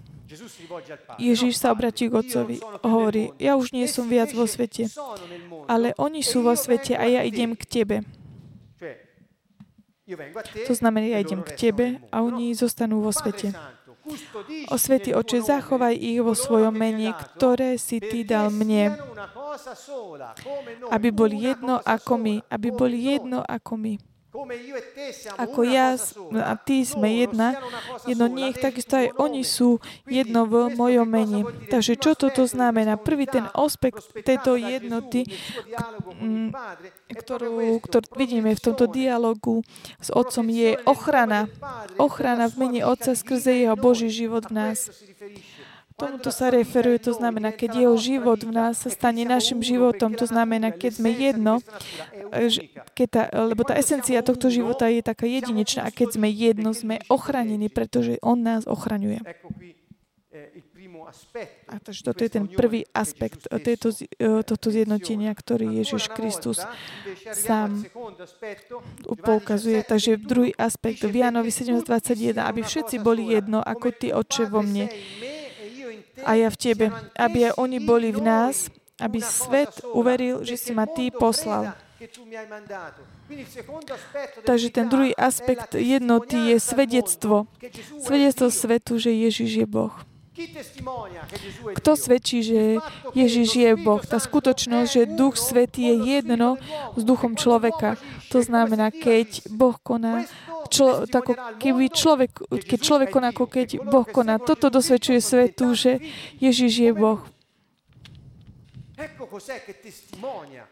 Ježíš 1.19 1.59
sa 1.59 1.75
obratí 1.75 2.07
k 2.07 2.15
Otcovi. 2.15 2.63
Hovorí, 2.87 3.35
ja 3.35 3.59
už 3.59 3.75
nie 3.75 3.83
som 3.89 4.07
viac 4.07 4.31
vo 4.31 4.47
svete, 4.47 4.87
ale 5.67 5.91
oni 5.99 6.23
sú 6.23 6.45
vo 6.45 6.55
svete 6.55 6.95
a 6.95 7.03
ja 7.03 7.21
idem 7.27 7.51
k 7.51 7.63
Tebe. 7.67 7.97
To 10.67 10.73
znamená, 10.75 11.07
ja 11.07 11.19
idem 11.19 11.43
k 11.43 11.51
Tebe 11.55 11.85
a 12.11 12.23
oni 12.23 12.55
zostanú 12.55 13.03
vo 13.03 13.11
svete. 13.11 13.51
O 14.73 14.75
Svetý 14.81 15.13
Oče, 15.13 15.45
zachovaj 15.45 15.93
ich 15.93 16.17
vo 16.25 16.33
svojom 16.33 16.73
mene, 16.73 17.13
ktoré 17.13 17.77
si 17.77 18.01
Ty 18.01 18.25
dal 18.25 18.47
mne, 18.49 18.97
aby 20.89 21.09
boli 21.13 21.37
jedno 21.45 21.77
ako 21.77 22.13
my, 22.17 22.35
aby 22.49 22.67
boli 22.73 22.97
jedno 23.13 23.45
ako 23.45 23.73
my. 23.77 24.10
Ako 25.35 25.67
ja 25.67 25.99
a 26.39 26.53
ty 26.55 26.87
sme 26.87 27.19
jedna, 27.19 27.59
jedno 28.07 28.31
nech, 28.31 28.55
takisto 28.63 28.95
aj 28.95 29.11
oni 29.19 29.43
sú 29.43 29.83
jedno 30.07 30.47
v 30.47 30.71
mojom 30.71 31.03
mene. 31.03 31.43
Takže 31.67 31.99
čo 31.99 32.15
toto 32.15 32.47
znamená? 32.47 32.95
Prvý 32.95 33.27
ten 33.27 33.51
aspekt 33.51 34.07
tejto 34.23 34.55
jednoty, 34.55 35.27
ktorú, 37.11 37.83
ktorú 37.83 38.07
vidíme 38.15 38.55
v 38.55 38.63
tomto 38.63 38.87
dialogu 38.87 39.67
s 39.99 40.07
Otcom, 40.07 40.47
je 40.47 40.79
ochrana. 40.87 41.51
Ochrana 41.99 42.47
v 42.47 42.55
mene 42.55 42.81
Otca 42.87 43.11
skrze 43.11 43.67
jeho 43.67 43.75
Boží 43.75 44.07
život 44.07 44.47
v 44.47 44.53
nás. 44.55 44.87
Tomuto 46.01 46.33
sa 46.33 46.49
referuje, 46.49 46.97
to 46.97 47.13
znamená, 47.13 47.53
keď 47.53 47.85
jeho 47.85 47.93
život 47.93 48.41
v 48.41 48.49
nás 48.49 48.81
sa 48.81 48.89
stane 48.89 49.21
našim 49.21 49.61
životom, 49.61 50.17
to 50.17 50.25
znamená, 50.25 50.73
keď 50.73 50.97
sme 50.97 51.13
jedno, 51.13 51.61
keď 52.97 53.07
tá, 53.13 53.23
lebo 53.45 53.61
tá 53.61 53.77
esencia 53.77 54.25
tohto 54.25 54.49
života 54.49 54.89
je 54.89 55.05
taká 55.05 55.29
jedinečná 55.29 55.85
a 55.85 55.93
keď 55.93 56.17
sme 56.17 56.25
jedno, 56.33 56.73
sme 56.73 57.05
ochránení, 57.05 57.69
pretože 57.69 58.17
on 58.25 58.41
nás 58.41 58.65
ochraňuje. 58.65 59.21
A 61.67 61.75
takže 61.83 62.07
toto 62.07 62.23
je 62.23 62.31
ten 62.31 62.47
prvý 62.47 62.87
aspekt 62.95 63.43
tejto, 63.51 63.91
tohto 64.47 64.67
zjednotenia, 64.71 65.35
ktorý 65.35 65.83
Ježiš 65.83 66.07
Kristus 66.07 66.63
sám 67.35 67.83
poukazuje. 69.19 69.83
Takže 69.83 70.15
druhý 70.15 70.55
aspekt 70.55 71.03
v 71.03 71.19
Jánovi 71.19 71.51
7.21, 71.51 72.39
aby 72.39 72.63
všetci 72.63 73.03
boli 73.03 73.35
jedno, 73.35 73.59
ako 73.59 73.91
ty, 73.91 74.15
Oče, 74.15 74.47
vo 74.47 74.63
mne 74.63 74.87
a 76.25 76.31
ja 76.35 76.49
v 76.51 76.57
Tebe, 76.59 76.85
aby 77.15 77.51
aj 77.51 77.53
oni 77.57 77.77
boli 77.79 78.11
v 78.11 78.21
nás, 78.21 78.67
aby 79.01 79.23
svet 79.23 79.81
uveril, 79.95 80.45
že 80.45 80.59
si 80.59 80.71
ma 80.75 80.85
Ty 80.85 81.09
poslal. 81.15 81.73
Takže 84.43 84.67
ten 84.73 84.89
druhý 84.89 85.13
aspekt 85.13 85.77
jednoty 85.77 86.37
je 86.53 86.57
svedectvo. 86.57 87.45
Svedectvo 88.01 88.49
svetu, 88.49 88.97
že 88.97 89.13
Ježiš 89.13 89.65
je 89.65 89.67
Boh. 89.69 89.93
Kto 91.77 91.91
svedčí, 91.95 92.43
že 92.43 92.61
Ježiš 93.15 93.49
je 93.55 93.71
Boh? 93.79 94.01
Tá 94.01 94.19
skutočnosť, 94.19 94.89
že 94.89 95.03
Duch 95.09 95.39
Svetý 95.39 95.87
je 95.93 96.19
jedno 96.19 96.59
s 96.97 97.01
duchom 97.05 97.39
človeka. 97.39 97.95
To 98.35 98.43
znamená, 98.43 98.91
keď 98.91 99.47
Boh 99.51 99.75
koná, 99.79 100.27
člo, 100.67 101.07
tako, 101.07 101.35
keby 101.59 101.91
človek, 101.91 102.31
keď 102.67 102.79
človek 102.79 103.07
koná, 103.11 103.31
ako 103.31 103.45
keď 103.47 103.67
Boh 103.87 104.07
koná. 104.07 104.39
Toto 104.39 104.67
dosvedčuje 104.67 105.19
svetu, 105.23 105.75
že 105.75 106.03
Ježiš 106.39 106.73
je 106.89 106.91
Boh. 106.91 107.21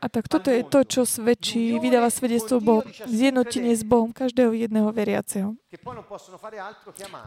A 0.02 0.06
tak 0.12 0.28
toto 0.28 0.52
je 0.52 0.64
to, 0.68 0.80
čo 0.84 1.02
svedčí, 1.08 1.80
vydáva 1.80 2.12
svedectvo 2.12 2.60
Boh, 2.60 2.84
zjednotenie 3.08 3.72
s 3.72 3.88
Bohom 3.88 4.12
každého 4.12 4.52
jedného 4.52 4.92
veriaceho. 4.92 5.56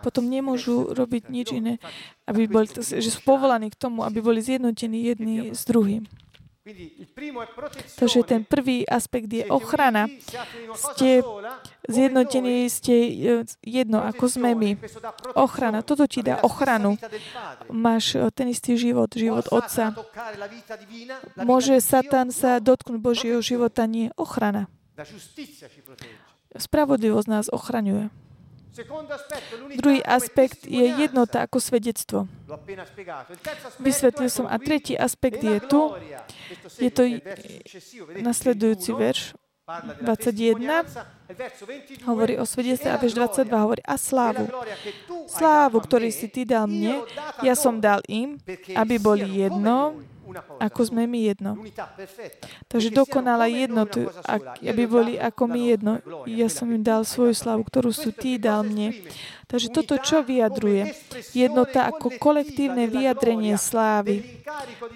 Potom 0.05 0.25
nemôžu 0.29 0.93
robiť 0.93 1.23
nič 1.33 1.49
iné, 1.57 1.75
aby 2.29 2.45
boli, 2.45 2.69
že 2.77 3.09
sú 3.09 3.21
povolaní 3.25 3.73
k 3.73 3.81
tomu, 3.81 4.05
aby 4.05 4.21
boli 4.21 4.45
zjednotení 4.45 5.09
jedni 5.09 5.37
s 5.57 5.65
druhým. 5.65 6.05
Takže 7.99 8.21
ten 8.23 8.47
prvý 8.47 8.87
aspekt 8.87 9.27
je 9.27 9.43
ochrana. 9.51 10.07
Ste 10.95 11.27
zjednotení, 11.91 12.71
ste 12.71 12.95
e, 12.95 13.11
jedno, 13.67 13.99
ako 13.99 14.31
sme 14.31 14.55
my. 14.55 14.71
Ochrana. 15.35 15.83
Toto 15.83 16.07
ti 16.07 16.23
dá 16.23 16.39
ochranu. 16.47 16.95
Máš 17.67 18.15
e, 18.15 18.31
ten 18.31 18.47
istý 18.47 18.79
život, 18.79 19.11
život 19.11 19.51
Otca. 19.51 19.91
Môže 21.43 21.83
Satan 21.83 22.31
sa 22.31 22.63
dotknúť 22.63 23.01
Božieho 23.03 23.43
života? 23.43 23.83
Nie. 23.91 24.15
Ochrana. 24.15 24.71
Spravodlivosť 26.55 27.27
nás 27.27 27.47
ochraňuje. 27.51 28.15
Druhý 29.77 30.01
aspekt 30.01 30.65
je 30.65 30.87
jednota 30.97 31.45
ako 31.45 31.61
svedectvo. 31.61 32.25
Vysvetlil 33.81 34.33
som. 34.33 34.49
A 34.49 34.57
tretí 34.57 34.97
aspekt 34.97 35.45
je 35.45 35.61
tu. 35.61 35.93
Je 36.81 36.89
to 36.89 37.05
nasledujúci 38.21 38.97
verš. 38.97 39.37
21 39.63 40.85
hovorí 42.03 42.35
o 42.35 42.43
svedectve 42.43 42.91
a 42.91 42.99
verš 42.99 43.15
22 43.47 43.63
hovorí 43.63 43.83
a 43.87 43.95
slávu. 43.95 44.51
Slávu, 45.31 45.79
ktorý 45.79 46.11
si 46.11 46.27
ty 46.27 46.43
dal 46.43 46.67
mne, 46.67 47.07
ja 47.47 47.55
som 47.55 47.79
dal 47.79 48.03
im, 48.11 48.43
aby 48.75 48.99
boli 48.99 49.47
jedno, 49.47 50.03
ako 50.63 50.81
sme 50.87 51.05
my 51.11 51.19
jedno. 51.35 51.53
Takže 52.71 52.95
dokonala 52.95 53.51
jednotu, 53.51 54.09
aby 54.63 54.83
boli 54.87 55.15
ako 55.19 55.43
my 55.51 55.61
jedno. 55.61 55.93
Ja 56.29 56.49
som 56.49 56.71
im 56.71 56.83
dal 56.87 57.03
svoju 57.03 57.35
slavu, 57.35 57.67
ktorú 57.67 57.91
sú 57.91 58.15
ty 58.15 58.39
dal 58.39 58.63
mne. 58.67 58.95
Takže 59.51 59.69
toto 59.69 60.01
čo 60.01 60.25
vyjadruje? 60.25 60.97
Jednota 61.37 61.93
ako 61.93 62.17
kolektívne 62.17 62.89
vyjadrenie 62.89 63.61
slávy. 63.61 64.43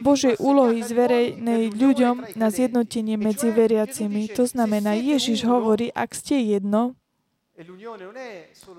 Božej 0.01 0.41
úlohy 0.41 0.81
zverejnej 0.81 1.77
ľuďom 1.77 2.39
na 2.39 2.49
zjednotenie 2.49 3.20
medzi 3.20 3.53
veriacimi. 3.53 4.33
To 4.33 4.49
znamená, 4.49 4.97
Ježiš 4.97 5.45
hovorí, 5.45 5.93
ak 5.93 6.16
ste 6.16 6.41
jedno, 6.41 6.97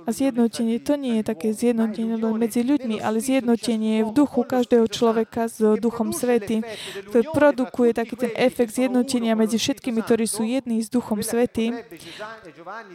a 0.05 0.09
zjednotenie 0.13 0.77
to 0.77 1.01
nie 1.01 1.17
je 1.17 1.23
také 1.25 1.49
zjednotenie 1.49 2.13
len 2.13 2.37
medzi 2.37 2.61
ľuďmi, 2.61 3.01
ale 3.01 3.17
zjednotenie 3.17 4.01
je 4.01 4.03
v 4.05 4.11
duchu 4.13 4.45
každého 4.45 4.85
človeka 4.85 5.49
s 5.49 5.57
Duchom 5.81 6.13
Svetým, 6.13 6.61
ktorý 7.09 7.25
produkuje 7.33 7.97
taký 7.97 8.13
ten 8.13 8.31
efekt 8.37 8.77
zjednotenia 8.77 9.33
medzi 9.33 9.57
všetkými, 9.57 10.05
ktorí 10.05 10.29
sú 10.29 10.45
jední 10.45 10.85
s 10.85 10.93
Duchom 10.93 11.25
Svetým. 11.25 11.81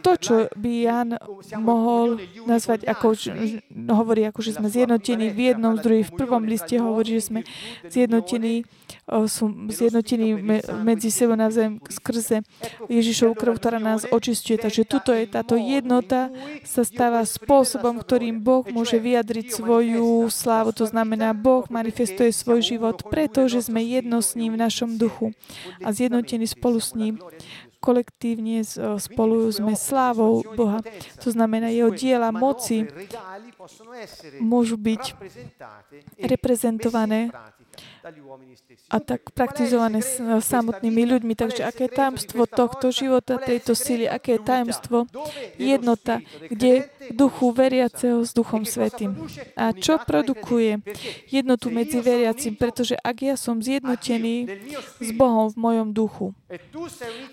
To, 0.07 0.15
čo 0.15 0.47
by 0.55 0.71
Jan 0.87 1.09
mohol 1.59 2.23
nazvať 2.47 2.87
ako, 2.87 3.19
hovorí 3.91 4.23
ako, 4.23 4.39
že 4.39 4.55
sme 4.55 4.71
zjednotení 4.71 5.35
v 5.35 5.51
jednom 5.51 5.75
z 5.75 5.83
druhých. 5.83 6.07
V 6.07 6.15
prvom 6.15 6.47
liste 6.47 6.79
hovorí, 6.79 7.19
že 7.19 7.27
sme 7.27 7.39
zjednotení 7.91 8.63
sú 9.27 9.51
zjednotení 9.67 10.39
medzi 10.79 11.11
sebou 11.11 11.35
navzájom 11.35 11.83
skrze 11.91 12.47
Ježišovu 12.87 13.35
krv, 13.35 13.59
ktorá 13.59 13.75
nás 13.75 14.07
očistuje. 14.07 14.55
Takže 14.55 14.87
tuto 14.87 15.11
je 15.11 15.27
táto 15.27 15.59
jednota 15.79 16.29
sa 16.61 16.85
stáva 16.85 17.25
spôsobom, 17.25 17.97
ktorým 17.97 18.41
Boh 18.43 18.65
môže 18.69 18.99
vyjadriť 19.01 19.57
svoju 19.57 20.29
slávu. 20.29 20.75
To 20.77 20.85
znamená, 20.85 21.33
Boh 21.33 21.65
manifestuje 21.71 22.29
svoj 22.29 22.61
život, 22.61 23.01
pretože 23.07 23.65
sme 23.65 23.81
jedno 23.81 24.21
s 24.21 24.37
ním 24.37 24.53
v 24.53 24.61
našom 24.61 24.97
duchu 25.01 25.33
a 25.81 25.89
zjednotení 25.89 26.45
spolu 26.45 26.77
s 26.77 26.93
ním 26.93 27.17
kolektívne 27.83 28.63
spolu 28.95 29.51
sme 29.51 29.75
slávou 29.75 30.39
Boha. 30.55 30.79
To 31.19 31.27
znamená, 31.27 31.67
jeho 31.67 31.91
diela 31.91 32.31
moci 32.31 32.87
môžu 34.39 34.79
byť 34.79 35.19
reprezentované 36.23 37.27
a 38.91 38.97
tak 38.99 39.31
praktizované 39.31 40.03
samotnými 40.43 41.03
ľuďmi. 41.07 41.33
Takže 41.39 41.63
aké 41.63 41.87
je 41.87 41.95
tajomstvo 41.95 42.43
tohto 42.51 42.91
života, 42.91 43.39
tejto 43.39 43.73
sily, 43.73 44.11
aké 44.11 44.35
je 44.35 44.41
tajomstvo 44.43 44.97
jednota, 45.55 46.19
kde 46.51 46.91
duchu 47.15 47.55
veriaceho 47.55 48.23
s 48.23 48.35
Duchom 48.35 48.67
Svetým. 48.67 49.15
A 49.55 49.71
čo 49.71 49.99
produkuje 50.03 50.83
jednotu 51.31 51.71
medzi 51.71 52.03
veriacim? 52.03 52.59
Pretože 52.59 52.99
ak 52.99 53.17
ja 53.23 53.35
som 53.39 53.63
zjednotený 53.63 54.51
s 54.99 55.09
Bohom 55.15 55.47
v 55.51 55.57
mojom 55.57 55.87
duchu. 55.95 56.35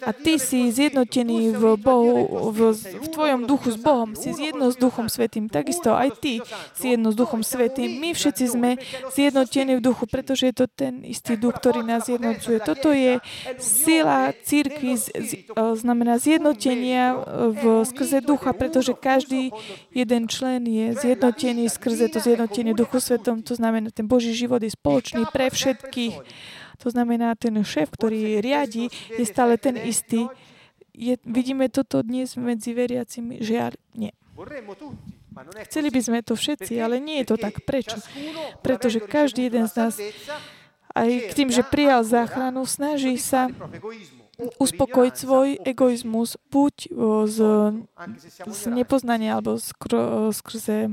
A 0.06 0.10
ty 0.14 0.40
si 0.40 0.70
zjednotený 0.72 1.52
v 1.52 1.76
Bohu, 1.76 2.50
v, 2.50 2.72
v 2.78 3.06
tvojom 3.10 3.44
duchu 3.44 3.74
s 3.74 3.78
Bohom, 3.78 4.16
si 4.16 4.32
zjedno 4.32 4.72
s 4.72 4.76
Duchom 4.80 5.12
Svetým, 5.12 5.50
takisto 5.50 5.92
aj 5.92 6.16
ty 6.22 6.40
si 6.72 6.96
jedno 6.96 7.12
s 7.12 7.16
Duchom 7.18 7.44
Svetým. 7.44 8.00
My 8.00 8.16
všetci 8.16 8.44
sme 8.48 8.80
zjednotení 9.12 9.76
v 9.76 9.84
duchu, 9.84 10.08
pretože 10.08 10.48
je 10.48 10.54
to 10.56 10.59
to 10.60 10.68
ten 10.68 11.00
istý 11.08 11.40
duch, 11.40 11.56
ktorý 11.56 11.80
nás 11.80 12.04
jednocuje. 12.04 12.60
Toto 12.60 12.92
je 12.92 13.16
sila 13.56 14.36
církvy, 14.44 15.00
znamená 15.56 16.20
zjednotenia 16.20 17.16
v 17.56 17.88
skrze 17.88 18.20
ducha, 18.20 18.52
pretože 18.52 18.92
každý 18.92 19.56
jeden 19.96 20.28
člen 20.28 20.68
je 20.68 20.92
zjednotený 21.00 21.72
skrze 21.72 22.12
to 22.12 22.20
zjednotenie 22.20 22.76
duchu 22.76 23.00
svetom. 23.00 23.40
To 23.40 23.56
znamená, 23.56 23.88
ten 23.88 24.04
Boží 24.04 24.36
život 24.36 24.60
je 24.60 24.68
spoločný 24.68 25.24
pre 25.32 25.48
všetkých. 25.48 26.20
To 26.84 26.88
znamená, 26.92 27.32
ten 27.40 27.56
šéf, 27.64 27.88
ktorý 27.92 28.44
riadi, 28.44 28.92
je 29.16 29.24
stále 29.24 29.56
ten 29.56 29.80
istý. 29.80 30.28
Je, 30.92 31.16
vidíme 31.24 31.72
toto 31.72 32.04
dnes 32.04 32.36
medzi 32.36 32.76
veriacimi? 32.76 33.40
Žiaľ, 33.40 33.72
nie. 33.96 34.12
Chceli 35.68 35.88
by 35.88 36.00
sme 36.00 36.18
to 36.20 36.34
všetci, 36.36 36.78
ale 36.80 37.00
nie 37.00 37.22
je 37.22 37.34
to 37.34 37.36
tak. 37.40 37.62
Prečo? 37.64 37.98
Pretože 38.60 39.00
každý 39.04 39.48
jeden 39.48 39.66
z 39.68 39.72
nás 39.76 39.94
aj 40.90 41.08
k 41.30 41.32
tým, 41.34 41.48
že 41.54 41.62
prijal 41.62 42.02
záchranu, 42.02 42.66
snaží 42.66 43.14
sa 43.16 43.48
uspokojiť 44.40 45.14
svoj 45.14 45.48
egoizmus 45.62 46.40
buď 46.48 46.74
z, 47.28 47.38
z 48.48 48.60
nepoznania 48.72 49.36
alebo 49.36 49.60
skr- 49.60 50.32
skrze 50.32 50.88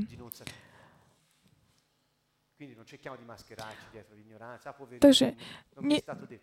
Takže 4.99 5.35
ne, 5.83 5.99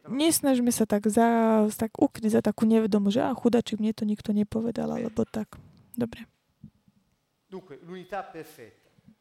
nesnažme 0.08 0.70
sa 0.70 0.84
tak, 0.84 1.08
za, 1.08 1.28
tak 1.72 1.96
ukryť 1.96 2.36
za 2.36 2.42
takú 2.44 2.68
nevedomu, 2.68 3.08
že 3.08 3.24
a 3.24 3.32
chudačik, 3.32 3.80
mne 3.80 3.96
to 3.96 4.04
nikto 4.04 4.36
nepovedal, 4.36 4.92
alebo 4.92 5.24
tak. 5.24 5.56
Dobre. 5.96 6.28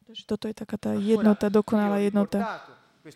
Takže 0.03 0.23
toto 0.27 0.45
je 0.51 0.55
taká 0.55 0.75
tá 0.77 0.91
jednota, 0.93 1.47
dokonalá 1.47 1.97
jednota. 2.03 2.61
1. 3.03 3.11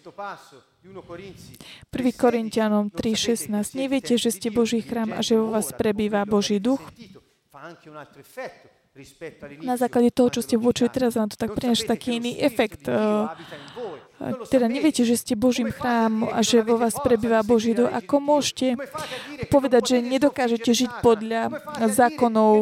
Korintianom 2.20 2.91
3.16. 2.91 3.76
Neviete, 3.76 4.20
že 4.20 4.36
ste 4.36 4.51
Boží 4.51 4.84
chrám 4.84 5.15
a 5.15 5.24
že 5.24 5.39
vo 5.39 5.55
vás 5.55 5.72
prebýva 5.72 6.28
Boží 6.28 6.59
duch? 6.59 6.84
Na 9.61 9.78
základe 9.78 10.09
toho, 10.09 10.34
čo 10.34 10.41
ste 10.41 10.57
počuli 10.57 10.89
teraz, 10.89 11.13
vám 11.13 11.30
to 11.30 11.38
tak 11.38 11.53
prináša 11.53 11.86
taký 11.86 12.18
iný 12.18 12.34
efekt. 12.41 12.89
Teda 14.49 14.65
neviete, 14.65 15.05
že 15.05 15.13
ste 15.13 15.38
Božím 15.38 15.70
chrámom 15.70 16.34
a 16.34 16.41
že 16.41 16.65
vo 16.65 16.82
vás 16.82 16.97
prebýva 16.97 17.45
Boží 17.45 17.78
duch. 17.78 17.93
Ako 17.93 18.18
môžete 18.18 18.74
povedať, 19.48 19.95
že 19.95 19.98
nedokážete 20.04 20.72
žiť 20.76 20.91
podľa 21.00 21.50
zákonov 21.88 22.56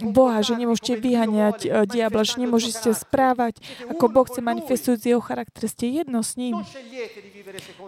Boha, 0.00 0.38
že 0.40 0.54
nemôžete 0.56 0.96
vyhaniať 0.98 1.86
diabla, 1.90 2.22
že 2.22 2.40
nemôžete 2.40 2.90
správať, 2.94 3.58
ako 3.90 4.04
Boh 4.08 4.26
chce 4.26 4.40
manifestujúť 4.40 5.00
jeho 5.04 5.22
charakter. 5.22 5.66
Ste 5.66 5.90
jedno 6.02 6.22
s 6.22 6.38
ním. 6.38 6.62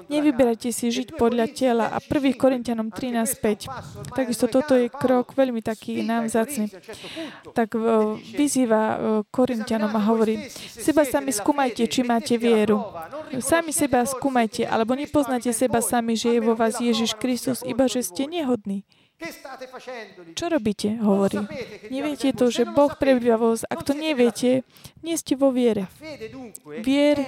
Nevyberajte 0.06 0.70
si 0.70 0.90
žiť 0.94 1.18
podľa 1.18 1.46
tela. 1.50 1.86
A 1.90 1.98
1. 1.98 2.36
Korintianom 2.38 2.88
13.5. 2.94 4.14
Takisto 4.14 4.46
toto 4.46 4.78
je 4.78 4.86
krok 4.86 5.34
veľmi 5.34 5.62
taký 5.62 6.02
nám. 6.06 6.30
Tak 7.54 7.74
vyzýva 8.34 8.82
Korintianom 9.30 9.92
a 9.94 10.00
hovorí, 10.06 10.48
seba 10.56 11.02
sami 11.02 11.34
skúmajte, 11.34 11.86
či 11.90 12.06
máte 12.06 12.38
vieru. 12.38 12.82
Sami 13.42 13.74
seba 13.74 14.06
skúmajte, 14.06 14.66
alebo 14.66 14.94
nepoznáte 14.94 15.50
seba 15.50 15.82
sami, 15.82 16.14
že 16.14 16.38
je 16.38 16.40
vo 16.42 16.54
vás 16.54 16.78
Ježiš 16.78 17.18
Kristus, 17.18 17.62
iba 17.66 17.90
že 17.90 18.02
ste 18.06 18.30
nehodní. 18.30 18.86
Čo 20.36 20.52
robíte? 20.52 21.00
Hovorí. 21.00 21.40
Neviete 21.88 22.36
to, 22.36 22.52
že 22.52 22.68
Boh 22.68 22.92
prebýva 23.00 23.40
vo 23.40 23.56
vás. 23.56 23.64
Ak 23.64 23.80
to 23.80 23.96
neviete, 23.96 24.60
nie 25.00 25.16
ste 25.16 25.40
vo 25.40 25.48
viere. 25.48 25.88
Vier 26.84 27.24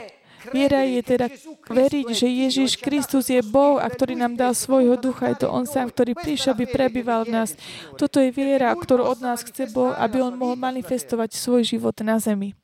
Viera 0.55 0.87
je 0.87 1.03
teda 1.03 1.27
veriť, 1.67 2.07
že 2.15 2.27
Ježiš 2.31 2.71
Kristus 2.79 3.27
je 3.29 3.43
Boh 3.43 3.83
a 3.83 3.87
ktorý 3.91 4.15
nám 4.15 4.39
dal 4.39 4.55
svojho 4.55 4.95
ducha. 4.95 5.35
Je 5.35 5.45
to 5.45 5.49
On 5.51 5.67
sám, 5.67 5.91
ktorý 5.91 6.15
prišiel, 6.15 6.55
aby 6.55 6.65
prebýval 6.71 7.27
v 7.27 7.43
nás. 7.43 7.59
Toto 7.99 8.23
je 8.23 8.31
viera, 8.31 8.71
ktorú 8.71 9.03
od 9.03 9.19
nás 9.19 9.43
chce 9.43 9.71
Boh, 9.75 9.91
aby 9.99 10.23
On 10.23 10.35
mohol 10.35 10.55
manifestovať 10.55 11.35
svoj 11.35 11.67
život 11.67 11.95
na 12.07 12.23
zemi. 12.23 12.55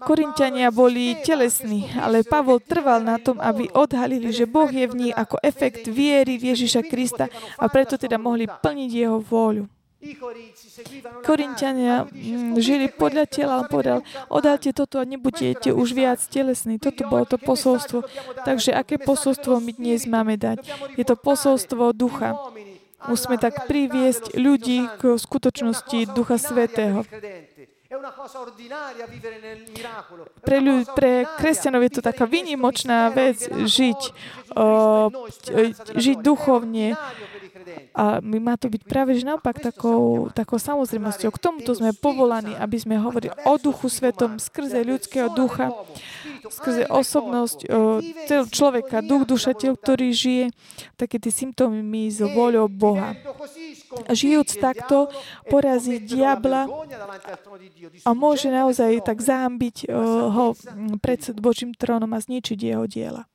Korintiania 0.00 0.72
boli 0.72 1.20
telesní, 1.20 1.92
ale 2.00 2.24
Pavol 2.24 2.64
trval 2.64 3.04
na 3.04 3.20
tom, 3.20 3.36
aby 3.38 3.68
odhalili, 3.76 4.32
že 4.32 4.48
Boh 4.48 4.68
je 4.68 4.86
v 4.88 4.94
nich 4.96 5.14
ako 5.14 5.36
efekt 5.44 5.84
viery 5.86 6.40
v 6.40 6.56
Ježiša 6.56 6.82
Krista 6.88 7.28
a 7.60 7.68
preto 7.68 8.00
teda 8.00 8.16
mohli 8.16 8.48
plniť 8.48 8.90
Jeho 8.90 9.20
vôľu. 9.20 9.79
Korintiania 11.28 12.08
mm, 12.08 12.56
žili 12.56 12.88
podľa 12.88 13.24
tela, 13.28 13.60
on 13.60 13.68
povedal, 13.68 14.00
odáte 14.32 14.72
toto 14.72 14.96
a 14.96 15.04
nebudete 15.04 15.76
už 15.76 15.92
viac 15.92 16.24
telesní. 16.24 16.80
Toto 16.80 17.04
bolo 17.04 17.28
to 17.28 17.36
posolstvo. 17.36 18.08
Takže 18.48 18.72
aké 18.72 18.96
posolstvo 18.96 19.60
my 19.60 19.76
dnes 19.76 20.08
máme 20.08 20.40
dať? 20.40 20.64
Je 20.96 21.04
to 21.04 21.20
posolstvo 21.20 21.92
ducha. 21.92 22.32
Musíme 23.12 23.36
tak 23.36 23.68
priviesť 23.68 24.36
ľudí 24.36 24.88
k 25.00 25.16
skutočnosti 25.20 26.12
Ducha 26.16 26.36
Svetého. 26.36 27.04
Pre, 30.40 30.58
ľudí, 30.62 30.84
pre 30.94 31.26
kresťanov 31.40 31.82
je 31.88 31.92
to 31.98 32.02
taká 32.04 32.24
vynimočná 32.28 33.10
vec 33.10 33.40
žiť, 33.50 34.00
uh, 34.00 34.12
žiť 35.94 36.18
duchovne, 36.22 36.98
a 37.94 38.18
my 38.22 38.38
má 38.42 38.54
to 38.54 38.70
byť 38.70 38.82
práve 38.86 39.14
že 39.18 39.26
naopak 39.26 39.58
takou, 39.62 40.30
takou 40.30 40.58
samozrejmosťou. 40.58 41.30
K 41.30 41.38
tomuto 41.42 41.70
sme 41.74 41.94
povolaní, 41.94 42.54
aby 42.56 42.78
sme 42.78 42.98
hovorili 42.98 43.30
o 43.46 43.54
duchu 43.58 43.90
svetom 43.90 44.38
skrze 44.38 44.82
ľudského 44.86 45.30
ducha, 45.34 45.70
skrze 46.50 46.86
osobnosť 46.90 47.66
človeka, 48.50 49.02
duch, 49.02 49.26
duša, 49.26 49.54
tel, 49.54 49.74
ktorý 49.78 50.10
žije 50.10 50.44
také 50.98 51.18
tie 51.22 51.30
symptómy 51.30 52.10
s 52.10 52.22
voľou 52.22 52.66
Boha. 52.70 53.14
Žijúc 54.08 54.58
takto, 54.62 55.10
porazí 55.50 55.98
diabla 55.98 56.70
a 58.06 58.10
môže 58.14 58.48
naozaj 58.50 59.02
tak 59.02 59.18
zámbiť 59.18 59.90
ho 60.30 60.54
pred 61.02 61.20
Božím 61.38 61.74
trónom 61.74 62.10
a 62.14 62.18
zničiť 62.22 62.58
jeho 62.58 62.86
diela. 62.86 63.26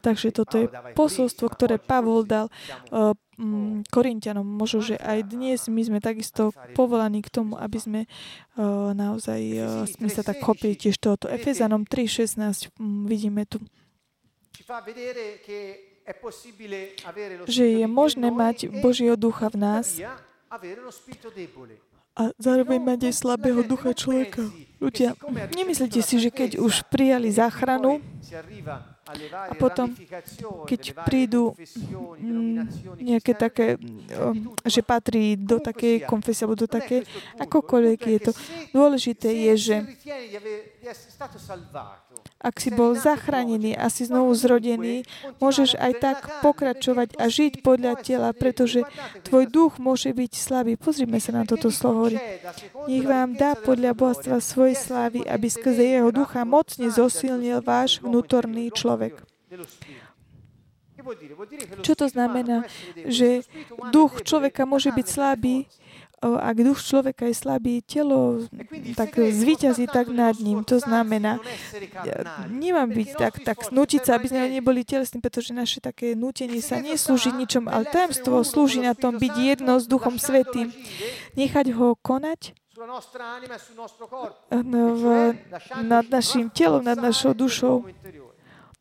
Takže 0.00 0.28
toto 0.34 0.54
je 0.58 0.66
posolstvo, 0.94 1.46
ktoré 1.48 1.76
Pavol 1.80 2.24
dal 2.24 2.46
uh, 2.92 3.16
Korintianom. 3.90 4.44
Možno, 4.44 4.84
že 4.84 4.96
aj 5.00 5.32
dnes 5.32 5.66
my 5.66 5.82
sme 5.82 5.98
takisto 5.98 6.54
povolaní 6.76 7.24
k 7.24 7.32
tomu, 7.32 7.58
aby 7.58 7.78
sme 7.80 8.00
uh, 8.56 8.92
naozaj 8.92 9.40
uh, 9.56 9.64
sme 9.88 10.08
sa 10.12 10.22
tak 10.22 10.38
chopili 10.44 10.76
tiež 10.78 11.00
tohoto. 11.00 11.26
Efezanom 11.26 11.88
3.16 11.88 12.72
um, 12.78 13.08
vidíme 13.08 13.48
tu 13.48 13.58
že 17.46 17.64
je 17.66 17.86
možné 17.86 18.28
mať 18.30 18.56
Božieho 18.82 19.14
ducha 19.14 19.46
v 19.50 19.56
nás 19.58 19.86
a 22.12 22.22
zároveň 22.36 22.78
mať 22.82 23.00
aj 23.08 23.14
slabého 23.16 23.64
ducha 23.64 23.96
človeka. 23.96 24.44
Ľudia, 24.82 25.16
nemyslíte 25.56 26.00
si, 26.04 26.20
že 26.20 26.28
keď 26.28 26.60
už 26.60 26.84
prijali 26.92 27.32
záchranu, 27.32 28.04
a 29.02 29.54
potom, 29.58 29.90
keď 30.62 30.94
prídu 31.02 31.58
mm, 32.22 33.02
nejaké 33.02 33.34
také, 33.34 33.74
že 34.62 34.78
patrí 34.86 35.34
do 35.34 35.58
takej 35.58 36.06
konfesie 36.06 36.46
alebo 36.46 36.62
do 36.62 36.70
také, 36.70 37.02
akokoľvek 37.42 37.98
je 37.98 38.20
to. 38.22 38.32
Dôležité 38.70 39.34
je, 39.50 39.52
že 39.58 39.76
ak 42.42 42.58
si 42.58 42.74
bol 42.74 42.98
zachránený 42.98 43.78
a 43.78 43.86
si 43.86 44.10
znovu 44.10 44.34
zrodený, 44.34 45.06
môžeš 45.38 45.78
aj 45.78 45.92
tak 46.02 46.18
pokračovať 46.42 47.14
a 47.16 47.30
žiť 47.30 47.62
podľa 47.62 48.02
tela, 48.02 48.34
pretože 48.34 48.82
tvoj 49.22 49.46
duch 49.46 49.78
môže 49.78 50.10
byť 50.10 50.32
slabý. 50.34 50.74
Pozrime 50.74 51.22
sa 51.22 51.30
na 51.38 51.46
toto 51.46 51.70
slovo. 51.70 52.10
Nech 52.90 53.06
vám 53.06 53.38
dá 53.38 53.54
podľa 53.54 53.94
bohatstva 53.94 54.42
svojej 54.42 54.74
slávy, 54.74 55.22
aby 55.22 55.46
skrze 55.46 56.02
jeho 56.02 56.10
ducha 56.10 56.42
mocne 56.42 56.90
zosilnil 56.90 57.62
váš 57.62 58.02
vnútorný 58.02 58.74
človek. 58.74 59.22
Čo 61.82 61.92
to 61.98 62.06
znamená? 62.06 62.66
Že 62.94 63.42
duch 63.90 64.22
človeka 64.22 64.62
môže 64.66 64.94
byť 64.94 65.06
slabý, 65.06 65.66
ak 66.22 66.56
duch 66.62 66.78
človeka 66.78 67.26
je 67.26 67.34
slabý, 67.34 67.82
telo 67.82 68.46
tak 68.94 69.18
zvíťazí 69.18 69.90
tak 69.90 70.06
nad 70.06 70.38
ním. 70.38 70.62
To 70.70 70.78
znamená, 70.78 71.42
nemám 72.46 72.94
byť 72.94 73.08
tak, 73.18 73.34
tak 73.42 73.58
snútiť 73.66 74.06
sa, 74.06 74.22
aby 74.22 74.30
sme 74.30 74.46
neboli 74.46 74.86
telesní, 74.86 75.18
pretože 75.18 75.50
naše 75.50 75.82
také 75.82 76.14
nútenie 76.14 76.62
sa 76.62 76.78
neslúži 76.78 77.34
ničom, 77.34 77.66
ale 77.66 77.90
tajemstvo 77.90 78.46
slúži 78.46 78.86
na 78.86 78.94
tom 78.94 79.18
byť 79.18 79.34
jedno 79.34 79.82
s 79.82 79.90
Duchom 79.90 80.22
Svetým. 80.22 80.70
Nechať 81.34 81.74
ho 81.74 81.98
konať 81.98 82.54
v, 84.62 85.04
nad 85.82 86.06
našim 86.06 86.48
telom, 86.50 86.82
nad 86.86 86.98
našou 86.98 87.34
dušou. 87.34 87.84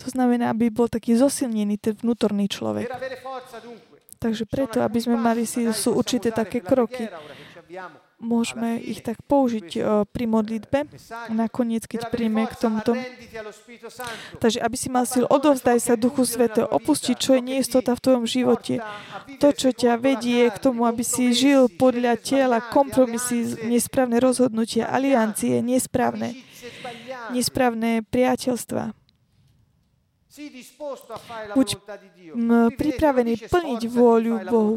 To 0.02 0.08
znamená, 0.10 0.50
aby 0.50 0.74
bol 0.74 0.90
taký 0.90 1.14
zosilnený 1.14 1.78
ten 1.78 1.94
vnútorný 1.94 2.50
človek. 2.50 2.90
Takže 4.22 4.46
preto, 4.46 4.86
aby 4.86 5.02
sme 5.02 5.18
mali 5.18 5.50
si, 5.50 5.66
sú 5.74 5.98
určité 5.98 6.30
také 6.30 6.62
kroky. 6.62 7.10
môžeme 8.22 8.78
ich 8.78 9.02
tak 9.02 9.18
použiť 9.26 9.82
pri 10.14 10.26
modlitbe. 10.30 10.86
Nakoniec, 11.34 11.90
keď 11.90 12.14
príjme 12.14 12.46
k 12.46 12.54
tomuto. 12.54 12.94
Takže, 14.38 14.62
aby 14.62 14.78
si 14.78 14.88
mal 14.94 15.10
sil, 15.10 15.26
odovzdaj 15.26 15.82
sa 15.82 15.98
Duchu 15.98 16.24
Svetého, 16.24 16.70
opustiť, 16.70 17.16
čo 17.18 17.34
je 17.36 17.42
neistota 17.42 17.98
v 17.98 18.04
tvojom 18.06 18.26
živote. 18.30 18.80
To, 19.42 19.50
čo 19.50 19.74
ťa 19.74 19.98
vedie 19.98 20.48
k 20.54 20.58
tomu, 20.62 20.86
aby 20.86 21.02
si 21.02 21.34
žil 21.34 21.68
podľa 21.68 22.22
tela, 22.22 22.62
kompromisy, 22.62 23.58
nesprávne 23.66 24.22
rozhodnutia, 24.22 24.86
aliancie, 24.88 25.60
nesprávne, 25.66 26.38
nesprávne 27.34 28.06
priateľstva. 28.06 29.01
Buď 31.52 31.70
pripravený 32.80 33.34
plniť 33.52 33.82
vôľu 33.92 34.34
Bohu. 34.48 34.76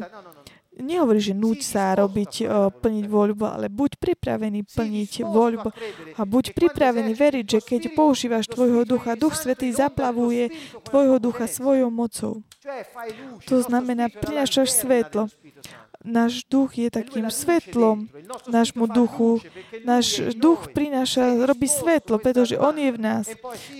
Nehovorí, 0.74 1.22
že 1.22 1.38
núď 1.38 1.62
sa 1.62 1.94
robiť, 1.94 2.50
plniť 2.82 3.07
voľbu, 3.07 3.46
ale 3.46 3.70
buď 3.70 3.94
pripravený 3.94 4.66
plniť 4.66 5.22
voľbu 5.22 5.70
a 6.18 6.22
buď 6.26 6.50
pripravený 6.50 7.14
veriť, 7.14 7.46
že 7.46 7.61
keď 7.62 7.94
používaš 7.94 8.50
tvojho 8.50 8.82
ducha, 8.82 9.14
Duch 9.14 9.38
Svetý 9.38 9.70
zaplavuje 9.70 10.50
tvojho 10.82 11.22
ducha 11.22 11.46
svojou 11.46 11.94
mocou. 11.94 12.42
To 13.46 13.57
znamená, 13.62 14.11
prinášaš 14.11 14.74
svetlo 14.74 15.30
náš 16.05 16.44
duch 16.44 16.76
je 16.76 16.92
takým 16.92 17.32
svetlom 17.32 18.07
nášmu 18.46 18.84
duchu. 18.86 19.40
Náš 19.82 20.36
duch 20.36 20.68
prináša, 20.70 21.48
robí 21.48 21.64
svetlo, 21.64 22.20
pretože 22.20 22.61
on 22.61 22.76
je 22.76 22.92
v 22.92 23.00
nás. 23.00 23.26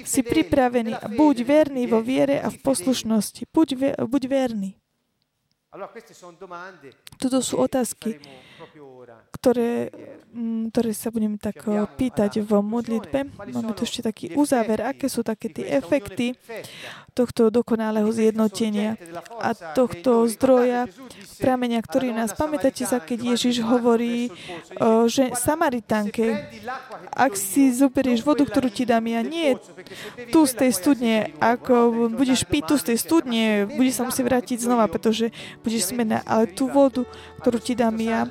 Si 0.03 0.25
pripravený. 0.25 1.15
Buď 1.15 1.37
verný 1.45 1.85
vo 1.87 2.01
viere 2.01 2.41
a 2.41 2.49
v 2.49 2.59
poslušnosti. 2.65 3.45
Buď, 3.53 4.01
buď 4.01 4.23
verný. 4.27 4.71
Toto 7.19 7.43
sú 7.43 7.59
otázky, 7.59 8.23
ktoré, 9.45 9.93
mm, 10.33 10.73
ktoré 10.73 10.91
sa 10.97 11.13
budeme 11.13 11.37
tak 11.37 11.61
eh, 11.69 11.85
pýtať 11.85 12.41
v 12.41 12.51
modlitbe. 12.65 13.19
Máme 13.53 13.73
tu 13.77 13.85
ešte 13.85 14.01
taký 14.01 14.33
uzáver, 14.33 14.81
aké 14.81 15.13
sú 15.13 15.21
také 15.21 15.53
tie 15.53 15.69
efekty 15.77 16.33
tohto 17.13 17.53
dokonalého 17.53 18.09
zjednotenia 18.11 18.99
a 19.39 19.55
tohto 19.55 20.27
zdroja, 20.27 20.91
pramenia, 21.39 21.79
ktorý 21.79 22.11
nás... 22.11 22.35
Pamätáte 22.35 22.83
sa, 22.89 22.99
keď 22.99 23.37
Ježiš 23.37 23.63
hovorí, 23.63 24.33
eh, 24.33 25.05
že 25.13 25.37
Samaritánke, 25.37 26.49
ak 27.13 27.37
si 27.37 27.69
zoberieš 27.69 28.25
vodu, 28.25 28.49
ktorú 28.49 28.73
ti 28.73 28.89
dám 28.89 29.05
ja, 29.05 29.21
nie 29.21 29.61
tu 30.33 30.49
z 30.49 30.55
tej 30.57 30.71
studne, 30.73 31.15
ako 31.39 32.09
budeš 32.17 32.49
piť 32.49 32.63
tu 32.65 32.75
z 32.81 32.85
tej 32.95 32.99
studne, 32.99 33.45
budeš 33.69 34.01
sa 34.01 34.09
musieť 34.09 34.25
vrátiť 34.25 34.59
znova, 34.65 34.89
pretože 34.89 35.31
budeš 35.61 35.93
smená, 35.93 36.25
ale 36.25 36.49
tú 36.49 36.67
vodu, 36.73 37.05
ktorú 37.45 37.61
ti 37.61 37.77
dám 37.77 38.01
ja, 38.01 38.25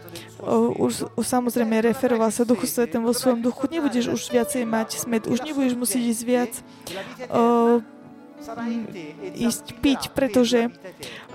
už 0.77 1.07
samozrejme 1.23 1.79
referoval 1.83 2.29
sa 2.29 2.43
Duchu 2.43 2.67
Svetom 2.67 3.07
vo 3.07 3.15
svojom 3.15 3.39
duchu, 3.39 3.67
nebudeš 3.71 4.11
už 4.11 4.21
viacej 4.29 4.67
mať 4.67 4.89
smet, 4.99 5.23
už 5.25 5.41
nebudeš 5.41 5.73
musieť 5.79 6.03
ísť 6.11 6.23
viac 6.27 6.51
ísť 9.33 9.65
piť, 9.79 10.01
pretože 10.11 10.69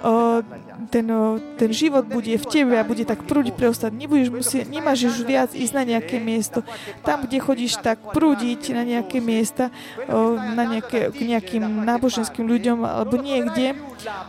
o, 0.05 0.45
ten, 0.93 1.07
o, 1.11 1.41
ten 1.59 1.71
život 1.73 2.07
bude 2.07 2.37
v 2.37 2.47
tebe 2.47 2.79
a 2.79 2.87
bude 2.87 3.03
tak 3.09 3.25
prúdiť 3.25 3.55
pre 3.57 3.73
ostatní. 3.73 4.07
Nebudeš 4.07 4.29
musieť, 4.31 4.65
nemáš 4.69 5.09
už 5.11 5.25
viac 5.25 5.51
ísť 5.53 5.75
na 5.75 5.85
nejaké 5.85 6.21
miesto. 6.23 6.63
Tam, 7.03 7.25
kde 7.25 7.39
chodíš 7.43 7.81
tak 7.81 8.01
prúdiť 8.13 8.73
na 8.77 8.85
nejaké 8.85 9.19
miesta, 9.19 9.75
o, 10.07 10.37
na 10.37 10.65
nejaké, 10.69 11.11
k 11.11 11.19
nejakým 11.25 11.65
náboženským 11.65 12.47
ľuďom 12.47 12.85
alebo 12.85 13.19
niekde, 13.19 13.75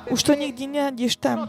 už 0.09 0.19
to 0.23 0.33
nikdy 0.33 0.65
nenájdeš 0.65 1.21
tam. 1.21 1.45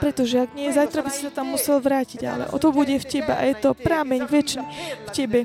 Pretože 0.00 0.44
ak 0.44 0.50
nie, 0.52 0.68
zajtra 0.72 1.00
by 1.00 1.10
si 1.10 1.24
sa 1.28 1.32
tam 1.32 1.52
musel 1.52 1.80
vrátiť, 1.80 2.20
ale 2.24 2.44
o 2.52 2.56
to 2.60 2.74
bude 2.74 2.92
v 2.92 3.06
tebe 3.06 3.32
a 3.32 3.42
je 3.48 3.56
to 3.56 3.70
prámeň 3.72 4.28
väčší 4.28 4.60
v 5.08 5.10
tebe, 5.10 5.40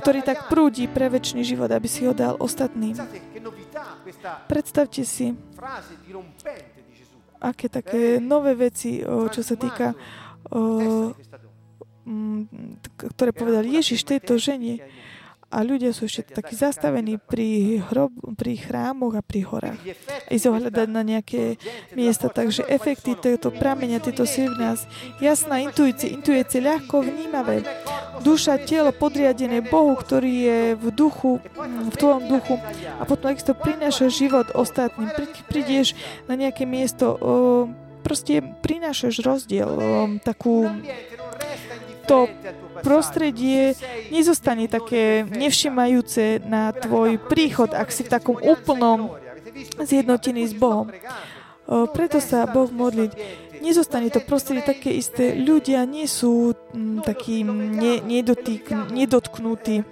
ktorý 0.00 0.20
tak 0.20 0.50
prúdi 0.50 0.88
pre 0.88 1.08
väčší 1.08 1.44
život, 1.44 1.70
aby 1.72 1.88
si 1.88 2.04
ho 2.04 2.12
dal 2.12 2.36
ostatným. 2.36 2.98
Predstavte 4.48 5.02
si, 5.06 5.34
aké 7.42 7.66
také 7.66 8.22
nové 8.22 8.54
veci, 8.54 9.02
čo 9.04 9.42
sa 9.42 9.54
týka, 9.58 9.94
ktoré 13.14 13.30
povedal 13.34 13.66
Ježiš 13.66 14.06
tejto 14.06 14.38
žene 14.38 14.82
a 15.52 15.60
ľudia 15.60 15.92
sú 15.92 16.08
ešte 16.08 16.32
takí 16.40 16.56
zastavení 16.56 17.20
pri, 17.20 17.84
hrob, 17.92 18.08
pri 18.40 18.56
chrámoch 18.56 19.20
a 19.20 19.22
pri 19.22 19.44
horách. 19.44 19.80
I 20.32 20.40
zohľadať 20.40 20.88
na 20.88 21.04
nejaké 21.04 21.60
miesta. 21.92 22.32
Takže 22.32 22.64
efekty 22.72 23.12
tohto 23.12 23.52
pramenia, 23.52 24.00
tieto 24.00 24.24
si 24.24 24.48
v 24.48 24.56
nás. 24.56 24.88
Jasná 25.20 25.60
intuícia, 25.60 26.08
intuícia 26.08 26.64
ľahko 26.64 27.04
vnímavé. 27.04 27.68
Duša, 28.24 28.64
telo 28.64 28.96
podriadené 28.96 29.60
Bohu, 29.60 29.92
ktorý 29.92 30.32
je 30.32 30.60
v 30.80 30.86
duchu, 30.88 31.36
v 31.60 31.94
tvojom 32.00 32.32
duchu. 32.32 32.56
A 32.96 33.04
potom, 33.04 33.28
ak 33.28 33.44
to 33.44 33.52
prináša 33.52 34.08
život 34.08 34.48
ostatným, 34.56 35.12
prídeš 35.52 35.92
na 36.24 36.40
nejaké 36.40 36.64
miesto, 36.64 37.20
proste 38.00 38.40
prinášaš 38.40 39.20
rozdiel, 39.20 39.68
takú 40.24 40.64
to 42.08 42.26
prostredie 42.82 43.78
nezostane 44.10 44.66
také 44.66 45.24
nevšimajúce 45.24 46.42
na 46.44 46.74
tvoj 46.74 47.22
príchod, 47.30 47.70
ak 47.70 47.88
si 47.94 48.02
v 48.04 48.12
takom 48.12 48.36
úplnom 48.36 49.14
zjednotení 49.80 50.44
s 50.50 50.54
Bohom. 50.58 50.90
Preto 51.94 52.18
sa 52.18 52.44
Boh 52.50 52.68
modliť. 52.68 53.14
Nezostane 53.62 54.10
to 54.10 54.18
prostredie 54.18 54.66
také 54.66 54.90
isté. 54.98 55.38
Ľudia 55.38 55.86
nie 55.86 56.10
sú 56.10 56.50
mm, 56.50 57.06
takí 57.06 57.46
ne, 57.46 58.02
nedotyk, 58.02 58.90
nedotknutí. 58.90 59.86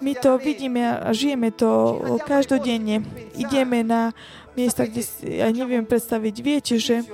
My 0.00 0.16
to 0.16 0.40
vidíme 0.40 0.88
a 0.88 1.12
žijeme 1.12 1.52
to 1.52 2.00
každodenne. 2.24 3.04
Ideme 3.36 3.84
na 3.84 4.16
miesta, 4.56 4.88
kde 4.88 5.04
si, 5.04 5.44
ja 5.44 5.52
neviem 5.52 5.84
predstaviť, 5.84 6.34
viete, 6.40 6.74
že 6.80 7.04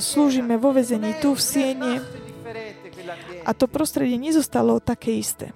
slúžime 0.00 0.56
vo 0.56 0.72
vezení 0.72 1.12
tu 1.20 1.36
v 1.36 1.40
Siene, 1.44 1.92
a 3.44 3.52
to 3.52 3.68
prostredie 3.68 4.16
nezostalo 4.16 4.80
také 4.80 5.12
isté. 5.14 5.52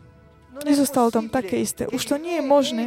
Nezostalo 0.64 1.11
tam 1.11 1.30
také 1.30 1.62
isté. 1.62 1.86
Už 1.89 2.03
to 2.05 2.16
nie 2.18 2.39
je 2.39 2.45
možné. 2.45 2.84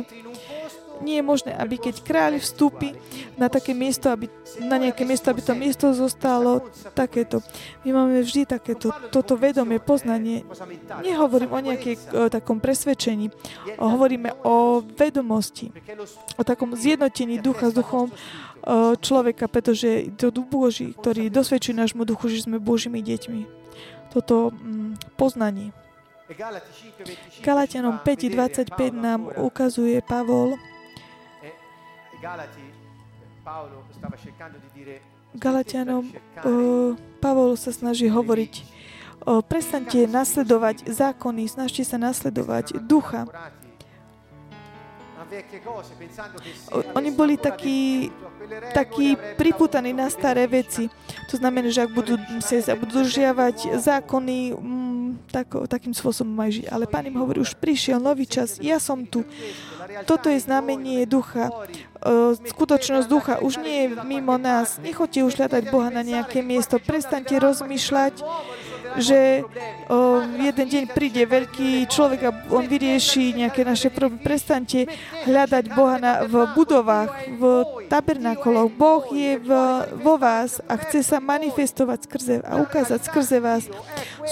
Nie 1.01 1.17
je 1.17 1.25
možné, 1.25 1.57
aby 1.57 1.81
keď 1.81 2.05
kráľ 2.05 2.37
vstúpi 2.37 2.93
na 3.33 3.49
také 3.49 3.73
miesto, 3.73 4.13
aby, 4.13 4.29
na 4.61 4.77
nejaké 4.77 5.01
miesto, 5.01 5.33
aby 5.33 5.41
to 5.41 5.57
miesto 5.57 5.89
zostalo 5.97 6.69
takéto. 6.93 7.41
My 7.81 7.89
máme 7.89 8.21
vždy 8.21 8.45
takéto, 8.45 8.93
toto 9.09 9.33
vedomie, 9.33 9.81
poznanie. 9.81 10.45
Nehovorím 11.01 11.57
o 11.57 11.65
nejakej 11.73 11.95
o 12.13 12.29
takom 12.29 12.61
presvedčení. 12.61 13.33
Hovoríme 13.81 14.45
o 14.45 14.85
vedomosti. 14.85 15.73
O 16.37 16.45
takom 16.45 16.77
zjednotení 16.77 17.41
ducha 17.41 17.73
s 17.73 17.73
duchom 17.73 18.13
človeka, 19.01 19.49
pretože 19.49 20.13
to 20.21 20.29
duch 20.29 20.45
Boží, 20.53 20.93
ktorý 20.93 21.33
dosvedčuje 21.33 21.81
nášmu 21.81 22.05
duchu, 22.05 22.29
že 22.29 22.45
sme 22.45 22.61
Božími 22.61 23.01
deťmi 23.01 23.60
toto 24.11 24.51
mm, 24.51 25.15
poznanie. 25.15 25.71
Galatianom 27.43 27.99
5.25 28.03 28.71
nám 28.91 29.31
ukazuje 29.39 29.99
Pavol, 30.03 30.55
Galatianom 35.31 36.03
uh, 36.05 36.93
Pavol 37.23 37.55
sa 37.57 37.71
snaží 37.73 38.05
hovoriť, 38.11 38.53
uh, 39.25 39.41
nasledovať 40.05 40.91
zákony, 40.91 41.49
snažte 41.49 41.81
sa 41.87 41.97
nasledovať 41.97 42.77
ducha. 42.83 43.25
Oni 46.95 47.09
boli 47.15 47.39
takí, 47.39 48.11
takí 48.75 49.15
priputaní 49.39 49.95
na 49.95 50.11
staré 50.11 50.43
veci. 50.47 50.91
To 51.31 51.39
znamená, 51.39 51.71
že 51.71 51.87
ak 51.87 51.91
budú, 51.95 52.19
sa 52.43 52.75
budú 52.75 53.03
držiavať 53.07 53.79
zákony, 53.79 54.37
mm, 54.51 55.31
tak, 55.31 55.55
takým 55.71 55.95
spôsobom 55.95 56.35
majú 56.35 56.51
žiť. 56.59 56.67
Ale 56.67 56.85
Pán 56.87 57.07
im 57.07 57.15
hovorí, 57.15 57.39
už 57.39 57.55
prišiel 57.55 58.03
nový 58.03 58.27
čas, 58.27 58.59
ja 58.59 58.77
som 58.77 59.07
tu. 59.07 59.23
Toto 60.03 60.27
je 60.27 60.39
znamenie 60.39 61.07
ducha. 61.07 61.51
Skutočnosť 62.47 63.07
ducha 63.07 63.33
už 63.39 63.61
nie 63.63 63.87
je 63.87 63.87
mimo 64.03 64.35
nás. 64.35 64.79
Nechoďte 64.79 65.21
už 65.23 65.33
hľadať 65.37 65.63
Boha 65.69 65.93
na 65.93 66.03
nejaké 66.03 66.43
miesto. 66.43 66.79
Prestaňte 66.81 67.37
rozmýšľať 67.39 68.23
že 68.99 69.45
o, 69.87 70.23
jeden 70.39 70.67
deň 70.67 70.83
príde 70.91 71.23
veľký 71.23 71.85
človek 71.87 72.19
a 72.27 72.31
on 72.51 72.65
vyrieši 72.67 73.39
nejaké 73.39 73.63
naše 73.63 73.93
problémy. 73.93 74.23
Prestaňte 74.23 74.89
hľadať 75.27 75.65
Boha 75.71 75.95
na, 76.01 76.13
v 76.27 76.49
budovách, 76.55 77.11
v 77.37 77.43
tabernakoloch. 77.87 78.71
Boh 78.73 79.03
je 79.11 79.39
v, 79.39 79.49
vo 80.01 80.15
vás 80.19 80.59
a 80.67 80.75
chce 80.81 81.05
sa 81.05 81.17
manifestovať 81.23 81.99
skrze 82.09 82.35
a 82.43 82.59
ukázať 82.59 82.99
skrze 83.07 83.37
vás. 83.39 83.63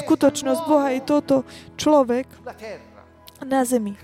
Skutočnosť 0.05 0.62
Boha 0.68 0.91
je 0.95 1.01
toto 1.03 1.47
človek 1.80 2.28
na 3.43 3.64
zemi, 3.64 3.95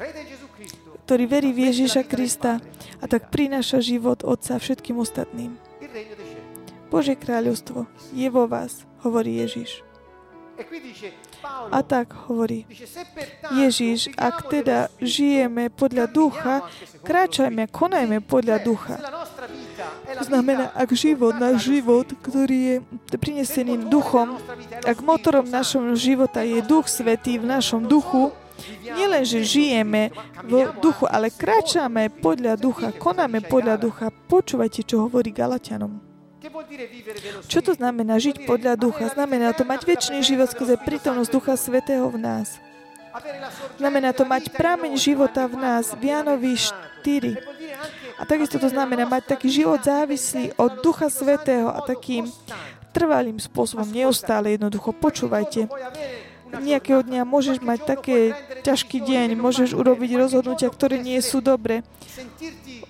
ktorý 1.06 1.24
verí 1.28 1.49
v 1.51 1.70
Ježiša 1.72 2.08
Krista 2.08 2.64
a 3.03 3.06
tak 3.06 3.30
prináša 3.30 3.84
život 3.84 4.24
Otca 4.24 4.58
všetkým 4.58 4.97
ostatným. 4.97 5.60
Bože 6.89 7.18
kráľovstvo 7.18 7.89
je 8.16 8.28
vo 8.32 8.47
vás, 8.47 8.88
hovorí 9.03 9.41
Ježiš. 9.41 9.84
A 11.72 11.80
tak 11.84 12.16
hovorí 12.28 12.64
Ježíš, 13.51 14.12
ak 14.16 14.47
teda 14.47 14.88
žijeme 15.03 15.68
podľa 15.68 16.06
ducha, 16.08 16.56
kráčajme, 17.03 17.68
konajme 17.70 18.24
podľa 18.24 18.64
ducha. 18.64 18.95
To 20.16 20.24
znamená, 20.24 20.72
ak 20.72 20.89
život, 20.95 21.36
náš 21.36 21.68
život, 21.68 22.08
ktorý 22.24 22.58
je 22.58 22.76
prinesený 23.20 23.91
duchom, 23.91 24.39
ak 24.86 24.97
motorom 25.03 25.45
našom 25.45 25.91
života 25.97 26.45
je 26.45 26.64
duch 26.64 26.88
svetý 26.88 27.36
v 27.41 27.51
našom 27.51 27.84
duchu, 27.84 28.32
nielen, 28.86 29.28
že 29.28 29.43
žijeme 29.43 30.16
v 30.45 30.72
duchu, 30.80 31.03
ale 31.10 31.34
kráčame 31.34 32.08
podľa 32.08 32.56
ducha, 32.56 32.95
konáme 32.95 33.43
podľa 33.43 33.76
ducha. 33.76 34.08
Počúvajte, 34.32 34.88
čo 34.88 35.03
hovorí 35.03 35.36
Galatianom. 35.36 36.05
Čo 37.45 37.60
to 37.60 37.72
znamená 37.76 38.16
žiť 38.20 38.47
podľa 38.47 38.80
ducha? 38.80 39.12
Znamená 39.12 39.51
to 39.51 39.68
mať 39.68 39.82
väčší 39.84 40.24
život 40.24 40.47
skrze 40.47 40.80
prítomnosť 40.80 41.30
Ducha 41.32 41.56
Svetého 41.60 42.08
v 42.08 42.18
nás. 42.20 42.60
Znamená 43.80 44.12
to 44.12 44.28
mať 44.28 44.51
prameň 44.51 44.99
života 44.99 45.47
v 45.47 45.56
nás. 45.56 45.95
V 45.95 46.12
Jánovi 46.12 46.60
4. 46.60 48.20
A 48.20 48.24
takisto 48.24 48.60
to 48.60 48.68
znamená 48.72 49.08
mať 49.08 49.36
taký 49.36 49.51
život 49.51 49.84
závislý 49.84 50.56
od 50.56 50.84
Ducha 50.84 51.08
Svetého 51.12 51.72
a 51.72 51.84
takým 51.84 52.28
trvalým 52.95 53.36
spôsobom, 53.39 53.88
neustále 53.91 54.56
jednoducho. 54.56 54.95
Počúvajte, 54.95 55.68
nejakého 56.56 57.03
dňa 57.03 57.28
môžeš 57.28 57.60
mať 57.60 57.80
také 57.84 58.18
ťažký 58.64 59.03
deň, 59.03 59.36
môžeš 59.36 59.76
urobiť 59.76 60.16
rozhodnutia, 60.16 60.72
ktoré 60.72 61.03
nie 61.03 61.20
sú 61.20 61.43
dobre. 61.43 61.84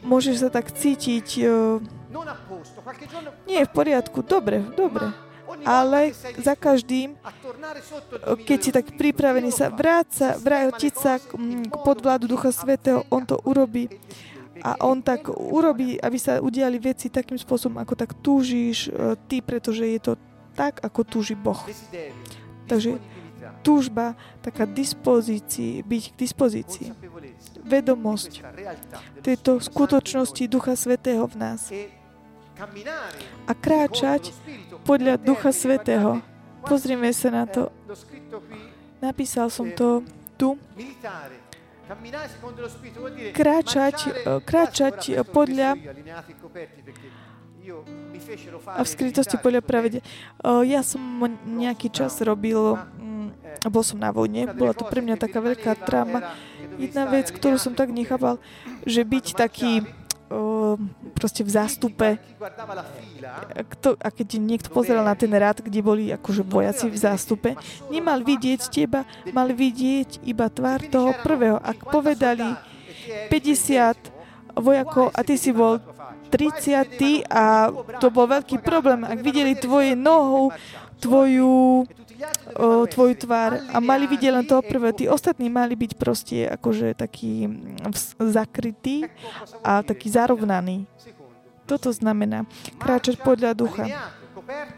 Môžeš 0.05 0.45
sa 0.45 0.49
tak 0.53 0.69
cítiť 0.69 1.27
uh, 1.41 1.81
nie 3.45 3.61
v 3.65 3.71
poriadku, 3.71 4.23
dobre, 4.23 4.63
dobre. 4.73 5.11
Ale 5.61 6.09
za 6.41 6.57
každým, 6.57 7.13
keď 8.43 8.59
si 8.59 8.69
tak 8.73 8.97
pripravený 8.97 9.53
sa 9.53 9.69
vráca, 9.69 10.33
vrátiť 10.41 10.93
sa 10.97 11.21
k, 11.21 11.37
k 11.69 11.75
podvládu 11.85 12.25
Ducha 12.25 12.49
Svetého, 12.49 13.05
on 13.13 13.23
to 13.23 13.37
urobí. 13.45 13.85
A 14.65 14.79
on 14.81 15.03
tak 15.03 15.29
urobí, 15.29 15.99
aby 15.99 16.17
sa 16.17 16.41
udiali 16.41 16.79
veci 16.81 17.11
takým 17.11 17.37
spôsobom, 17.37 17.77
ako 17.77 17.93
tak 17.93 18.15
túžiš 18.23 18.87
e, 18.87 19.19
ty, 19.27 19.43
pretože 19.43 19.83
je 19.83 19.99
to 19.99 20.13
tak, 20.55 20.79
ako 20.79 21.03
túži 21.03 21.35
Boh. 21.35 21.59
Takže 22.65 22.97
túžba, 23.61 24.15
taká 24.41 24.63
dispozícii, 24.65 25.83
byť 25.83 26.03
k 26.13 26.15
dispozícii. 26.15 26.87
Vedomosť 27.65 28.41
tejto 29.21 29.59
skutočnosti 29.59 30.43
Ducha 30.47 30.73
Svetého 30.79 31.27
v 31.27 31.35
nás 31.35 31.69
a 33.45 33.53
kráčať 33.53 34.31
podľa 34.87 35.19
Ducha 35.19 35.51
Svetého. 35.51 36.23
Pozrime 36.63 37.11
sa 37.11 37.29
na 37.29 37.43
to. 37.45 37.69
Napísal 39.03 39.51
som 39.51 39.69
to 39.75 40.01
tu. 40.39 40.55
Kráčať, 43.35 43.97
kráčať 44.47 44.99
podľa 45.29 45.77
a 48.71 48.81
v 48.81 48.89
skrytosti 48.89 49.37
podľa 49.41 49.61
pravede. 49.65 49.99
Ja 50.45 50.81
som 50.85 51.01
nejaký 51.45 51.89
čas 51.89 52.17
robil, 52.21 52.77
mm, 52.77 53.65
bol 53.69 53.83
som 53.85 53.97
na 53.97 54.13
vojne, 54.13 54.49
bola 54.53 54.73
to 54.77 54.85
pre 54.85 55.01
mňa 55.01 55.17
taká 55.17 55.41
veľká 55.41 55.73
tráma. 55.81 56.33
Jedna 56.77 57.09
vec, 57.09 57.33
ktorú 57.33 57.57
som 57.57 57.73
tak 57.73 57.89
nechápal, 57.89 58.37
že 58.85 59.01
byť 59.01 59.25
taký 59.33 59.81
proste 61.13 61.45
v 61.45 61.49
zástupe. 61.49 62.07
Kto, 63.77 63.95
a 63.97 64.09
keď 64.09 64.27
niekto 64.41 64.69
pozeral 64.73 65.05
na 65.05 65.13
ten 65.13 65.31
rád, 65.31 65.61
kde 65.61 65.79
boli 65.85 66.03
akože 66.09 66.41
vojaci 66.41 66.89
v 66.89 66.97
zástupe, 66.97 67.49
nemal 67.93 68.21
vidieť 68.25 68.61
teba, 68.69 69.05
mal 69.31 69.53
vidieť 69.53 70.25
iba 70.25 70.49
tvár 70.49 70.85
toho 70.89 71.13
prvého. 71.21 71.61
Ak 71.61 71.85
povedali 71.85 72.57
50 73.29 74.57
vojakov 74.57 75.11
a 75.13 75.19
ty 75.21 75.35
si 75.37 75.53
bol 75.53 75.77
30 76.33 77.27
a 77.29 77.69
to 78.01 78.09
bol 78.09 78.25
veľký 78.27 78.59
problém. 78.59 79.05
Ak 79.05 79.21
videli 79.21 79.55
tvoje 79.55 79.93
nohu, 79.93 80.51
tvoju 80.99 81.85
o, 82.55 82.85
tvoju 82.87 83.13
tvár 83.19 83.59
a 83.69 83.77
mali 83.83 84.07
vidieť 84.07 84.31
len 84.31 84.45
toho 84.47 84.63
prvého. 84.63 84.95
Tí 84.95 85.05
ostatní 85.09 85.51
mali 85.51 85.75
byť 85.75 85.91
proste 85.99 86.47
akože 86.47 86.95
taký 86.95 87.49
zakrytý 88.19 89.09
a 89.61 89.83
taký 89.83 90.07
zarovnaný. 90.09 90.87
Toto 91.65 91.89
znamená 91.89 92.45
kráčať 92.77 93.17
podľa 93.19 93.57
ducha. 93.57 93.89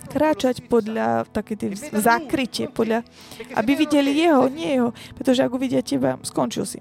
Kráčať 0.08 0.64
podľa 0.72 1.28
také 1.28 1.60
tie 1.60 1.76
zakrytie, 1.76 2.72
podľa, 2.72 3.04
aby 3.52 3.76
videli 3.76 4.16
jeho, 4.16 4.48
nie 4.48 4.80
jeho. 4.80 4.96
Pretože 5.12 5.44
ak 5.44 5.52
uvidia 5.52 5.84
teba, 5.84 6.16
skončil 6.24 6.64
si. 6.64 6.80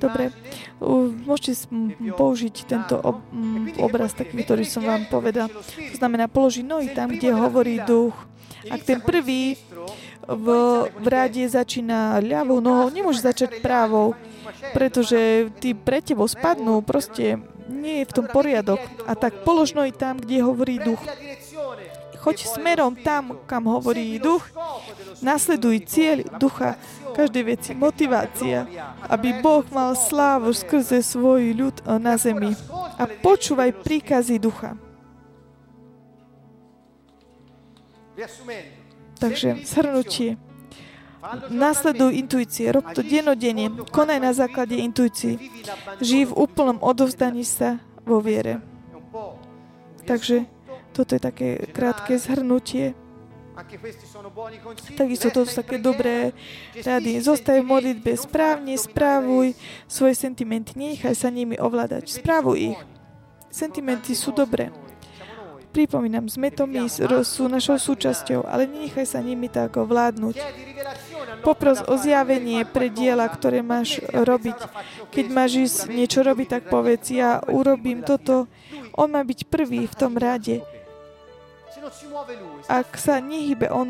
Dobre, 0.00 0.32
môžete 1.24 1.68
použiť 2.16 2.54
tento 2.64 2.96
ob, 2.96 3.20
obraz 3.80 4.16
taký, 4.16 4.42
ktorý 4.44 4.64
som 4.64 4.84
vám 4.84 5.08
povedal. 5.08 5.52
To 5.52 5.94
znamená 5.96 6.28
položiť 6.28 6.64
nohy 6.64 6.92
tam, 6.92 7.12
kde 7.12 7.36
hovorí 7.36 7.80
duch. 7.84 8.16
Ak 8.66 8.82
ten 8.82 8.98
prvý 8.98 9.60
v, 10.26 10.46
v 10.90 11.06
rade 11.06 11.42
začína 11.46 12.18
ľavou 12.18 12.58
nohou, 12.58 12.90
nemôže 12.90 13.22
začať 13.22 13.62
právou, 13.62 14.18
pretože 14.74 15.52
tí 15.62 15.76
pre 15.76 16.02
tebou 16.02 16.26
spadnú, 16.26 16.82
proste 16.82 17.38
nie 17.70 18.02
je 18.02 18.08
v 18.10 18.14
tom 18.14 18.26
poriadok. 18.26 18.82
A 19.06 19.14
tak 19.14 19.46
polož 19.46 19.74
nohy 19.76 19.94
tam, 19.94 20.18
kde 20.18 20.42
hovorí 20.42 20.82
duch. 20.82 20.98
Choď 22.26 22.42
smerom 22.58 22.98
tam, 22.98 23.38
kam 23.46 23.70
hovorí 23.70 24.18
duch. 24.18 24.42
Nasleduj 25.22 25.86
cieľ 25.86 26.26
ducha 26.42 26.74
každej 27.16 27.44
veci 27.48 27.72
motivácia, 27.72 28.68
aby 29.08 29.40
Boh 29.40 29.64
mal 29.72 29.96
slávu 29.96 30.52
skrze 30.52 31.00
svoj 31.00 31.56
ľud 31.56 31.76
na 31.96 32.20
zemi. 32.20 32.52
A 33.00 33.08
počúvaj 33.08 33.72
príkazy 33.80 34.36
ducha. 34.36 34.76
Takže 39.16 39.64
shrnutie. 39.64 40.36
Nasleduj 41.50 42.12
intuície, 42.22 42.70
rob 42.70 42.86
to 42.94 43.02
denodene, 43.02 43.72
konaj 43.90 44.18
na 44.22 44.30
základe 44.30 44.78
intuícií. 44.78 45.40
Žij 45.98 46.30
v 46.30 46.36
úplnom 46.36 46.78
odovzdaní 46.78 47.42
sa 47.42 47.82
vo 48.06 48.22
viere. 48.22 48.62
Takže 50.06 50.46
toto 50.94 51.18
je 51.18 51.20
také 51.20 51.48
krátke 51.74 52.14
zhrnutie 52.14 52.94
Takisto 54.96 55.32
to 55.32 55.48
sú 55.48 55.52
také 55.64 55.80
dobré 55.80 56.36
rady. 56.76 57.24
Zostaj 57.24 57.64
v 57.64 57.66
modlitbe 57.72 58.12
správne, 58.12 58.76
správuj 58.76 59.56
svoje 59.88 60.12
sentimenty, 60.12 60.76
nenechaj 60.76 61.16
sa 61.16 61.32
nimi 61.32 61.56
ovládať. 61.56 62.20
Správuj 62.20 62.76
ich. 62.76 62.78
Sentimenty 63.48 64.12
sú 64.12 64.36
dobré. 64.36 64.68
Pripomínam, 65.72 66.24
sme 66.28 66.48
to 66.48 66.64
my, 66.64 66.88
sú 67.20 67.52
našou 67.52 67.76
súčasťou, 67.76 68.48
ale 68.48 68.64
nenechaj 68.64 69.08
sa 69.08 69.20
nimi 69.20 69.48
tak 69.48 69.76
ovládnuť. 69.76 70.36
Popros 71.44 71.84
o 71.84 72.00
zjavenie 72.00 72.64
pre 72.64 72.88
diela, 72.88 73.28
ktoré 73.28 73.60
máš 73.60 74.00
robiť. 74.08 74.56
Keď 75.12 75.26
máš 75.28 75.52
ísť 75.56 75.78
niečo 75.92 76.20
robiť, 76.24 76.48
tak 76.48 76.62
povedz, 76.72 77.12
ja 77.12 77.44
urobím 77.48 78.04
toto. 78.04 78.48
On 78.96 79.08
má 79.08 79.20
byť 79.20 79.48
prvý 79.48 79.84
v 79.84 79.96
tom 79.96 80.16
rade 80.16 80.64
ak 82.68 82.88
sa 82.96 83.20
nehybe, 83.20 83.68
on, 83.70 83.88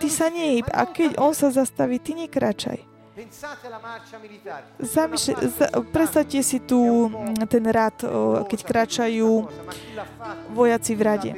ty 0.00 0.08
sa 0.08 0.30
nehyb. 0.32 0.66
A 0.72 0.86
keď 0.88 1.18
on 1.20 1.32
sa 1.34 1.52
zastaví, 1.52 1.98
ty 1.98 2.14
nekračaj. 2.14 2.96
Zamýšľ, 4.76 5.34
za, 5.48 5.66
predstavte 5.88 6.36
si 6.44 6.60
tu 6.60 7.08
ten 7.48 7.64
rad, 7.64 7.96
keď 8.44 8.58
kráčajú 8.60 9.48
vojaci 10.52 10.92
v 10.92 11.00
rade. 11.00 11.30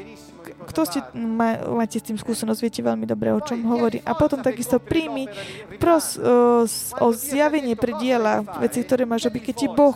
Kto 0.69 0.81
ste, 0.85 1.01
má, 1.15 1.57
máte 1.81 2.03
s 2.03 2.05
tým 2.05 2.19
skúsenosť, 2.19 2.61
viete 2.61 2.83
veľmi 2.83 3.07
dobre, 3.09 3.31
o 3.31 3.41
čom 3.41 3.63
hovorí. 3.69 4.03
A 4.05 4.13
potom 4.19 4.43
takisto 4.43 4.83
príjmi 4.83 5.31
pros 5.79 6.19
o, 6.19 6.67
o 6.99 7.07
zjavenie 7.15 7.79
pre 7.79 7.95
diela, 7.97 8.43
veci, 8.59 8.83
ktoré 8.83 9.07
máš 9.07 9.31
robiť. 9.31 9.43
Keď 9.49 9.55
ti 9.55 9.69
Boh 9.71 9.95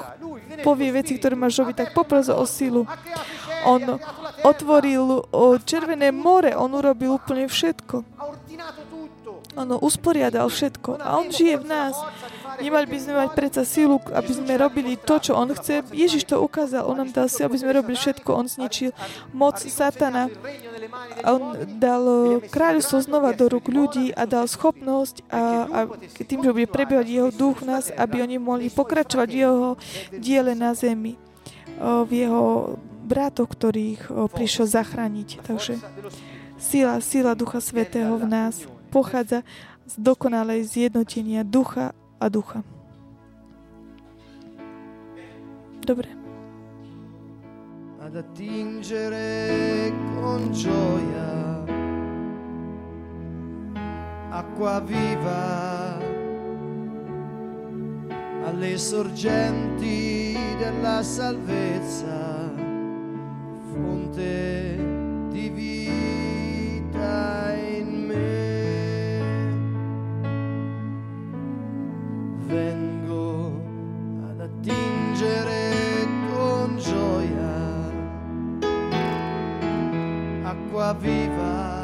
povie 0.63 0.95
veci, 0.95 1.19
ktoré 1.19 1.35
máš 1.35 1.61
robiť, 1.61 1.75
tak 1.77 1.89
popros 1.93 2.31
o 2.31 2.45
silu. 2.47 2.87
On 3.65 3.99
otvoril 4.43 5.27
Červené 5.63 6.11
more, 6.11 6.55
on 6.57 6.75
urobil 6.75 7.19
úplne 7.19 7.47
všetko. 7.47 8.03
On 9.53 9.69
usporiadal 9.85 10.49
všetko 10.49 10.97
a 10.97 11.21
on 11.21 11.29
žije 11.29 11.61
v 11.61 11.67
nás. 11.69 11.93
Nemali 12.63 12.85
by 12.89 12.99
sme 13.01 13.15
mať 13.17 13.31
predsa 13.33 13.63
silu, 13.65 13.97
aby 14.13 14.33
sme 14.33 14.55
robili 14.61 14.95
to, 14.97 15.19
čo 15.19 15.33
on 15.35 15.51
chce. 15.57 15.83
Ježiš 15.93 16.29
to 16.29 16.39
ukázal, 16.39 16.85
on 16.85 17.01
nám 17.01 17.11
dal 17.11 17.29
si, 17.29 17.41
aby 17.41 17.57
sme 17.59 17.75
robili 17.75 17.97
všetko. 17.97 18.29
On 18.29 18.47
zničil 18.47 18.93
moc 19.35 19.61
satana. 19.61 20.29
On 21.27 21.57
dal 21.81 22.39
kráľovstvo 22.49 23.03
znova 23.03 23.33
do 23.35 23.49
rúk 23.49 23.67
ľudí 23.73 24.13
a 24.13 24.29
dal 24.29 24.47
schopnosť 24.47 25.27
a, 25.33 25.43
a 25.65 25.79
tým, 26.23 26.45
že 26.45 26.55
bude 26.55 26.69
prebiehať 26.69 27.07
jeho 27.09 27.31
duch 27.33 27.65
v 27.65 27.73
nás, 27.73 27.89
aby 27.93 28.25
oni 28.25 28.37
mohli 28.37 28.69
pokračovať 28.69 29.29
v 29.33 29.39
jeho 29.43 29.69
diele 30.13 30.53
na 30.53 30.77
zemi, 30.77 31.17
v 31.81 32.11
jeho 32.13 32.77
bratoch, 33.03 33.51
ktorých 33.51 34.09
prišiel 34.31 34.67
zachrániť. 34.71 35.43
Takže 35.43 35.77
Sila, 36.63 37.03
sila 37.03 37.35
Ducha 37.35 37.59
Svetého 37.59 38.15
v 38.15 38.27
nás 38.31 38.63
pochádza 38.95 39.43
z 39.83 39.99
dokonalej 39.99 40.63
zjednotenia 40.63 41.43
ducha 41.43 41.91
a 42.23 42.31
ducha. 42.31 42.63
Dobre. 45.83 46.07
Ad 47.99 48.15
attingere 48.15 49.91
con 50.15 50.55
gioia 50.55 51.35
acqua 54.31 54.79
viva 54.87 55.99
alle 58.47 58.79
sorgenti 58.79 60.39
della 60.63 61.03
salvezza, 61.03 62.42
fonte 63.73 64.77
di 65.31 65.49
vita 65.49 67.55
in 67.55 68.07
me. 68.07 69.21
Vengo 72.47 73.61
ad 74.29 74.41
attingere 74.41 75.71
con 76.31 76.77
gioia 76.77 77.91
acqua 80.43 80.95
viva 81.01 81.81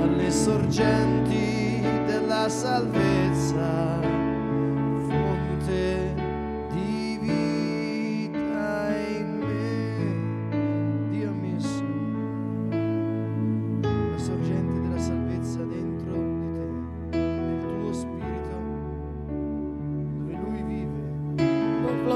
alle 0.00 0.30
sorgenti 0.30 1.82
della 2.06 2.48
salvezza, 2.48 4.00
fonte 5.06 6.01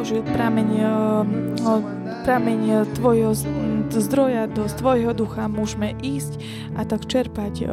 Vložil 0.06 0.22
prameň, 0.22 0.70
prameň 2.22 2.94
tvojho 2.94 3.34
zdroja 3.90 4.46
do 4.46 4.70
tvojho 4.70 5.10
ducha 5.10 5.50
môžeme 5.50 5.98
ísť 5.98 6.38
a 6.78 6.86
tak 6.86 7.10
čerpať 7.10 7.66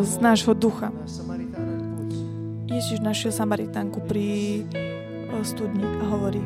z 0.00 0.14
nášho 0.16 0.56
ducha. 0.56 0.88
Ježiš 2.72 3.04
našiel 3.04 3.36
Samaritánku 3.36 4.00
pri 4.00 4.64
studni 5.44 5.84
a 5.84 6.08
hovorí 6.08 6.40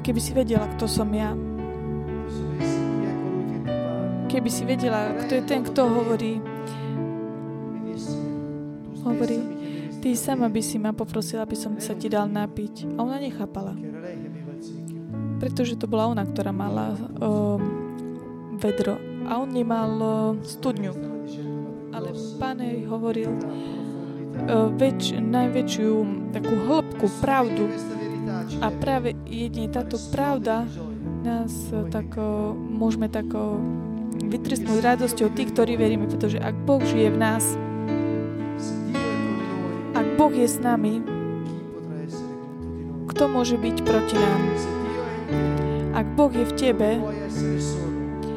Keby 0.00 0.16
si 0.16 0.32
vedela, 0.32 0.64
kto 0.80 0.88
som 0.88 1.12
ja, 1.12 1.36
keby 4.32 4.48
si 4.48 4.64
vedela, 4.64 5.12
kto 5.28 5.32
je 5.36 5.42
ten, 5.44 5.60
kto 5.60 5.92
hovorí, 5.92 6.40
hovorí, 9.04 9.60
ty 10.02 10.18
sama 10.18 10.50
by 10.50 10.58
si 10.58 10.82
ma 10.82 10.90
poprosila, 10.90 11.46
aby 11.46 11.54
som 11.54 11.78
sa 11.78 11.94
ti 11.94 12.10
dal 12.10 12.26
napiť. 12.26 12.98
A 12.98 13.06
ona 13.06 13.22
nechápala. 13.22 13.78
Pretože 15.38 15.78
to 15.78 15.86
bola 15.86 16.10
ona, 16.10 16.26
ktorá 16.26 16.50
mala 16.50 16.98
uh, 16.98 17.58
vedro 18.58 18.98
a 19.30 19.38
on 19.38 19.54
nemal 19.54 19.90
uh, 20.02 20.12
studňu 20.42 21.12
ale 21.92 22.08
Pán 22.40 22.58
jej 22.58 22.88
hovoril 22.88 23.30
uh, 23.36 24.72
väč, 24.74 25.12
najväčšiu 25.12 25.92
takú 26.32 26.54
hĺbku, 26.66 27.06
pravdu. 27.20 27.68
A 28.64 28.72
práve 28.72 29.12
jedine 29.28 29.68
táto 29.68 30.00
pravda 30.10 30.64
nás 31.22 31.52
uh, 31.70 31.86
tak 31.92 32.16
môžeme 32.56 33.12
tak 33.12 33.28
vytrestnúť 34.12 34.80
radosťou 34.80 35.28
tí, 35.36 35.44
ktorí 35.52 35.76
veríme, 35.76 36.08
pretože 36.08 36.40
ak 36.40 36.56
Boh 36.64 36.80
žije 36.80 37.12
v 37.12 37.18
nás, 37.20 37.44
Boh 40.22 40.30
je 40.30 40.46
s 40.46 40.62
nami, 40.62 41.02
kto 43.10 43.26
môže 43.26 43.58
byť 43.58 43.76
proti 43.82 44.14
nám? 44.14 44.42
Ak 45.98 46.06
Boh 46.14 46.30
je 46.30 46.46
v 46.46 46.54
tebe, 46.54 47.02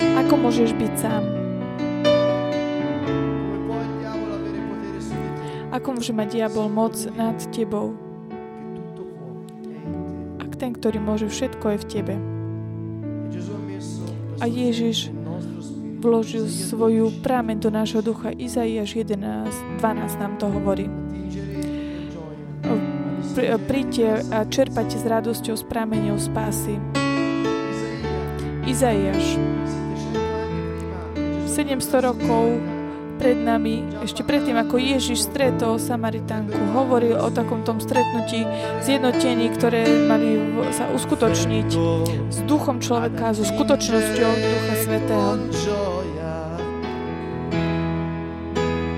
ako 0.01 0.33
môžeš 0.33 0.73
byť 0.73 0.93
sám? 0.97 1.23
Ako 5.77 5.93
môže 5.93 6.09
mať 6.09 6.27
diabol 6.33 6.73
moc 6.73 6.97
nad 7.13 7.38
tebou? 7.53 7.93
Ak 10.41 10.57
ten, 10.57 10.73
ktorý 10.73 10.97
môže 10.97 11.29
všetko, 11.29 11.65
je 11.69 11.77
v 11.77 11.86
tebe. 11.86 12.15
A 14.41 14.49
Ježiš 14.49 15.13
vložil 16.01 16.49
svoju 16.49 17.21
prámen 17.21 17.61
do 17.61 17.69
nášho 17.69 18.01
ducha. 18.01 18.33
Izaiáš 18.33 18.97
11, 18.97 19.53
12 19.77 20.17
nám 20.17 20.33
to 20.41 20.49
hovorí. 20.49 21.05
Príďte 23.36 24.23
a 24.31 24.47
čerpate 24.47 24.95
s 24.95 25.03
radosťou 25.03 25.59
s 25.59 25.63
prámeňou 25.67 26.15
spásy. 26.15 26.79
Izaiáš 28.63 29.36
700 31.51 32.07
rokov 32.07 32.63
pred 33.19 33.36
nami, 33.36 33.83
ešte 34.07 34.23
predtým, 34.23 34.55
ako 34.55 34.79
Ježiš 34.79 35.27
stretol 35.27 35.83
Samaritánku, 35.83 36.55
hovoril 36.71 37.19
o 37.19 37.27
takom 37.27 37.67
tom 37.67 37.83
stretnutí, 37.83 38.47
zjednotení, 38.88 39.51
ktoré 39.51 39.83
mali 40.07 40.39
sa 40.71 40.88
uskutočniť 40.95 41.69
s 42.31 42.39
duchom 42.47 42.79
človeka, 42.79 43.36
so 43.36 43.43
skutočnosťou 43.43 44.31
Ducha 44.31 44.75
Svetého. 44.79 45.31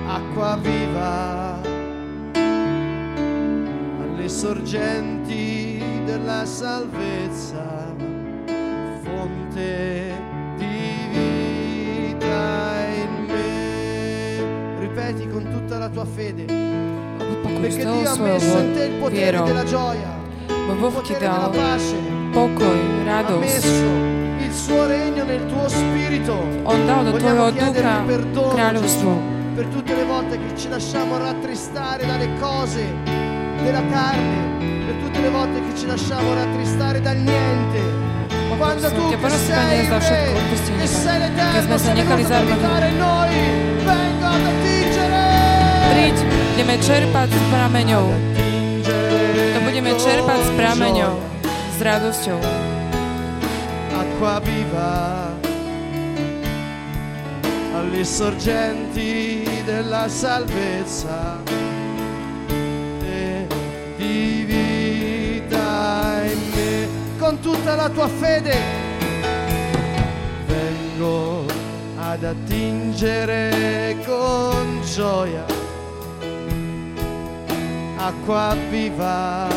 Acqua 0.06 0.62
viva 0.62 1.47
sorgenti 4.48 5.84
della 6.06 6.46
salvezza, 6.46 7.94
fonte 9.04 10.16
ripeti 14.80 15.28
con 15.28 15.50
tutta 15.52 15.78
la 15.78 15.90
tua 15.90 16.06
fede. 16.06 16.46
Perché 17.60 17.76
Dio 17.76 18.10
ha 18.10 18.18
messo 18.20 18.58
in 18.60 18.72
te 18.74 18.84
il 18.86 18.94
potere 18.94 19.42
della 19.44 19.64
gioia, 19.66 20.16
il 20.48 20.78
potere 20.80 21.20
della 21.20 21.50
pace, 21.52 21.96
pokoj, 22.32 23.04
radosť. 23.04 23.34
Ha 23.34 23.40
messo 23.40 24.46
il 24.46 24.54
suo 24.54 24.88
regno 24.88 25.26
nel 25.26 25.46
tuo 25.48 25.68
spirito. 25.68 26.34
On 26.64 26.86
dal 26.86 27.04
do 27.04 27.18
tvojho 27.18 27.52
ducha 27.52 28.06
kráľovstvo. 28.56 29.36
Per 29.56 29.66
tutte 29.66 29.94
le 29.94 30.06
volte 30.06 30.38
che 30.38 30.56
ci 30.56 30.70
lasciamo 30.70 31.18
rattristare 31.18 32.06
dalle 32.06 32.30
cose 32.40 33.17
della 33.64 33.84
carne, 33.90 34.86
per 34.86 34.96
tutte 35.04 35.20
le 35.22 35.30
volte 35.30 35.62
che 35.62 35.78
ci 35.78 35.86
lasciamo 35.86 36.34
rattristare 36.34 37.02
dal 37.02 37.18
niente. 37.18 38.06
Quando 38.58 38.92
tu 38.92 39.10
che 39.10 39.30
sei 39.30 39.88
re, 39.88 40.34
che 40.80 40.88
sei 40.88 41.20
l'Eterno, 41.20 41.78
se 41.78 41.94
ne 41.94 42.04
noi, 42.98 43.30
vengo 43.86 44.26
ad 44.26 44.42
Príď, 45.94 46.18
budeme 46.58 46.76
čerpať 46.82 47.30
s 47.30 47.44
prameňou. 47.54 48.06
To 49.54 49.60
budeme 49.62 49.94
čerpať 49.94 50.40
s 50.42 50.50
prameňou, 50.58 51.14
s 51.46 51.78
radosťou. 51.86 52.40
Acqua 53.94 54.42
viva 54.42 55.30
alle 57.78 58.02
sorgenti 58.02 59.46
della 59.70 60.10
salvezza 60.10 61.38
con 67.28 67.40
tutta 67.42 67.76
la 67.76 67.90
tua 67.90 68.08
fede. 68.08 68.56
Vengo 70.46 71.44
ad 71.98 72.24
attingere 72.24 73.98
con 74.06 74.82
gioia 74.96 75.44
acqua 77.98 78.56
viva 78.70 79.50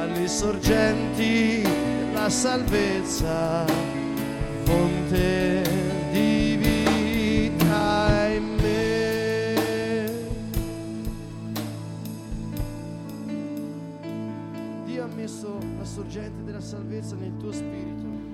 alle 0.00 0.26
sorgenti 0.26 1.62
della 1.62 2.28
salvezza, 2.28 3.64
fonte 4.64 5.57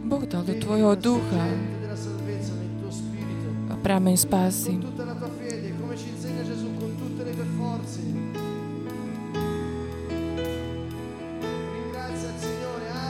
Boh 0.04 0.24
dal 0.24 0.42
do 0.44 0.54
tvojho 0.56 0.94
ducha 0.94 1.44
prameň 3.84 4.16
spásy. 4.16 4.80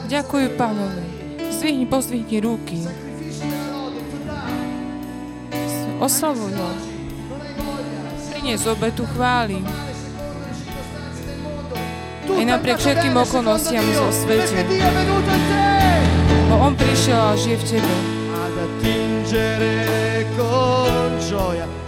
Ďakuj 0.05 0.43
Pánovi. 0.59 1.05
Zdvihni, 1.55 1.87
pozdvihni 1.87 2.37
ruky. 2.43 2.77
Oslavuj 6.03 6.51
ho. 6.59 6.69
Prinies 8.35 8.67
obetu 8.67 9.07
chváli. 9.15 9.84
Napriek 12.45 12.77
všetkým 12.77 13.17
okolnostiam 13.17 13.81
zo 13.97 14.13
svete. 14.13 14.61
Bo 16.45 16.55
On 16.61 16.77
prišiel 16.77 17.17
a 17.17 17.33
žije 17.33 17.57
v 17.57 17.63
Tebe. 17.65 17.95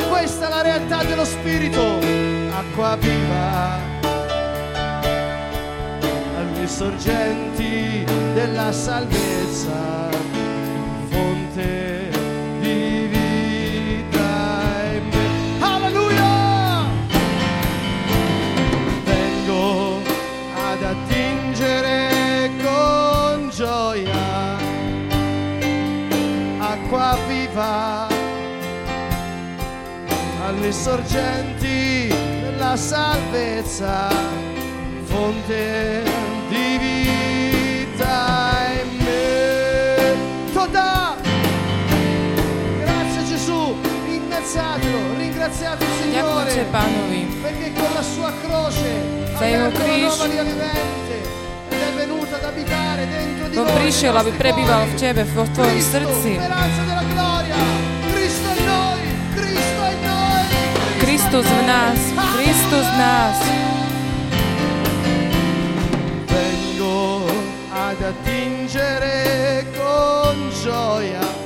Questa 0.09 0.47
è 0.47 0.49
la 0.49 0.61
realtà 0.61 1.03
dello 1.05 1.23
Spirito. 1.23 2.01
Acqua 2.51 2.97
viva. 2.97 3.77
Alle 6.35 6.67
sorgenti 6.67 8.03
della 8.33 8.71
salvezza. 8.73 10.09
Fonte 11.09 11.96
viva 27.57 28.07
alle 30.45 30.71
sorgenti 30.71 32.07
della 32.07 32.75
salvezza, 32.77 34.09
fonte 35.03 36.03
di 36.49 36.77
vita 36.77 38.59
in 38.83 38.97
me. 39.03 40.51
Toda! 40.53 41.15
Grazie 42.79 43.25
Gesù, 43.25 43.75
ringraziatelo, 44.05 44.97
ringraziate 45.17 45.83
il 45.83 45.89
Signore 46.01 46.65
perché 47.41 47.73
con 47.73 47.91
la 47.93 48.03
sua 48.03 48.31
croce 48.43 49.25
ha 49.33 49.35
aperto 49.35 49.83
una 49.83 49.97
nuova 49.97 50.27
vivente 50.27 51.06
On 53.57 53.65
noi. 53.65 53.73
prišiel, 53.81 54.13
nei 54.13 54.21
aby 54.21 54.31
nostri 54.31 54.41
prebýval 54.41 54.81
v. 54.85 54.93
Tebe, 55.01 55.21
vo 55.33 55.43
Tvojom 55.49 55.81
srdci. 55.81 56.31
Kristus 61.01 61.45
v 61.45 61.61
nás, 61.65 61.99
Kristus 62.37 62.85
v 62.85 62.95
nás. 63.01 63.37
Vengo 66.29 67.25
ad 67.73 67.99
attingere 68.01 69.65
con 69.73 70.37
gioia 70.61 71.37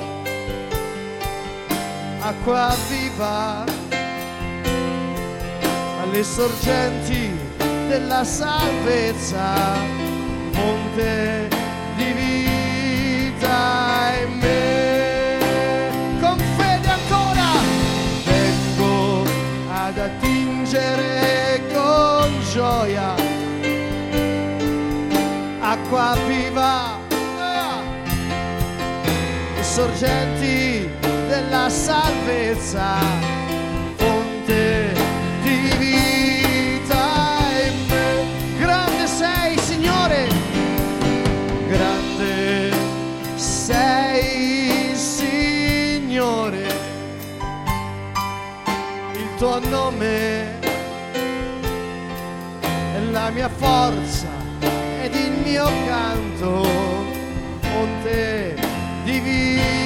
acqua 2.22 2.76
viva 2.90 3.64
alle 6.02 6.24
sorgenti 6.24 7.30
della 7.88 8.24
salvezza, 8.24 10.01
fonte 10.62 11.48
di 11.96 12.12
vita 12.22 13.60
in 14.22 14.32
me. 14.38 15.40
Con 16.20 16.38
fede 16.58 16.90
ancora 17.00 17.50
vengo 18.26 19.24
ad 19.74 19.98
attingere 19.98 21.62
con 21.74 22.30
gioia 22.52 23.16
acqua 25.62 26.18
viva 26.28 27.00
ah, 27.40 27.82
le 29.56 29.64
sorgenti 29.64 30.90
della 31.28 31.70
salvezza 31.70 32.98
fonte 33.96 34.94
di 35.44 35.76
vita 35.78 36.11
tuo 49.42 49.58
nome. 49.58 50.60
È 52.60 53.00
la 53.10 53.32
mia 53.32 53.50
forza 53.50 54.28
ed 55.02 55.16
il 55.16 55.32
mio 55.44 55.66
canto, 55.88 56.64
fonte 57.60 58.56
di 59.04 59.20
vita 59.20 59.81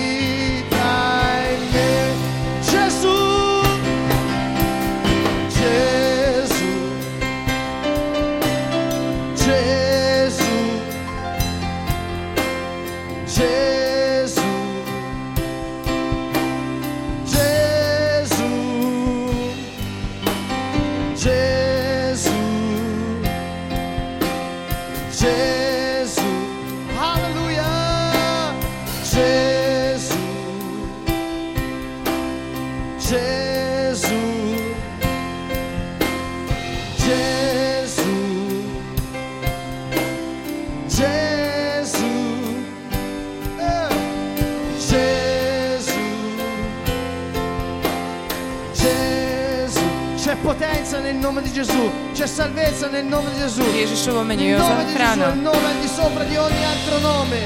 Gesù, 51.56 51.89
c'è 52.12 52.28
salvezza 52.28 52.89
nel 52.89 53.06
nome 53.06 53.32
di 53.32 53.39
Gesù. 53.39 53.62
V 53.62 53.74
Ježišovom 53.74 54.26
mene 54.28 54.43
Il 54.43 54.49
je 54.49 54.58
nome 54.58 54.84
di 54.84 54.91
záchrana. 54.91 55.28
il 55.32 55.39
nome 55.39 55.80
di 55.80 55.88
sopra 55.88 56.24
di 56.26 56.36
ogni 56.36 56.66
altro 56.66 56.99
nome. 56.99 57.45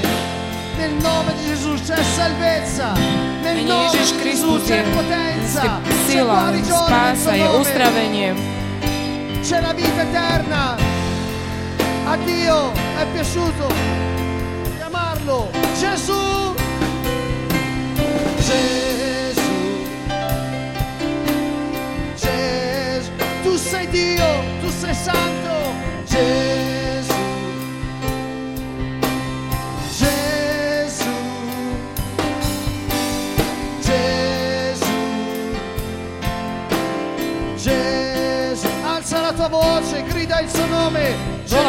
Nel 0.76 0.94
nome 0.94 1.32
di 1.38 1.46
Gesù 1.46 1.74
c'è 1.74 2.02
salvezza. 2.02 2.92
Nel 3.40 3.54
Mene 3.54 3.62
nome 3.62 3.88
Ježiš 3.90 4.16
di 4.16 4.30
Gesù 4.30 4.60
c'è 4.64 4.82
potenza. 4.90 5.60
C'è 5.60 5.92
sila, 6.08 6.50
nel 6.50 6.64
suo 6.64 7.30
je 7.30 7.46
uzdravenie. 7.56 8.34
C'è 9.42 9.60
la 9.60 9.72
vita 9.74 10.02
eterna. 10.02 10.76
A 12.06 12.16
Dio 12.16 12.72
è 12.98 13.06
piaciuto 13.12 13.72
chiamarlo. 14.76 15.50
Gesù. 15.78 16.49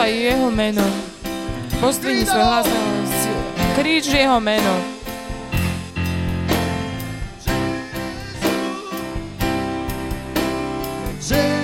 Volaj 0.01 0.17
jeho 0.17 0.49
meno. 0.51 0.81
Pozdvihni 1.81 2.25
svoj 2.25 2.41
hlas 2.41 2.65
na 2.65 2.81
Kríč 3.77 4.09
jeho 4.09 4.39
meno. 4.41 4.73
Gesù, 11.21 11.60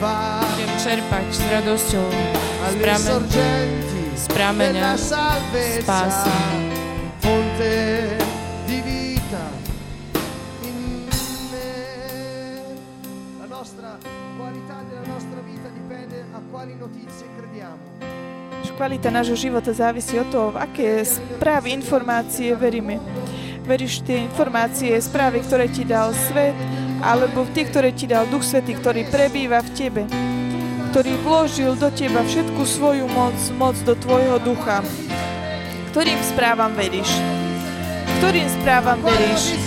Budem 0.00 0.72
čerpať 0.80 1.28
s 1.28 1.44
radosťou 1.44 2.08
z, 2.72 2.74
pramen, 2.80 3.20
z 4.16 4.24
prameňa 4.32 4.96
spásy. 4.96 6.32
Kvalita 18.80 19.12
nášho 19.12 19.36
života 19.36 19.76
závisí 19.76 20.16
od 20.16 20.32
toho, 20.32 20.56
v 20.56 20.64
aké 20.64 21.04
správy, 21.04 21.76
informácie 21.76 22.56
veríme. 22.56 22.96
Veríš 23.68 24.00
tie 24.00 24.24
informácie, 24.24 24.96
správy, 24.96 25.44
ktoré 25.44 25.68
ti 25.68 25.84
dal 25.84 26.16
svet, 26.16 26.56
alebo 27.00 27.48
tie, 27.56 27.64
ktoré 27.64 27.92
ti 27.96 28.04
dal 28.04 28.28
Duch 28.28 28.44
Svetý, 28.44 28.76
ktorý 28.76 29.08
prebýva 29.08 29.64
v 29.64 29.70
tebe, 29.72 30.02
ktorý 30.92 31.12
vložil 31.24 31.72
do 31.76 31.88
teba 31.92 32.20
všetku 32.24 32.62
svoju 32.64 33.08
moc, 33.10 33.36
moc 33.56 33.76
do 33.88 33.96
tvojho 33.96 34.36
ducha. 34.44 34.84
Ktorým 35.90 36.20
správam 36.22 36.70
veríš? 36.76 37.10
Ktorým 38.20 38.46
správam 38.60 38.98
veríš? 39.02 39.58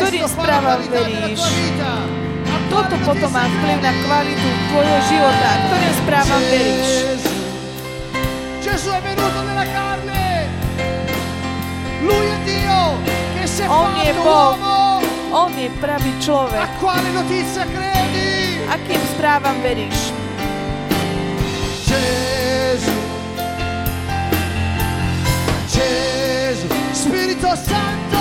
Ktorým 0.00 0.26
správam 0.26 0.80
veríš? 0.88 1.42
Toto 2.68 2.96
potom 3.06 3.30
má 3.32 3.44
vplyv 3.48 3.78
na 3.80 3.92
kvalitu 4.04 4.48
tvojho 4.72 4.98
života. 5.08 5.50
Ktorým 5.68 5.94
správam 6.04 6.42
veríš? 6.48 6.90
On 13.68 13.92
fatto 13.92 14.22
uomo. 14.24 14.87
On 15.32 15.52
je 15.52 15.68
pravý 15.76 16.12
A 16.16 16.20
človek. 16.24 16.68
quale 16.80 17.08
notizia 17.12 17.64
credi? 17.68 18.64
Akým 18.68 19.00
správam 19.16 19.60
veríš? 19.60 20.12
Gesù. 21.84 22.96
Gesù. 25.68 26.68
Spirito 26.92 27.52
Santo. 27.56 28.17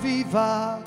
Viva 0.00 0.80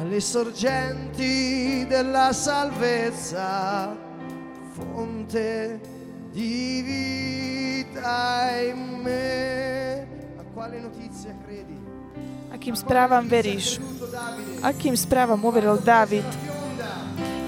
alle 0.00 0.20
sorgenti 0.20 1.86
della 1.86 2.32
salvezza, 2.32 3.94
fonte 4.72 5.80
di 6.32 6.82
vita 6.82 8.50
in 8.60 9.00
me. 9.02 10.06
A 10.38 10.42
quale 10.52 10.80
notizia 10.80 11.36
credi? 11.44 11.78
Akým 12.50 12.74
správam 12.74 13.24
veríš? 13.28 13.78
Akým 14.64 14.96
správam 14.96 15.40
uveril 15.44 15.78
David, 15.78 16.26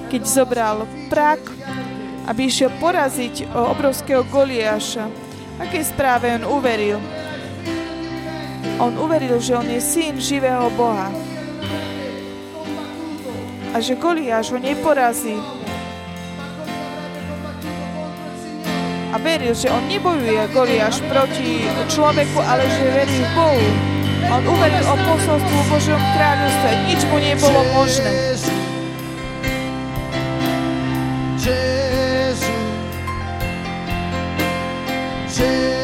keď 0.09 0.23
zobral 0.25 0.87
prak, 1.11 1.43
aby 2.25 2.49
išiel 2.49 2.73
poraziť 2.81 3.51
obrovského 3.53 4.25
Goliáša? 4.29 5.11
Akej 5.61 5.85
správe 5.91 6.33
on 6.39 6.45
uveril? 6.49 7.24
On 8.83 8.93
uveril, 8.99 9.39
že 9.39 9.55
on 9.55 9.67
je 9.67 9.81
syn 9.81 10.19
živého 10.19 10.71
Boha 10.75 11.11
a 13.75 13.83
že 13.83 13.99
Goliáš 13.99 14.55
ho 14.55 14.59
neporazí. 14.63 15.35
A 19.11 19.19
veril, 19.19 19.55
že 19.55 19.71
on 19.71 19.83
nebojuje 19.91 20.47
Goliáš 20.55 21.03
proti 21.11 21.67
človeku, 21.91 22.39
ale 22.39 22.63
že 22.71 22.87
verí 22.95 23.19
v 23.19 23.31
Bohu. 23.35 23.67
On 24.31 24.43
uveril 24.47 24.85
o 24.87 24.95
posolstvu 24.95 25.59
Božom 25.71 26.03
kráľovstve. 26.15 26.71
Nič 26.87 27.01
mu 27.11 27.19
nebolo 27.19 27.61
možné. 27.75 28.11
Gesù. 31.39 32.55
Gesù. 35.35 35.84